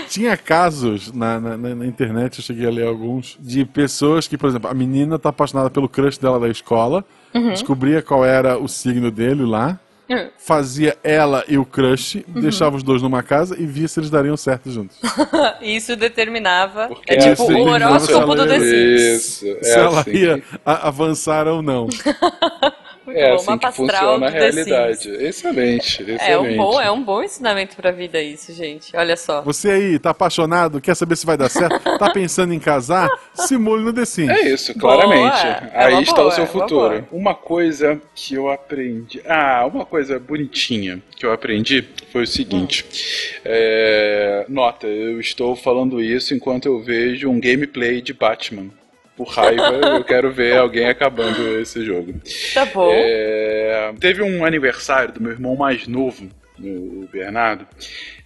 Tinha 0.09 0.37
casos 0.37 1.13
na, 1.13 1.41
na, 1.41 1.57
na, 1.57 1.87
internet, 1.87 2.39
eu 2.39 2.45
cheguei 2.45 2.67
a 2.67 2.71
ler 2.71 2.87
alguns, 2.87 3.37
de 3.41 3.65
pessoas 3.65 4.29
que, 4.29 4.39
por 4.39 4.49
exemplo, 4.49 4.71
a 4.71 4.75
menina 4.75 5.19
tá 5.19 5.29
apaixonada 5.29 5.71
pelo 5.71 5.89
crush 5.89 6.19
dela 6.19 6.41
da 6.41 6.49
escola, 6.49 7.05
uhum. 7.35 7.51
descobria 7.51 8.03
qual 8.03 8.25
era 8.25 8.59
o 8.59 8.69
signo 8.69 9.11
dele 9.11 9.45
lá, 9.45 9.79
uhum. 10.09 10.29
fazia 10.39 10.97
ela 11.03 11.45
e 11.49 11.59
o 11.59 11.65
crush, 11.65 12.25
uhum. 12.29 12.41
deixava 12.41 12.77
os 12.77 12.83
dois 12.83 13.03
numa 13.03 13.23
casa 13.23 13.57
e 13.59 13.67
via 13.67 13.89
se 13.89 14.01
eles 14.01 14.11
dariam 14.11 14.37
certo 14.37 14.71
juntos. 14.71 14.99
Isso 15.61 15.97
determinava. 15.97 16.89
Porque 16.89 17.13
é 17.13 17.17
tipo 17.17 17.45
o 17.45 17.69
horóscopo 17.69 18.35
do 18.35 18.47
The 18.47 18.61
Sims. 18.61 19.03
Isso, 19.03 19.47
é 19.47 19.65
se 19.65 19.79
ela 19.79 20.01
assim. 20.01 20.11
ia 20.11 20.43
avançar 20.65 21.49
ou 21.49 21.63
não. 21.63 21.89
Muito 23.07 23.19
é 23.19 23.29
bom. 23.29 23.35
assim 23.35 23.59
que 23.59 23.73
funciona 23.73 24.27
a 24.27 24.31
realidade. 24.31 25.09
Excelente, 25.11 26.03
excelente. 26.03 26.23
É 26.23 26.39
um 26.39 26.57
bom, 26.57 26.81
é 26.81 26.91
um 26.91 27.03
bom 27.03 27.23
ensinamento 27.23 27.77
pra 27.77 27.91
vida 27.91 28.21
isso, 28.21 28.53
gente. 28.53 28.97
Olha 28.97 29.17
só. 29.17 29.43
Você 29.43 29.71
aí, 29.71 29.99
tá 29.99 30.11
apaixonado, 30.11 30.81
quer 30.81 30.95
saber 30.95 31.17
se 31.17 31.27
vai 31.27 31.37
dar 31.37 31.49
certo, 31.49 31.81
tá 31.99 32.11
pensando 32.11 32.55
em 32.55 32.59
casar, 32.59 33.09
simule 33.35 33.85
no 33.85 33.93
The 33.93 34.05
Sims. 34.05 34.31
É 34.31 34.49
isso, 34.49 34.75
claramente. 34.79 35.47
É 35.73 35.85
aí 35.85 36.03
está 36.03 36.17
boa, 36.17 36.29
o 36.29 36.31
seu 36.31 36.45
é 36.45 36.47
futuro. 36.47 37.07
Uma, 37.11 37.31
uma 37.31 37.35
coisa 37.35 38.01
que 38.15 38.35
eu 38.35 38.51
aprendi... 38.51 39.21
Ah, 39.27 39.67
uma 39.67 39.85
coisa 39.85 40.19
bonitinha 40.19 41.03
que 41.17 41.27
eu 41.27 41.33
aprendi 41.33 41.85
foi 42.13 42.23
o 42.23 42.27
seguinte. 42.27 42.85
Hum. 42.85 43.41
É... 43.45 44.47
Nota, 44.49 44.87
eu 44.87 45.21
estou 45.21 45.55
falando 45.55 46.03
isso 46.03 46.35
enquanto 46.35 46.67
eu 46.67 46.83
vejo 46.83 47.29
um 47.29 47.41
gameplay 47.41 48.01
de 48.01 48.13
Batman 48.13 48.71
por 49.17 49.29
raiva, 49.29 49.81
eu 49.97 50.05
quero 50.05 50.33
ver 50.33 50.57
alguém 50.57 50.89
acabando 50.89 51.61
esse 51.61 51.85
jogo. 51.85 52.15
Tá 52.53 52.65
bom. 52.67 52.91
É, 52.93 53.93
teve 54.01 54.23
um 54.23 54.45
aniversário 54.45 55.13
do 55.15 55.21
meu 55.23 55.33
irmão 55.33 55.57
mais 55.57 55.87
novo, 55.87 56.29
o 56.59 57.09
Bernardo, 57.11 57.67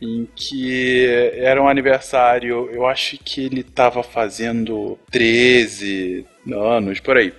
em 0.00 0.28
que 0.34 1.06
era 1.34 1.62
um 1.62 1.68
aniversário, 1.68 2.68
eu 2.72 2.86
acho 2.86 3.18
que 3.18 3.44
ele 3.44 3.60
estava 3.60 4.02
fazendo 4.02 4.98
13 5.10 6.26
anos, 6.52 7.00
por 7.00 7.16
aí. 7.16 7.32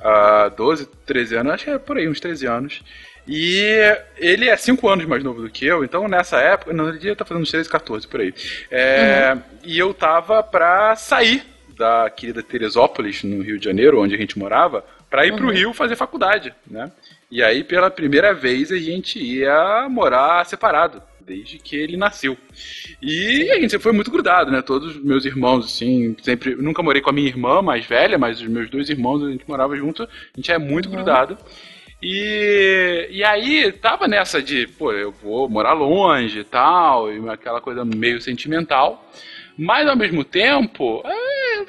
Uh, 0.00 0.50
12, 0.56 0.86
13 1.06 1.36
anos, 1.36 1.52
acho 1.54 1.64
que 1.64 1.70
é 1.70 1.78
por 1.78 1.98
aí, 1.98 2.08
uns 2.08 2.20
13 2.20 2.46
anos. 2.46 2.82
E 3.26 3.68
ele 4.16 4.48
é 4.48 4.56
5 4.56 4.88
anos 4.88 5.04
mais 5.04 5.22
novo 5.22 5.42
do 5.42 5.50
que 5.50 5.66
eu, 5.66 5.84
então 5.84 6.08
nessa 6.08 6.40
época, 6.40 6.70
ele 6.72 7.14
tá 7.14 7.24
fazendo 7.24 7.42
uns 7.42 7.50
13, 7.50 7.68
14, 7.68 8.08
por 8.08 8.20
aí. 8.20 8.32
É, 8.70 9.32
uhum. 9.34 9.42
E 9.64 9.78
eu 9.78 9.92
tava 9.92 10.42
pra 10.42 10.96
sair 10.96 11.44
da 11.78 12.10
querida 12.10 12.42
Teresópolis, 12.42 13.22
no 13.22 13.42
Rio 13.42 13.58
de 13.58 13.64
Janeiro, 13.64 14.02
onde 14.02 14.14
a 14.14 14.18
gente 14.18 14.38
morava, 14.38 14.84
para 15.08 15.24
ir 15.24 15.30
uhum. 15.30 15.38
pro 15.38 15.50
Rio 15.50 15.72
fazer 15.72 15.96
faculdade, 15.96 16.52
né? 16.66 16.90
E 17.30 17.42
aí, 17.42 17.62
pela 17.62 17.90
primeira 17.90 18.34
vez, 18.34 18.72
a 18.72 18.76
gente 18.76 19.18
ia 19.18 19.88
morar 19.88 20.44
separado, 20.44 21.02
desde 21.20 21.58
que 21.58 21.76
ele 21.76 21.96
nasceu. 21.96 22.36
E 23.00 23.50
a 23.50 23.54
gente 23.60 23.70
sempre 23.70 23.84
foi 23.84 23.92
muito 23.92 24.10
grudado, 24.10 24.50
né? 24.50 24.60
Todos 24.60 24.96
os 24.96 25.02
meus 25.02 25.24
irmãos, 25.24 25.66
assim, 25.66 26.16
sempre. 26.22 26.54
Nunca 26.56 26.82
morei 26.82 27.00
com 27.00 27.10
a 27.10 27.12
minha 27.12 27.28
irmã 27.28 27.62
mais 27.62 27.86
velha, 27.86 28.18
mas 28.18 28.40
os 28.40 28.48
meus 28.48 28.68
dois 28.68 28.90
irmãos, 28.90 29.22
a 29.22 29.30
gente 29.30 29.48
morava 29.48 29.76
junto, 29.76 30.02
a 30.02 30.08
gente 30.36 30.50
é 30.50 30.58
muito 30.58 30.86
uhum. 30.86 30.96
grudado. 30.96 31.38
E, 32.02 33.08
e 33.10 33.24
aí, 33.24 33.72
tava 33.72 34.06
nessa 34.06 34.40
de, 34.40 34.66
pô, 34.66 34.92
eu 34.92 35.10
vou 35.10 35.48
morar 35.48 35.72
longe 35.72 36.40
e 36.40 36.44
tal, 36.44 37.12
e 37.12 37.28
aquela 37.28 37.60
coisa 37.60 37.84
meio 37.84 38.20
sentimental. 38.20 39.04
Mas 39.58 39.88
ao 39.88 39.96
mesmo 39.96 40.22
tempo, 40.22 41.02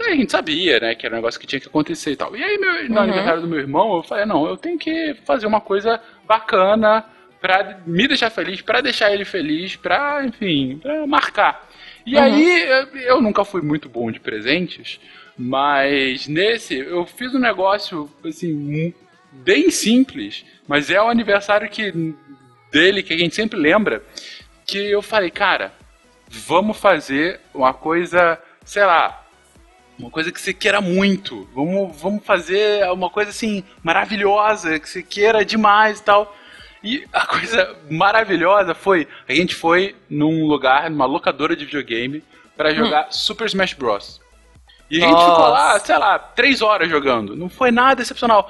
a 0.08 0.16
gente 0.16 0.32
sabia, 0.32 0.80
né, 0.80 0.96
que 0.96 1.06
era 1.06 1.16
um 1.16 1.18
negócio 1.18 1.40
que 1.40 1.48
tinha 1.48 1.60
que 1.60 1.68
acontecer 1.68 2.12
e 2.12 2.16
tal. 2.16 2.36
E 2.36 2.44
aí, 2.44 2.58
meu, 2.58 2.90
no 2.90 2.96
uhum. 2.96 3.02
aniversário 3.02 3.42
do 3.42 3.48
meu 3.48 3.60
irmão, 3.60 3.98
eu 3.98 4.04
falei, 4.04 4.26
não, 4.26 4.48
eu 4.48 4.58
tenho 4.58 4.78
que 4.78 5.16
fazer 5.26 5.46
uma 5.46 5.62
coisa 5.62 6.02
bacana 6.26 7.06
pra 7.42 7.80
me 7.86 8.08
deixar 8.08 8.30
feliz, 8.30 8.62
pra 8.62 8.82
deixar 8.82 9.14
ele 9.14 9.26
feliz, 9.26 9.76
pra, 9.76 10.24
enfim, 10.26 10.80
pra 10.82 11.08
marcar. 11.08 11.68
E 12.06 12.16
uhum. 12.16 12.22
aí, 12.22 12.68
eu 13.06 13.22
nunca 13.22 13.44
fui 13.44 13.62
muito 13.62 13.90
bom 13.90 14.12
de 14.12 14.20
presentes, 14.20 15.00
mas 15.38 16.28
nesse, 16.28 16.78
eu 16.78 17.06
fiz 17.06 17.34
um 17.34 17.40
negócio, 17.40 18.10
assim, 18.26 18.94
bem 19.32 19.70
simples, 19.70 20.46
mas 20.68 20.90
é 20.90 21.02
o 21.02 21.08
aniversário 21.08 21.70
que, 21.70 22.14
dele 22.72 23.04
que 23.04 23.14
a 23.14 23.18
gente 23.18 23.36
sempre 23.36 23.58
lembra, 23.58 24.04
que 24.66 24.78
eu 24.78 25.02
falei, 25.02 25.32
cara, 25.32 25.74
vamos 26.28 26.78
fazer 26.78 27.40
uma 27.54 27.74
coisa, 27.74 28.40
sei 28.64 28.86
lá, 28.86 29.19
uma 30.00 30.10
coisa 30.10 30.32
que 30.32 30.40
você 30.40 30.54
queira 30.54 30.80
muito. 30.80 31.48
Vamos, 31.54 32.02
vamos 32.02 32.24
fazer 32.24 32.90
uma 32.90 33.10
coisa 33.10 33.32
assim 33.32 33.64
maravilhosa, 33.84 34.80
que 34.80 34.90
você 34.90 35.04
queira 35.04 35.44
demais 35.44 36.00
e 36.00 36.04
tal. 36.04 36.36
E 36.82 37.06
a 37.12 37.26
coisa 37.28 37.76
maravilhosa 37.90 38.74
foi, 38.74 39.08
a 39.28 39.34
gente 39.34 39.54
foi 39.54 39.96
num 40.10 40.46
lugar, 40.46 40.90
numa 40.90 41.06
locadora 41.06 41.56
de 41.56 41.66
videogame 41.66 42.24
para 42.56 42.74
jogar 42.74 43.08
hum. 43.08 43.12
Super 43.12 43.46
Smash 43.48 43.74
Bros. 43.74 44.22
E 44.90 44.98
a 44.98 45.02
gente 45.02 45.12
Nossa. 45.12 45.30
ficou 45.30 45.50
lá, 45.50 45.80
sei 45.80 45.98
lá, 45.98 46.18
três 46.18 46.62
horas 46.62 46.90
jogando. 46.90 47.36
Não 47.36 47.50
foi 47.50 47.70
nada 47.70 48.02
excepcional. 48.02 48.50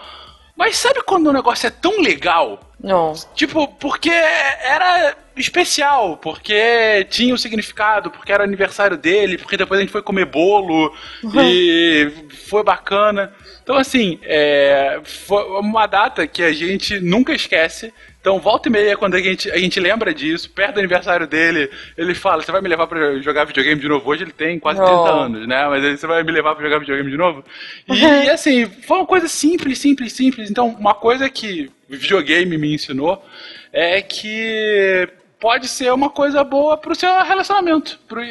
Mas 0.56 0.78
sabe 0.78 1.02
quando 1.04 1.28
o 1.28 1.34
negócio 1.34 1.68
é 1.68 1.70
tão 1.70 2.00
legal? 2.00 2.60
Não. 2.82 3.14
Tipo, 3.36 3.68
porque 3.68 4.10
era 4.10 5.16
especial, 5.36 6.18
porque 6.18 7.06
tinha 7.10 7.34
um 7.34 7.38
significado, 7.38 8.12
porque 8.12 8.32
era 8.32 8.44
aniversário 8.44 8.98
dele, 8.98 9.38
porque 9.38 9.58
depois 9.58 9.80
a 9.80 9.82
gente 9.82 9.92
foi 9.92 10.02
comer 10.02 10.26
bolo 10.26 10.94
uhum. 11.24 11.42
e 11.42 12.12
foi 12.48 12.64
bacana. 12.64 13.34
Então, 13.62 13.78
assim, 13.78 14.20
é, 14.24 15.00
foi 15.04 15.44
uma 15.60 15.88
data 15.88 16.26
que 16.28 16.42
a 16.44 16.52
gente 16.52 17.00
nunca 17.00 17.34
esquece. 17.34 17.94
Então, 18.20 18.38
volta 18.38 18.68
e 18.68 18.72
meia, 18.72 18.98
quando 18.98 19.14
a 19.16 19.22
gente, 19.22 19.50
a 19.50 19.58
gente 19.58 19.80
lembra 19.80 20.14
disso, 20.14 20.50
perto 20.50 20.74
do 20.74 20.80
aniversário 20.80 21.26
dele, 21.26 21.70
ele 21.98 22.14
fala: 22.14 22.44
Você 22.44 22.52
vai 22.52 22.62
me 22.62 22.68
levar 22.68 22.88
pra 22.88 23.18
jogar 23.20 23.46
videogame 23.46 23.80
de 23.80 23.88
novo? 23.88 24.10
Hoje 24.10 24.24
ele 24.24 24.32
tem 24.32 24.60
quase 24.60 24.80
30 24.80 24.94
anos, 24.94 25.48
né? 25.48 25.68
Mas 25.70 26.00
você 26.00 26.06
vai 26.06 26.22
me 26.24 26.32
levar 26.32 26.54
pra 26.54 26.66
jogar 26.66 26.80
videogame 26.80 27.12
de 27.12 27.18
novo? 27.18 27.46
E, 27.88 27.94
e 27.94 28.28
assim, 28.30 28.66
foi 28.66 28.98
uma 28.98 29.06
coisa 29.06 29.28
simples, 29.30 29.80
simples, 29.80 30.12
simples. 30.12 30.50
Então, 30.52 30.68
uma 30.68 30.94
coisa 30.94 31.30
que 31.30 31.72
videogame 31.98 32.58
me 32.58 32.74
ensinou 32.76 33.24
é 33.72 34.02
que 34.02 35.10
pode 35.40 35.68
ser 35.68 35.92
uma 35.94 36.10
coisa 36.10 36.44
boa 36.44 36.78
pro 36.78 36.96
seu 36.96 37.10
relacionamento. 37.24 38.00
Pro, 38.08 38.22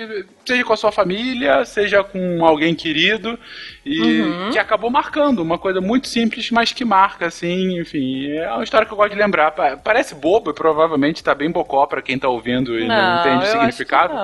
seja 0.48 0.64
com 0.64 0.72
a 0.72 0.76
sua 0.76 0.90
família, 0.90 1.64
seja 1.64 2.02
com 2.02 2.44
alguém 2.44 2.74
querido. 2.74 3.38
E 3.84 4.20
uhum. 4.20 4.50
que 4.50 4.58
acabou 4.58 4.90
marcando. 4.90 5.40
Uma 5.40 5.58
coisa 5.58 5.80
muito 5.80 6.08
simples, 6.08 6.50
mas 6.50 6.72
que 6.72 6.84
marca, 6.84 7.26
assim, 7.26 7.80
enfim. 7.80 8.30
É 8.32 8.52
uma 8.52 8.64
história 8.64 8.86
que 8.86 8.92
eu 8.92 8.96
gosto 8.96 9.12
de 9.12 9.18
lembrar. 9.18 9.52
Parece 9.82 10.14
bobo, 10.14 10.52
provavelmente 10.52 11.24
tá 11.24 11.34
bem 11.34 11.50
bocó 11.50 11.86
pra 11.86 12.02
quem 12.02 12.18
tá 12.18 12.28
ouvindo 12.28 12.78
e 12.78 12.86
não, 12.86 12.96
não 12.96 13.20
entende 13.20 13.44
o 13.44 13.50
significado. 13.50 14.14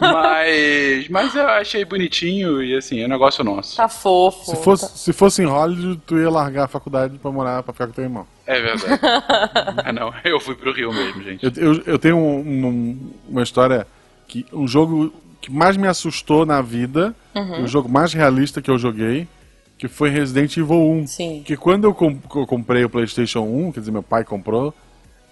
Mas, 0.00 1.08
mas 1.08 1.34
eu 1.34 1.46
achei 1.48 1.84
bonitinho 1.84 2.62
e 2.62 2.76
assim, 2.76 3.00
é 3.00 3.06
um 3.06 3.08
negócio 3.08 3.44
nosso. 3.44 3.76
Tá 3.76 3.88
fofo. 3.88 4.50
Se 4.50 4.56
fosse, 4.56 4.98
se 4.98 5.12
fosse 5.12 5.42
em 5.42 5.46
Hollywood, 5.46 6.00
tu 6.06 6.18
ia 6.18 6.30
largar 6.30 6.64
a 6.64 6.68
faculdade 6.68 7.18
pra 7.18 7.30
morar, 7.30 7.62
pra 7.62 7.72
ficar 7.72 7.86
com 7.86 7.92
teu 7.92 8.04
irmão. 8.04 8.26
É 8.46 8.60
verdade. 8.60 9.00
ah, 9.84 9.92
não, 9.92 10.12
eu 10.24 10.40
fui 10.40 10.54
pro 10.54 10.72
Rio 10.72 10.92
mesmo, 10.92 11.22
gente. 11.22 11.44
Eu, 11.44 11.74
eu, 11.74 11.82
eu 11.86 11.98
tenho 11.98 12.16
um, 12.16 12.40
um, 12.40 13.12
uma 13.28 13.42
história 13.42 13.86
que 14.26 14.46
um 14.52 14.66
jogo 14.66 15.12
que 15.44 15.52
mais 15.52 15.76
me 15.76 15.86
assustou 15.86 16.46
na 16.46 16.62
vida, 16.62 17.14
uhum. 17.34 17.64
o 17.64 17.68
jogo 17.68 17.86
mais 17.86 18.14
realista 18.14 18.62
que 18.62 18.70
eu 18.70 18.78
joguei, 18.78 19.28
que 19.76 19.88
foi 19.88 20.08
Resident 20.08 20.56
Evil 20.56 20.80
1. 20.80 21.06
Sim. 21.06 21.42
Que 21.44 21.54
quando 21.54 21.84
eu, 21.84 21.92
comp 21.92 22.18
eu 22.34 22.46
comprei 22.46 22.82
o 22.82 22.88
PlayStation 22.88 23.40
1, 23.40 23.72
quer 23.72 23.80
dizer, 23.80 23.92
meu 23.92 24.02
pai 24.02 24.24
comprou, 24.24 24.72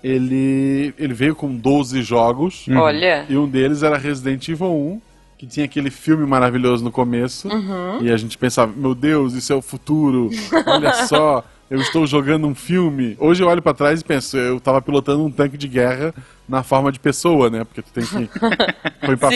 ele, 0.05 0.93
ele 0.99 1.15
veio 1.15 1.35
com 1.35 1.57
12 1.57 2.03
jogos. 2.03 2.67
Uhum. 2.67 2.77
Olha. 2.77 3.25
E 3.27 3.39
um 3.39 3.49
deles 3.49 3.83
era 3.83 3.97
Resident 3.97 4.47
Evil 4.47 4.71
1 4.71 5.01
que 5.39 5.47
tinha 5.47 5.65
aquele 5.65 5.91
filme 5.91 6.27
maravilhoso 6.27 6.85
no 6.85 6.93
começo. 6.93 7.49
Uhum. 7.49 8.03
E 8.03 8.13
a 8.13 8.17
gente 8.19 8.37
pensava, 8.37 8.71
meu 8.77 8.95
Deus, 8.95 9.33
isso 9.33 9.51
é 9.53 9.57
o 9.57 9.63
futuro. 9.63 10.29
Olha 10.67 10.93
só, 11.07 11.43
eu 11.73 11.81
estou 11.81 12.07
jogando 12.07 12.47
um 12.47 12.55
filme. 12.55 13.17
Hoje 13.19 13.43
eu 13.43 13.49
olho 13.49 13.63
pra 13.63 13.73
trás 13.73 14.01
e 14.01 14.05
penso, 14.05 14.37
eu 14.37 14.61
tava 14.61 14.83
pilotando 14.83 15.25
um 15.25 15.31
tanque 15.31 15.57
de 15.57 15.67
guerra 15.67 16.15
na 16.49 16.63
forma 16.63 16.93
de 16.93 17.01
pessoa, 17.01 17.49
né? 17.49 17.65
Porque 17.65 17.81
tu 17.83 17.91
tem 17.93 18.05
que 18.05 18.17
ir 19.11 19.17
pra, 19.17 19.17
pra 19.17 19.31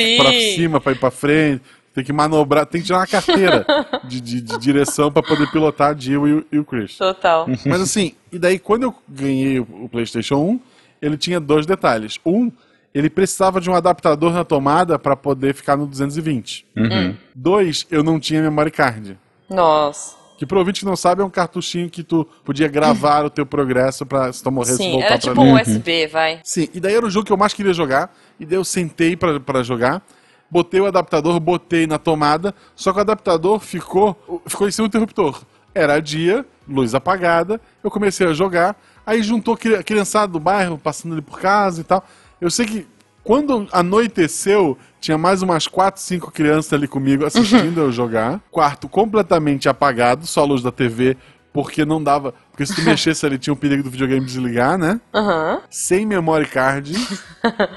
cima, 0.54 0.80
pra 0.80 0.92
ir 0.92 0.98
pra 0.98 1.10
frente, 1.10 1.62
tem 1.94 2.04
que 2.04 2.12
manobrar, 2.12 2.66
tem 2.66 2.80
que 2.82 2.86
tirar 2.88 2.98
uma 2.98 3.06
carteira 3.06 3.64
de, 4.04 4.20
de- 4.20 4.40
de 4.42 4.58
direção 4.58 5.10
pra 5.10 5.22
poder 5.22 5.50
pilotar 5.50 5.92
a 5.92 5.98
Jill 5.98 6.28
e 6.28 6.32
o, 6.34 6.46
e 6.52 6.58
o 6.58 6.64
Chris. 6.64 6.98
Total. 6.98 7.46
Mas 7.64 7.80
assim, 7.80 8.12
e 8.30 8.38
daí 8.38 8.58
quando 8.58 8.82
eu 8.82 8.94
ganhei 9.08 9.58
o 9.60 9.66
o 9.84 9.88
PlayStation 9.88 10.36
1, 10.36 10.60
ele 11.00 11.16
tinha 11.16 11.40
dois 11.40 11.64
detalhes. 11.64 12.18
Um, 12.26 12.52
ele 12.94 13.08
precisava 13.10 13.60
de 13.60 13.68
um 13.70 13.74
adaptador 13.74 14.32
na 14.32 14.44
tomada 14.44 14.98
para 14.98 15.14
poder 15.16 15.54
ficar 15.54 15.76
no 15.76 15.86
220. 15.86 16.66
Dois, 17.34 17.86
eu 17.90 18.02
não 18.02 18.18
tinha 18.20 18.42
memory 18.42 18.70
card. 18.70 19.18
Nossa. 19.48 20.16
Que 20.36 20.44
pro 20.44 20.58
ouvinte 20.58 20.80
que 20.80 20.86
não 20.86 20.96
sabe, 20.96 21.22
é 21.22 21.24
um 21.24 21.30
cartuchinho 21.30 21.88
que 21.88 22.02
tu 22.02 22.26
podia 22.44 22.68
gravar 22.68 23.24
o 23.24 23.30
teu 23.30 23.46
progresso 23.46 24.04
pra 24.04 24.32
se 24.32 24.42
tu 24.42 24.50
morresse 24.50 24.76
Sim, 24.76 24.92
voltar 24.92 25.06
era 25.06 25.18
pra 25.18 25.30
tipo 25.30 25.40
mim. 25.42 25.50
um 25.50 25.54
USB, 25.60 26.06
vai. 26.08 26.40
Sim, 26.44 26.68
e 26.74 26.80
daí 26.80 26.94
era 26.94 27.06
o 27.06 27.10
jogo 27.10 27.24
que 27.26 27.32
eu 27.32 27.36
mais 27.36 27.54
queria 27.54 27.72
jogar, 27.72 28.14
e 28.38 28.44
daí 28.44 28.58
eu 28.58 28.64
sentei 28.64 29.16
pra, 29.16 29.40
pra 29.40 29.62
jogar, 29.62 30.02
botei 30.50 30.80
o 30.80 30.86
adaptador, 30.86 31.40
botei 31.40 31.86
na 31.86 31.98
tomada, 31.98 32.54
só 32.74 32.92
que 32.92 32.98
o 32.98 33.00
adaptador 33.00 33.60
ficou, 33.60 34.42
ficou 34.46 34.68
em 34.68 34.70
cima 34.70 34.86
do 34.86 34.90
interruptor. 34.90 35.42
Era 35.74 36.00
dia, 36.00 36.44
luz 36.68 36.94
apagada, 36.94 37.60
eu 37.82 37.90
comecei 37.90 38.26
a 38.26 38.32
jogar, 38.32 38.76
aí 39.06 39.22
juntou 39.22 39.56
criançada 39.56 40.28
do 40.32 40.40
bairro, 40.40 40.78
passando 40.78 41.12
ali 41.12 41.22
por 41.22 41.38
casa 41.38 41.80
e 41.80 41.84
tal. 41.84 42.04
Eu 42.40 42.50
sei 42.50 42.66
que 42.66 42.86
quando 43.26 43.66
anoiteceu, 43.72 44.78
tinha 45.00 45.18
mais 45.18 45.42
umas 45.42 45.66
4, 45.66 46.00
5 46.00 46.30
crianças 46.30 46.72
ali 46.72 46.86
comigo 46.86 47.26
assistindo 47.26 47.80
eu 47.80 47.90
jogar. 47.90 48.40
Quarto 48.52 48.88
completamente 48.88 49.68
apagado, 49.68 50.28
só 50.28 50.42
a 50.42 50.44
luz 50.44 50.62
da 50.62 50.70
TV, 50.70 51.16
porque 51.52 51.84
não 51.84 52.00
dava. 52.00 52.32
Porque 52.52 52.64
se 52.64 52.76
tu 52.76 52.82
mexesse 52.82 53.26
ali, 53.26 53.36
tinha 53.36 53.52
o 53.52 53.56
perigo 53.56 53.82
do 53.82 53.90
videogame 53.90 54.24
desligar, 54.24 54.78
né? 54.78 55.00
Aham. 55.12 55.60
sem 55.68 56.06
memory 56.06 56.46
card. 56.46 56.94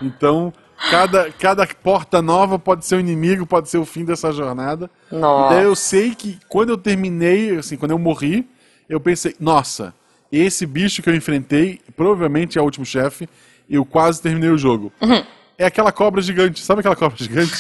Então, 0.04 0.54
cada, 0.91 1.32
cada 1.32 1.66
porta 1.66 2.22
nova 2.22 2.60
pode 2.60 2.86
ser 2.86 2.97
o 2.97 3.00
inimigo, 3.00 3.43
pode 3.43 3.70
ser 3.70 3.80
o 3.80 3.86
fim 3.86 4.06
dessa 4.06 4.32
jornada. 4.32 4.88
E 5.12 5.16
Nossa. 5.16 5.56
daí 5.56 5.64
eu 5.64 5.76
sei 5.76 6.14
que 6.14 6.38
quando 6.47 6.70
eu 6.70 6.78
terminei, 6.78 7.58
assim, 7.58 7.76
quando 7.76 7.91
eu 7.91 8.00
morri, 8.00 8.47
eu 8.88 9.00
pensei, 9.00 9.36
nossa, 9.39 9.95
esse 10.32 10.68
bicho 10.68 11.02
que 11.02 11.10
eu 11.10 11.16
enfrentei, 11.16 11.82
provavelmente 11.97 12.60
é 12.60 12.62
o 12.62 12.66
último 12.66 12.86
chefe, 12.86 13.28
eu 13.68 13.84
quase 13.86 14.22
terminei 14.22 14.50
o 14.50 14.58
jogo. 14.58 14.91
É 15.60 15.66
aquela 15.66 15.91
cobra 15.91 16.22
gigante, 16.22 16.62
sabe 16.62 16.80
aquela 16.80 16.95
cobra 16.95 17.18
gigante? 17.18 17.51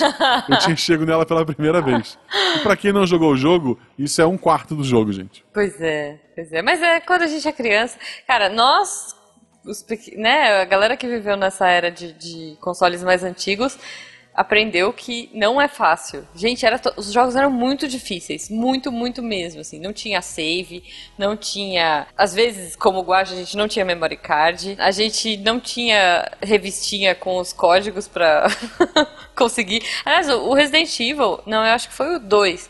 Eu 0.47 0.57
tinha 0.59 0.73
chego 0.73 1.05
nela 1.05 1.25
pela 1.25 1.45
primeira 1.45 1.81
vez. 1.81 2.17
E 2.55 2.59
pra 2.59 2.77
quem 2.77 2.93
não 2.93 3.05
jogou 3.05 3.33
o 3.33 3.35
jogo, 3.35 3.77
isso 3.97 4.21
é 4.21 4.25
um 4.25 4.37
quarto 4.37 4.73
do 4.73 4.85
jogo, 4.85 5.11
gente. 5.11 5.43
Pois 5.53 5.81
é, 5.81 6.17
pois 6.33 6.49
é. 6.53 6.61
Mas 6.61 6.81
é 6.81 7.01
quando 7.01 7.23
a 7.23 7.27
gente 7.27 7.45
é 7.45 7.51
criança. 7.51 7.99
Cara, 8.25 8.47
nós, 8.47 9.13
os 9.65 9.85
né, 10.15 10.61
a 10.61 10.65
galera 10.65 10.95
que 10.95 11.05
viveu 11.07 11.35
nessa 11.35 11.67
era 11.67 11.91
de, 11.91 12.13
de 12.13 12.57
consoles 12.61 13.03
mais 13.03 13.21
antigos, 13.21 13.77
aprendeu 14.33 14.93
que 14.93 15.29
não 15.33 15.59
é 15.59 15.67
fácil. 15.67 16.27
Gente, 16.33 16.65
era 16.65 16.79
to- 16.79 16.93
os 16.95 17.11
jogos 17.11 17.35
eram 17.35 17.49
muito 17.51 17.87
difíceis. 17.87 18.49
Muito, 18.49 18.91
muito 18.91 19.21
mesmo. 19.21 19.61
Assim. 19.61 19.79
Não 19.79 19.91
tinha 19.93 20.21
save, 20.21 20.83
não 21.17 21.35
tinha. 21.35 22.07
Às 22.17 22.33
vezes, 22.33 22.75
como 22.75 23.01
Guacha, 23.01 23.33
a 23.33 23.37
gente 23.37 23.57
não 23.57 23.67
tinha 23.67 23.83
memory 23.85 24.17
card. 24.17 24.75
A 24.79 24.91
gente 24.91 25.37
não 25.37 25.59
tinha 25.59 26.29
revistinha 26.41 27.13
com 27.15 27.37
os 27.37 27.51
códigos 27.53 28.07
pra 28.07 28.47
conseguir. 29.35 29.83
Aliás, 30.05 30.29
o 30.29 30.49
o 30.49 30.53
Resident 30.53 30.97
Evil, 30.99 31.39
não, 31.45 31.65
eu 31.65 31.73
acho 31.73 31.89
que 31.89 31.93
foi 31.93 32.15
o 32.15 32.19
2. 32.19 32.69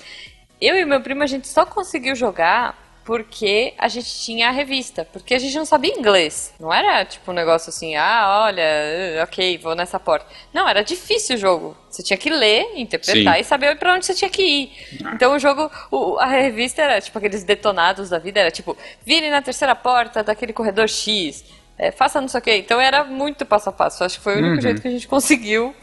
Eu 0.59 0.75
e 0.75 0.83
meu 0.85 0.99
primo, 1.01 1.23
a 1.23 1.27
gente 1.27 1.47
só 1.47 1.65
conseguiu 1.65 2.15
jogar 2.15 2.88
porque 3.09 3.73
a 3.79 3.87
gente 3.87 4.07
tinha 4.21 4.49
a 4.49 4.51
revista. 4.51 5.03
Porque 5.11 5.33
a 5.33 5.39
gente 5.39 5.55
não 5.55 5.65
sabia 5.65 5.91
inglês. 5.97 6.53
Não 6.59 6.71
era 6.71 7.03
tipo 7.05 7.31
um 7.31 7.33
negócio 7.33 7.69
assim, 7.71 7.95
ah, 7.95 8.43
olha, 8.45 8.61
eh, 8.61 9.19
ok, 9.23 9.57
vou 9.57 9.73
nessa 9.73 9.99
porta. 9.99 10.27
Não, 10.53 10.69
era 10.69 10.83
difícil 10.83 11.35
o 11.35 11.39
jogo. 11.39 11.75
Você 11.89 12.03
tinha 12.03 12.15
que 12.17 12.29
ler, 12.29 12.67
interpretar 12.75 13.33
Sim. 13.33 13.41
e 13.41 13.43
saber 13.43 13.75
pra 13.79 13.95
onde 13.95 14.05
você 14.05 14.13
tinha 14.13 14.29
que 14.29 14.43
ir. 14.43 14.71
Então 15.15 15.33
o 15.35 15.39
jogo, 15.39 15.71
o- 15.89 16.19
a 16.19 16.27
revista 16.27 16.83
era 16.83 17.01
tipo 17.01 17.17
aqueles 17.17 17.43
detonados 17.43 18.09
da 18.11 18.19
vida, 18.19 18.39
era 18.41 18.51
tipo, 18.51 18.77
vire 19.03 19.27
na 19.31 19.41
terceira 19.41 19.73
porta 19.73 20.23
daquele 20.23 20.53
corredor 20.53 20.87
X. 20.87 21.43
eh, 21.79 21.91
faça 21.91 22.21
não 22.21 22.27
sei 22.27 22.39
o 22.39 22.43
quê. 22.43 22.57
Então 22.57 22.79
era 22.79 23.03
muito 23.03 23.43
passo 23.43 23.69
a 23.69 23.71
passo. 23.71 24.03
Acho 24.03 24.17
que 24.19 24.23
foi 24.23 24.35
o 24.35 24.45
único 24.45 24.61
jeito 24.61 24.81
que 24.83 24.87
a 24.87 24.91
gente 24.91 25.07
conseguiu 25.07 25.73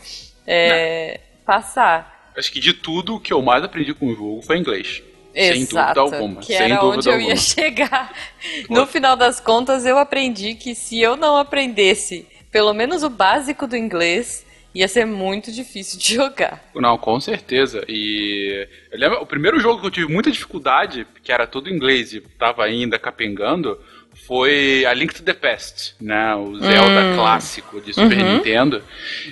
eh, 0.46 1.18
passar. 1.44 2.30
Acho 2.38 2.52
que 2.52 2.60
de 2.60 2.72
tudo, 2.72 3.16
o 3.16 3.20
que 3.20 3.32
eu 3.32 3.42
mais 3.42 3.64
aprendi 3.64 3.92
com 3.94 4.06
o 4.06 4.14
jogo 4.14 4.42
foi 4.42 4.58
inglês. 4.58 5.02
Sem 5.36 5.60
dúvida 5.60 5.80
Exato, 5.80 6.00
alguma. 6.00 6.40
que 6.40 6.46
sem 6.46 6.56
era 6.56 6.76
dúvida 6.76 6.96
onde 6.98 7.08
eu 7.08 7.12
alguma. 7.14 7.30
ia 7.30 7.36
chegar. 7.36 8.12
No 8.70 8.86
final 8.86 9.16
das 9.16 9.40
contas, 9.40 9.84
eu 9.84 9.98
aprendi 9.98 10.54
que 10.54 10.74
se 10.74 11.00
eu 11.00 11.16
não 11.16 11.36
aprendesse 11.36 12.26
pelo 12.50 12.72
menos 12.72 13.02
o 13.02 13.10
básico 13.10 13.66
do 13.66 13.76
inglês, 13.76 14.46
ia 14.74 14.86
ser 14.88 15.04
muito 15.04 15.50
difícil 15.52 15.98
de 15.98 16.14
jogar. 16.16 16.62
Não, 16.74 16.96
com 16.96 17.18
certeza. 17.20 17.84
E 17.88 18.66
eu 18.92 18.98
lembro, 18.98 19.20
o 19.22 19.26
primeiro 19.26 19.58
jogo 19.58 19.80
que 19.80 19.86
eu 19.86 19.90
tive 19.90 20.12
muita 20.12 20.30
dificuldade, 20.30 21.06
que 21.22 21.32
era 21.32 21.46
todo 21.46 21.68
inglês 21.68 22.12
e 22.14 22.20
tava 22.20 22.64
ainda 22.64 22.98
capengando, 22.98 23.78
foi 24.26 24.84
a 24.84 24.92
Link 24.92 25.14
to 25.14 25.22
the 25.22 25.32
Past, 25.32 25.94
né? 26.00 26.34
O 26.34 26.58
Zelda 26.58 27.14
clássico 27.14 27.80
de 27.80 27.92
Super 27.92 28.16
Nintendo. 28.16 28.82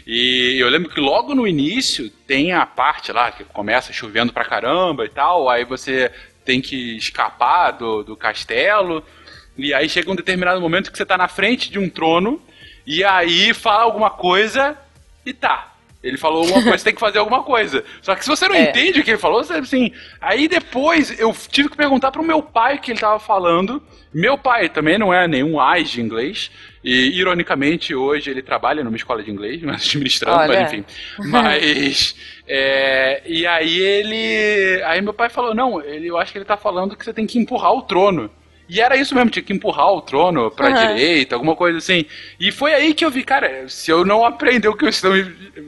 E 0.07 0.57
eu 0.59 0.69
lembro 0.69 0.91
que 0.91 1.01
logo 1.01 1.35
no 1.35 1.47
início 1.47 2.09
tem 2.27 2.53
a 2.53 2.65
parte 2.65 3.11
lá 3.11 3.33
que 3.33 3.45
começa 3.45 3.93
chovendo 3.93 4.33
pra 4.33 4.45
caramba 4.45 5.05
e 5.05 5.09
tal, 5.09 5.49
aí 5.49 5.65
você 5.65 6.13
tem 6.45 6.61
que 6.61 6.97
escapar 6.97 7.73
do, 7.73 8.05
do 8.05 8.17
castelo. 8.17 9.05
E 9.57 9.73
aí 9.73 9.89
chega 9.89 10.11
um 10.11 10.17
determinado 10.17 10.61
momento 10.61 10.91
que 10.93 10.99
você 10.99 11.07
tá 11.07 11.17
na 11.17 11.29
frente 11.29 11.71
de 11.71 11.79
um 11.79 11.89
trono, 11.89 12.43
e 12.87 13.03
aí 13.03 13.55
fala 13.55 13.83
alguma 13.83 14.11
coisa 14.11 14.77
e 15.25 15.33
tá. 15.33 15.74
Ele 16.05 16.19
falou 16.19 16.41
alguma 16.43 16.63
coisa, 16.63 16.79
você 16.79 16.85
tem 16.85 16.95
que 16.95 17.01
fazer 17.01 17.19
alguma 17.19 17.43
coisa. 17.43 17.83
Só 18.03 18.15
que 18.15 18.23
se 18.23 18.29
você 18.29 18.47
não 18.47 18.55
É. 18.55 18.69
entende 18.69 19.01
o 19.01 19.03
que 19.03 19.11
ele 19.11 19.19
falou, 19.19 19.43
você 19.43 19.55
assim. 19.55 19.91
Aí 20.21 20.47
depois 20.47 21.19
eu 21.19 21.35
tive 21.51 21.71
que 21.71 21.77
perguntar 21.77 22.13
pro 22.13 22.23
meu 22.23 22.43
pai 22.43 22.77
o 22.77 22.79
que 22.79 22.93
ele 22.93 23.01
tava 23.01 23.19
falando. 23.19 23.83
Meu 24.13 24.37
pai 24.37 24.69
também 24.69 24.99
não 24.99 25.13
é 25.13 25.27
nenhum 25.27 25.59
AIS 25.59 25.89
de 25.91 26.03
inglês. 26.03 26.51
E 26.85 27.19
ironicamente, 27.19 27.95
hoje 27.95 28.31
ele 28.31 28.43
trabalha 28.43 28.85
numa 28.85 28.97
escola 28.97 29.23
de 29.23 29.31
inglês, 29.31 29.61
mas 29.65 29.87
administrando, 29.87 30.37
Olha. 30.39 30.61
mas 30.61 30.73
enfim. 30.75 30.85
Mas. 31.31 32.15
é, 32.47 33.23
e 33.27 33.47
aí 33.47 33.79
ele. 33.79 34.83
Aí 34.85 35.01
meu 35.01 35.15
pai 35.15 35.31
falou: 35.31 35.55
não, 35.55 35.81
ele, 35.83 36.07
eu 36.09 36.19
acho 36.19 36.31
que 36.33 36.39
ele 36.39 36.45
tá 36.45 36.57
falando 36.59 36.95
que 36.97 37.05
você 37.05 37.15
tem 37.15 37.27
que 37.27 37.39
empurrar 37.39 37.73
o 37.73 37.83
trono. 37.83 38.31
E 38.69 38.81
era 38.81 38.97
isso 38.97 39.15
mesmo, 39.15 39.31
tinha 39.31 39.43
que 39.43 39.53
empurrar 39.53 39.93
o 39.93 40.01
trono 40.01 40.51
pra 40.51 40.69
Aham. 40.69 40.95
direita, 40.95 41.35
alguma 41.35 41.55
coisa 41.55 41.79
assim. 41.79 42.07
E 42.41 42.51
foi 42.51 42.73
aí 42.73 42.95
que 42.95 43.05
eu 43.05 43.11
vi, 43.11 43.23
cara, 43.23 43.69
se 43.69 43.91
eu 43.91 44.05
não 44.05 44.25
aprender 44.25 44.69
o 44.69 44.77
que 44.77 44.87
estão 44.87 45.13
me 45.13 45.25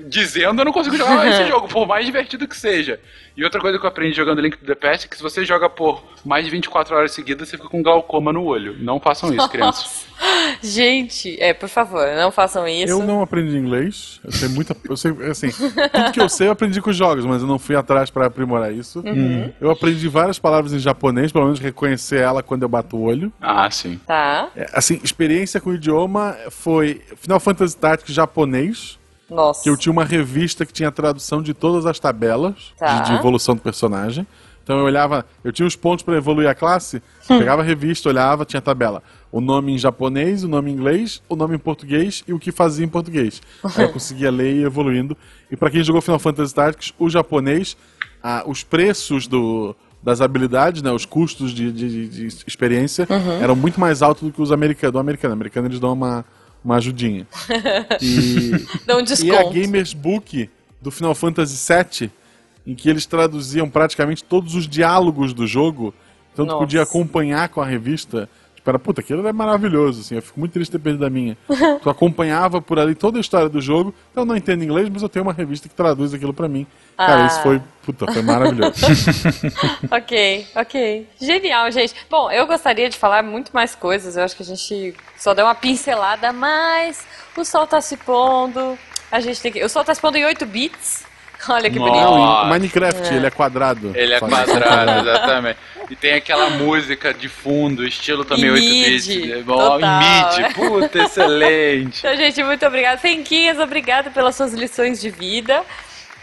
dizendo, 0.09 0.61
eu 0.61 0.65
não 0.65 0.73
consigo 0.73 0.97
jogar 0.97 1.29
esse 1.29 1.47
jogo, 1.47 1.69
por 1.69 1.87
mais 1.87 2.07
divertido 2.07 2.49
que 2.49 2.57
seja. 2.57 2.99
E 3.37 3.45
outra 3.45 3.61
coisa 3.61 3.79
que 3.79 3.85
eu 3.85 3.89
aprendi 3.89 4.17
jogando 4.17 4.41
Link 4.41 4.57
to 4.57 4.65
the 4.65 4.75
Past 4.75 5.07
é 5.07 5.09
que 5.11 5.17
se 5.17 5.23
você 5.23 5.45
joga 5.45 5.69
por 5.69 6.03
mais 6.25 6.45
de 6.45 6.51
24 6.51 6.97
horas 6.97 7.13
seguidas, 7.13 7.49
você 7.49 7.59
fica 7.59 7.69
com 7.69 7.83
glaucoma 7.83 8.33
no 8.33 8.45
olho. 8.45 8.77
Não 8.79 8.99
façam 8.99 9.33
isso, 9.35 9.49
crianças. 9.51 10.07
Gente, 10.63 11.37
é, 11.41 11.53
por 11.53 11.69
favor, 11.69 12.07
não 12.17 12.31
façam 12.31 12.67
isso. 12.67 12.91
Eu 12.91 13.03
não 13.03 13.21
aprendi 13.21 13.57
inglês. 13.57 14.21
Eu 14.25 14.33
sei 14.33 14.49
muita. 14.49 14.75
Eu 14.89 14.97
sei, 14.97 15.11
assim, 15.31 15.51
tudo 15.51 16.13
que 16.13 16.21
eu 16.21 16.29
sei 16.31 16.47
eu 16.47 16.53
aprendi 16.53 16.81
com 16.81 16.89
os 16.89 16.97
jogos, 16.97 17.27
mas 17.27 17.43
eu 17.43 17.49
não 17.49 17.59
fui 17.59 17.77
atrás 17.77 18.11
pra 18.11 18.27
aprimorar 18.27 18.73
isso. 18.73 19.01
Uhum. 19.01 19.53
Eu 19.61 19.71
aprendi 19.71 20.09
várias 20.09 20.39
palavras 20.39 20.73
em 20.73 20.79
japonês, 20.79 21.31
pelo 21.31 21.45
menos 21.45 21.61
reconhecer 21.61 22.21
ela 22.21 22.43
quando 22.43 22.63
eu 22.63 22.69
bato 22.69 22.97
o 22.97 23.03
olho. 23.03 23.31
Ah, 23.41 23.71
sim. 23.71 24.01
Tá. 24.07 24.49
É, 24.57 24.67
Assim, 24.73 24.99
experiência 25.03 25.61
com 25.61 25.71
o 25.71 25.75
idioma 25.75 26.37
foi 26.51 27.03
Final 27.17 27.41
Fantasy 27.41 27.77
Tactics 27.77 28.15
japonês, 28.15 28.99
Nossa. 29.31 29.63
que 29.63 29.69
eu 29.71 29.77
tinha 29.77 29.93
uma 29.93 30.05
revista 30.05 30.65
que 30.65 30.73
tinha 30.73 30.91
tradução 30.93 31.43
de 31.43 31.53
todas 31.55 31.87
as 31.87 31.99
tabelas 31.99 32.73
Tá. 32.79 33.01
de, 33.01 33.11
de 33.11 33.17
evolução 33.19 33.55
do 33.55 33.61
personagem. 33.61 34.27
Então 34.63 34.79
eu 34.79 34.85
olhava, 34.85 35.25
eu 35.45 35.53
tinha 35.53 35.67
os 35.67 35.77
pontos 35.77 36.05
pra 36.05 36.17
evoluir 36.17 36.49
a 36.49 36.55
classe, 36.55 37.03
Hum. 37.31 37.39
pegava 37.39 37.63
a 37.63 37.65
revista, 37.65 38.09
olhava, 38.09 38.45
tinha 38.45 38.61
tabela. 38.61 39.03
O 39.31 39.41
nome 39.41 39.73
em 39.73 39.79
japonês, 39.79 40.45
o 40.45 40.49
nome 40.49 40.71
em 40.71 40.75
inglês, 40.75 41.23
o 41.29 41.37
nome 41.37 41.55
em 41.57 41.59
português 41.59 42.25
e 42.27 42.33
o 42.33 42.39
que 42.39 42.51
fazia 42.53 42.85
em 42.85 42.89
português. 42.89 43.41
Aí 43.77 43.85
eu 43.85 43.89
conseguia 43.93 44.31
ler 44.31 44.55
e 44.55 44.61
ir 44.61 44.65
evoluindo. 44.65 45.17
E 45.51 45.57
pra 45.57 45.71
quem 45.71 45.83
jogou 45.85 46.01
Final 46.01 46.19
Fantasy 46.19 46.55
Tactics, 46.55 46.93
o 46.99 47.09
japonês, 47.11 47.77
ah, 48.23 48.43
os 48.47 48.63
preços 48.65 49.27
do, 49.27 49.75
das 50.03 50.21
habilidades, 50.21 50.83
né, 50.83 50.91
os 50.91 51.05
custos 51.05 51.53
de, 51.53 51.71
de- 51.71 52.09
de 52.09 52.27
experiência 52.47 53.07
Uhum. 53.11 53.43
eram 53.43 53.55
muito 53.57 53.79
mais 53.79 54.03
altos 54.03 54.23
do 54.23 54.33
que 54.33 54.41
os 54.41 54.51
americanos. 54.53 54.93
Do 54.93 54.99
americano, 54.99 55.33
o 55.33 55.37
americano 55.37 55.67
eles 55.69 55.79
dão 55.81 55.93
uma, 55.93 56.25
uma 56.67 56.77
ajudinha. 56.77 57.27
E, 58.03 58.51
Dá 58.85 58.97
um 58.97 58.99
e 58.99 59.03
a 59.03 59.05
desconto. 59.05 59.51
Gamers 59.51 59.95
Book 59.95 60.51
do 60.81 60.91
Final 60.91 61.15
Fantasy 61.15 61.57
VII, 61.73 62.11
em 62.67 62.75
que 62.75 62.91
eles 62.91 63.07
traduziam 63.07 63.71
praticamente 63.71 64.25
todos 64.25 64.55
os 64.55 64.69
diálogos 64.69 65.33
do 65.33 65.47
jogo. 65.47 65.95
Então 66.33 66.47
tu 66.47 66.59
podia 66.59 66.83
acompanhar 66.83 67.49
com 67.49 67.61
a 67.61 67.67
revista. 67.67 68.29
Tipo, 68.67 68.71
era, 68.71 68.79
puta, 68.79 69.01
aquilo 69.01 69.27
é 69.27 69.33
maravilhoso, 69.33 70.01
assim, 70.01 70.17
eu 70.17 70.23
fico 70.23 70.39
muito 70.41 70.53
triste 70.53 70.73
de 70.73 70.79
ter 70.79 70.83
perdido 70.83 71.07
a 71.07 71.11
minha. 71.11 71.37
tu 71.83 71.89
acompanhava 71.89 72.61
por 72.61 72.79
ali 72.79 72.95
toda 72.95 73.19
a 73.19 73.21
história 73.21 73.49
do 73.49 73.61
jogo, 73.61 73.95
então 74.11 74.23
eu 74.23 74.27
não 74.27 74.37
entendo 74.37 74.65
inglês, 74.65 74.89
mas 74.89 75.03
eu 75.03 75.09
tenho 75.09 75.25
uma 75.25 75.33
revista 75.33 75.69
que 75.69 75.75
traduz 75.75 76.13
aquilo 76.13 76.35
pra 76.35 76.49
mim. 76.49 76.67
Cara, 76.97 77.25
Ah. 77.25 77.27
isso 77.27 77.41
foi, 77.43 77.61
puta, 77.85 78.11
foi 78.13 78.23
maravilhoso. 78.23 78.75
Ok, 79.91 80.47
ok. 80.55 81.09
Genial, 81.21 81.71
gente. 81.71 81.95
Bom, 82.11 82.31
eu 82.31 82.47
gostaria 82.47 82.89
de 82.89 82.97
falar 82.97 83.23
muito 83.23 83.51
mais 83.53 83.75
coisas. 83.75 84.17
Eu 84.17 84.25
acho 84.25 84.35
que 84.37 84.43
a 84.43 84.47
gente 84.47 84.95
só 85.17 85.35
deu 85.35 85.45
uma 85.47 85.55
pincelada, 85.55 86.33
mas 86.33 87.07
o 87.37 87.45
sol 87.45 87.67
tá 87.67 87.81
se 87.81 87.97
pondo. 87.97 88.79
A 89.11 89.21
gente 89.21 89.41
tem 89.41 89.53
que. 89.53 89.63
O 89.65 89.69
sol 89.69 89.85
tá 89.85 89.95
se 89.95 90.01
pondo 90.01 90.17
em 90.17 90.25
8 90.25 90.45
bits. 90.47 91.06
Olha 91.49 91.71
que 91.71 91.79
bonito. 91.79 91.97
Não, 91.97 92.47
Minecraft, 92.47 93.15
ele 93.15 93.27
é 93.27 93.31
quadrado. 93.31 93.93
Ele 93.95 94.15
é 94.15 94.19
quadrado, 94.21 95.01
exatamente. 95.09 95.59
E 95.91 95.95
tem 95.95 96.15
aquela 96.15 96.51
música 96.51 97.15
de 97.15 97.29
fundo, 97.29 97.87
estilo 97.87 98.25
também 98.25 98.47
Em 98.47 98.51
8 98.51 98.63
mid, 98.63 99.07
bits. 99.07 99.31
É 99.31 99.43
bom, 99.43 99.57
total. 99.57 99.81
Em 99.81 100.43
mid, 100.43 100.55
puta, 100.55 101.03
excelente. 101.05 101.99
Então, 101.99 102.17
gente, 102.17 102.43
muito 102.43 102.67
obrigada. 102.67 102.99
Fenquinhas, 102.99 103.59
obrigada 103.59 104.11
pelas 104.11 104.35
suas 104.35 104.53
lições 104.53 105.01
de 105.01 105.11
vida. 105.11 105.63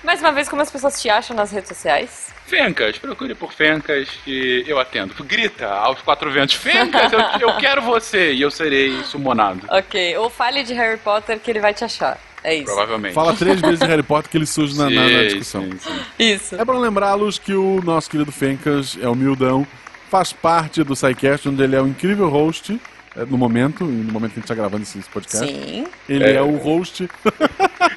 Mais 0.03 0.19
uma 0.19 0.33
vez, 0.33 0.49
como 0.49 0.61
as 0.61 0.69
pessoas 0.69 1.01
te 1.01 1.09
acham 1.09 1.33
nas 1.35 1.51
redes 1.51 1.69
sociais? 1.69 2.33
Fencas, 2.45 2.97
procure 2.97 3.33
por 3.33 3.53
Fencas 3.53 4.09
que 4.25 4.65
eu 4.67 4.77
atendo. 4.77 5.13
Grita 5.23 5.67
aos 5.67 6.01
quatro 6.01 6.29
ventos, 6.29 6.55
Fencas, 6.55 7.11
eu, 7.13 7.19
eu 7.39 7.55
quero 7.55 7.81
você, 7.81 8.33
e 8.33 8.41
eu 8.41 8.51
serei 8.51 9.01
sumonado. 9.03 9.65
Ok. 9.69 10.17
Ou 10.17 10.29
fale 10.29 10.63
de 10.63 10.73
Harry 10.73 10.97
Potter 10.97 11.39
que 11.39 11.49
ele 11.49 11.61
vai 11.61 11.73
te 11.73 11.85
achar. 11.85 12.19
É 12.43 12.55
isso. 12.55 12.65
Provavelmente. 12.65 13.13
Fala 13.13 13.33
três 13.35 13.59
vezes 13.61 13.79
de 13.79 13.85
Harry 13.85 14.03
Potter 14.03 14.29
que 14.29 14.37
ele 14.37 14.45
surge 14.45 14.77
na, 14.77 14.89
na- 14.89 15.07
na 15.07 15.23
discussão. 15.23 15.63
sim, 15.63 15.77
sim. 15.79 15.99
Isso. 16.19 16.55
É 16.55 16.65
pra 16.65 16.77
lembrá-los 16.77 17.39
que 17.39 17.53
o 17.53 17.81
nosso 17.83 18.09
querido 18.09 18.31
Fencas 18.31 18.97
é 19.01 19.07
humildão, 19.07 19.65
faz 20.11 20.33
parte 20.33 20.83
do 20.83 20.95
SciCast, 20.95 21.49
onde 21.49 21.63
ele 21.63 21.75
é 21.75 21.81
um 21.81 21.87
incrível 21.87 22.27
host, 22.29 22.79
é, 23.15 23.25
no 23.25 23.37
momento, 23.37 23.85
no 23.85 24.11
momento 24.11 24.33
que 24.33 24.39
a 24.39 24.41
gente 24.41 24.47
tá 24.47 24.55
gravando 24.55 24.83
esse 24.83 24.99
esse 24.99 25.09
podcast. 25.09 25.45
Sim. 25.47 25.85
Ele 26.09 26.23
é. 26.31 26.41
o 26.41 26.57
host. 26.57 27.07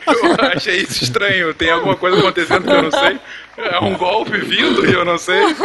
Eu 0.06 0.48
achei 0.56 0.76
isso 0.82 1.04
estranho. 1.04 1.52
Tem 1.54 1.70
alguma 1.70 1.96
coisa 1.96 2.18
acontecendo 2.18 2.62
que 2.64 2.70
eu 2.70 2.82
não 2.82 2.90
sei? 2.90 3.18
É 3.58 3.80
um 3.80 3.96
golpe 3.96 4.36
vindo 4.38 4.84
e 4.86 4.92
eu 4.92 5.04
não 5.04 5.16
sei. 5.18 5.40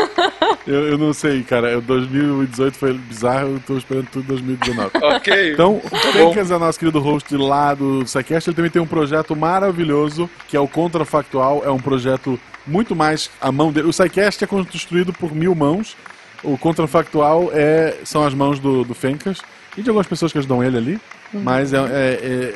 Eu, 0.67 0.89
eu 0.89 0.97
não 0.97 1.11
sei, 1.11 1.41
cara. 1.43 1.71
Eu, 1.71 1.81
2018 1.81 2.77
foi 2.77 2.93
bizarro, 2.93 3.53
eu 3.53 3.59
tô 3.65 3.77
esperando 3.77 4.07
tudo 4.11 4.27
2019. 4.27 4.91
Ok. 5.15 5.53
Então, 5.53 5.77
o 5.77 5.89
bom. 5.89 6.11
Fencas 6.11 6.51
é 6.51 6.57
nosso 6.57 6.77
querido 6.79 6.99
host 6.99 7.35
lá 7.35 7.73
do 7.73 8.05
SciCast. 8.07 8.47
Ele 8.49 8.55
também 8.55 8.71
tem 8.71 8.81
um 8.81 8.85
projeto 8.87 9.35
maravilhoso, 9.35 10.29
que 10.47 10.55
é 10.55 10.59
o 10.59 10.67
Contrafactual. 10.67 11.63
É 11.65 11.71
um 11.71 11.79
projeto 11.79 12.39
muito 12.65 12.95
mais 12.95 13.29
à 13.41 13.51
mão 13.51 13.71
dele. 13.71 13.87
O 13.87 13.93
SciCast 13.93 14.43
é 14.43 14.47
construído 14.47 15.11
por 15.11 15.33
mil 15.35 15.55
mãos. 15.55 15.97
O 16.43 16.57
Contrafactual 16.57 17.49
é, 17.53 17.97
são 18.03 18.23
as 18.23 18.33
mãos 18.35 18.59
do, 18.59 18.83
do 18.83 18.93
Fencas 18.93 19.39
e 19.75 19.81
de 19.81 19.89
algumas 19.89 20.07
pessoas 20.07 20.31
que 20.31 20.37
ajudam 20.37 20.63
ele 20.63 20.77
ali. 20.77 21.01
Mas 21.33 21.73
é, 21.73 21.77
é- 21.77 21.81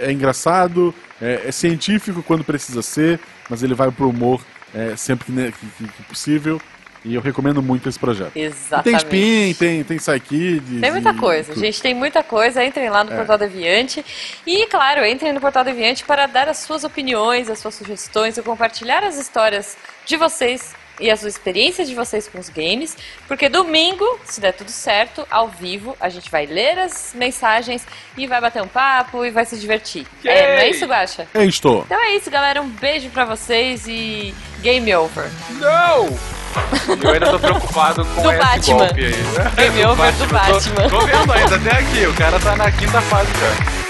é- 0.03 0.05
é 0.07 0.11
engraçado, 0.11 0.93
é, 1.21 1.43
é 1.47 1.51
científico 1.51 2.21
quando 2.21 2.43
precisa 2.43 2.81
ser, 2.81 3.19
mas 3.49 3.63
ele 3.63 3.73
vai 3.73 3.89
pro 3.89 4.09
humor 4.09 4.41
é, 4.75 4.95
sempre 4.95 5.25
que, 5.51 5.51
que- 5.77 5.87
que- 5.91 6.03
possível. 6.03 6.61
E 7.07 7.13
eu 7.13 7.21
recomendo 7.21 7.61
muito 7.61 7.87
esse 7.87 7.99
projeto. 7.99 8.29
E 8.31 8.33
tem 8.33 8.43
Exatamente. 8.45 9.03
Spin, 9.03 9.53
tem, 9.59 9.83
tem 9.83 9.97
Psykids. 9.97 10.81
Tem 10.81 10.91
muita 10.91 11.13
coisa, 11.13 11.53
tudo. 11.53 11.59
gente, 11.63 11.79
tem 11.79 11.93
muita 11.93 12.23
coisa. 12.23 12.65
Entrem 12.65 12.89
lá 12.89 13.03
no 13.03 13.13
É. 13.13 13.15
Portal 13.15 13.37
Deviante. 13.37 14.03
E, 14.43 14.65
claro, 14.65 15.05
entrem 15.05 15.31
no 15.31 15.39
Portal 15.39 15.63
Deviante 15.63 16.03
para 16.03 16.25
dar 16.25 16.49
as 16.49 16.57
suas 16.57 16.83
opiniões, 16.83 17.47
as 17.47 17.59
suas 17.59 17.75
sugestões 17.75 18.37
e 18.37 18.41
compartilhar 18.41 19.03
as 19.03 19.17
histórias 19.19 19.77
de 20.03 20.17
vocês 20.17 20.73
e 20.99 21.09
as 21.11 21.23
experiências 21.23 21.87
de 21.87 21.95
vocês 21.95 22.27
com 22.27 22.39
os 22.39 22.49
games. 22.49 22.97
Porque 23.27 23.49
domingo, 23.49 24.05
se 24.25 24.39
der 24.39 24.53
tudo 24.53 24.71
certo, 24.71 25.25
ao 25.29 25.47
vivo, 25.47 25.95
a 25.99 26.09
gente 26.09 26.29
vai 26.29 26.45
ler 26.45 26.79
as 26.79 27.13
mensagens 27.15 27.85
e 28.17 28.27
vai 28.27 28.39
bater 28.41 28.61
um 28.61 28.67
papo 28.67 29.25
e 29.25 29.31
vai 29.31 29.45
se 29.45 29.57
divertir. 29.59 30.05
É, 30.23 30.55
não 30.55 30.63
é 30.63 30.69
isso, 30.69 30.85
Guaxa? 30.85 31.27
É 31.33 31.43
isto. 31.43 31.83
Então 31.85 31.99
é 32.03 32.15
isso, 32.15 32.29
galera. 32.29 32.61
Um 32.61 32.69
beijo 32.69 33.09
pra 33.09 33.25
vocês 33.25 33.87
e 33.87 34.33
game 34.61 34.93
over. 34.95 35.29
Não! 35.59 36.05
Eu 37.03 37.11
ainda 37.11 37.31
tô 37.31 37.39
preocupado 37.39 38.05
com 38.05 38.21
Do 38.21 38.31
esse 38.31 38.39
Batman. 38.39 38.77
golpe 38.77 39.05
aí. 39.05 39.13
Game 39.55 39.85
over 39.85 40.13
do 40.13 40.27
Batman. 40.27 40.89
Tô, 40.89 40.99
tô 40.99 41.05
vendo 41.05 41.33
ainda 41.33 41.55
até 41.57 41.71
aqui, 41.71 42.05
o 42.05 42.13
cara 42.15 42.39
tá 42.39 42.55
na 42.55 42.71
quinta 42.71 43.01
fase 43.01 43.29
já. 43.33 43.85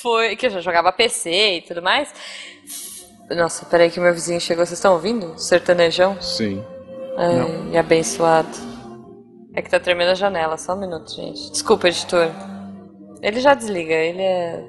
foi 0.00 0.36
que 0.36 0.46
eu 0.46 0.50
já 0.50 0.60
jogava 0.60 0.92
PC 0.92 1.56
e 1.56 1.60
tudo 1.62 1.82
mais. 1.82 2.12
Nossa, 3.30 3.66
peraí 3.66 3.90
que 3.90 4.00
meu 4.00 4.12
vizinho 4.14 4.40
chegou. 4.40 4.64
Vocês 4.64 4.78
estão 4.78 4.94
ouvindo? 4.94 5.38
Sertanejão? 5.38 6.20
Sim. 6.20 6.64
Ai, 7.16 7.76
abençoado. 7.76 8.48
É 9.54 9.60
que 9.62 9.70
tá 9.70 9.78
tremendo 9.80 10.10
a 10.10 10.14
janela. 10.14 10.56
Só 10.56 10.74
um 10.74 10.80
minuto, 10.80 11.14
gente. 11.14 11.50
Desculpa, 11.50 11.88
editor. 11.88 12.28
Ele 13.22 13.40
já 13.40 13.54
desliga. 13.54 13.92
Ele 13.94 14.22
é... 14.22 14.64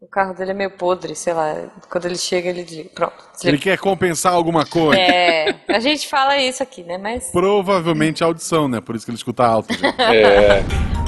O 0.00 0.06
carro 0.08 0.32
dele 0.32 0.52
é 0.52 0.54
meio 0.54 0.70
podre, 0.70 1.14
sei 1.16 1.32
lá. 1.34 1.54
Quando 1.90 2.04
ele 2.06 2.16
chega, 2.16 2.48
ele 2.48 2.62
desliga. 2.62 2.90
Pronto, 2.94 3.14
Ele 3.18 3.32
desliga. 3.56 3.62
quer 3.64 3.78
compensar 3.78 4.32
alguma 4.32 4.64
coisa. 4.64 4.98
É, 4.98 5.54
a 5.68 5.80
gente 5.80 6.06
fala 6.08 6.38
isso 6.38 6.62
aqui, 6.62 6.84
né? 6.84 6.96
Mas... 6.96 7.30
Provavelmente 7.32 8.22
a 8.22 8.26
audição, 8.28 8.68
né? 8.68 8.80
Por 8.80 8.94
isso 8.94 9.04
que 9.04 9.10
ele 9.10 9.18
escuta 9.18 9.44
alto. 9.44 9.72
gente. 9.74 9.82
É, 9.98 10.62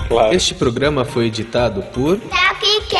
claro. 0.09 0.35
Este 0.35 0.55
programa 0.57 1.05
foi 1.05 1.27
editado 1.27 1.83
por 1.95 2.19
Tapcast. 2.19 3.00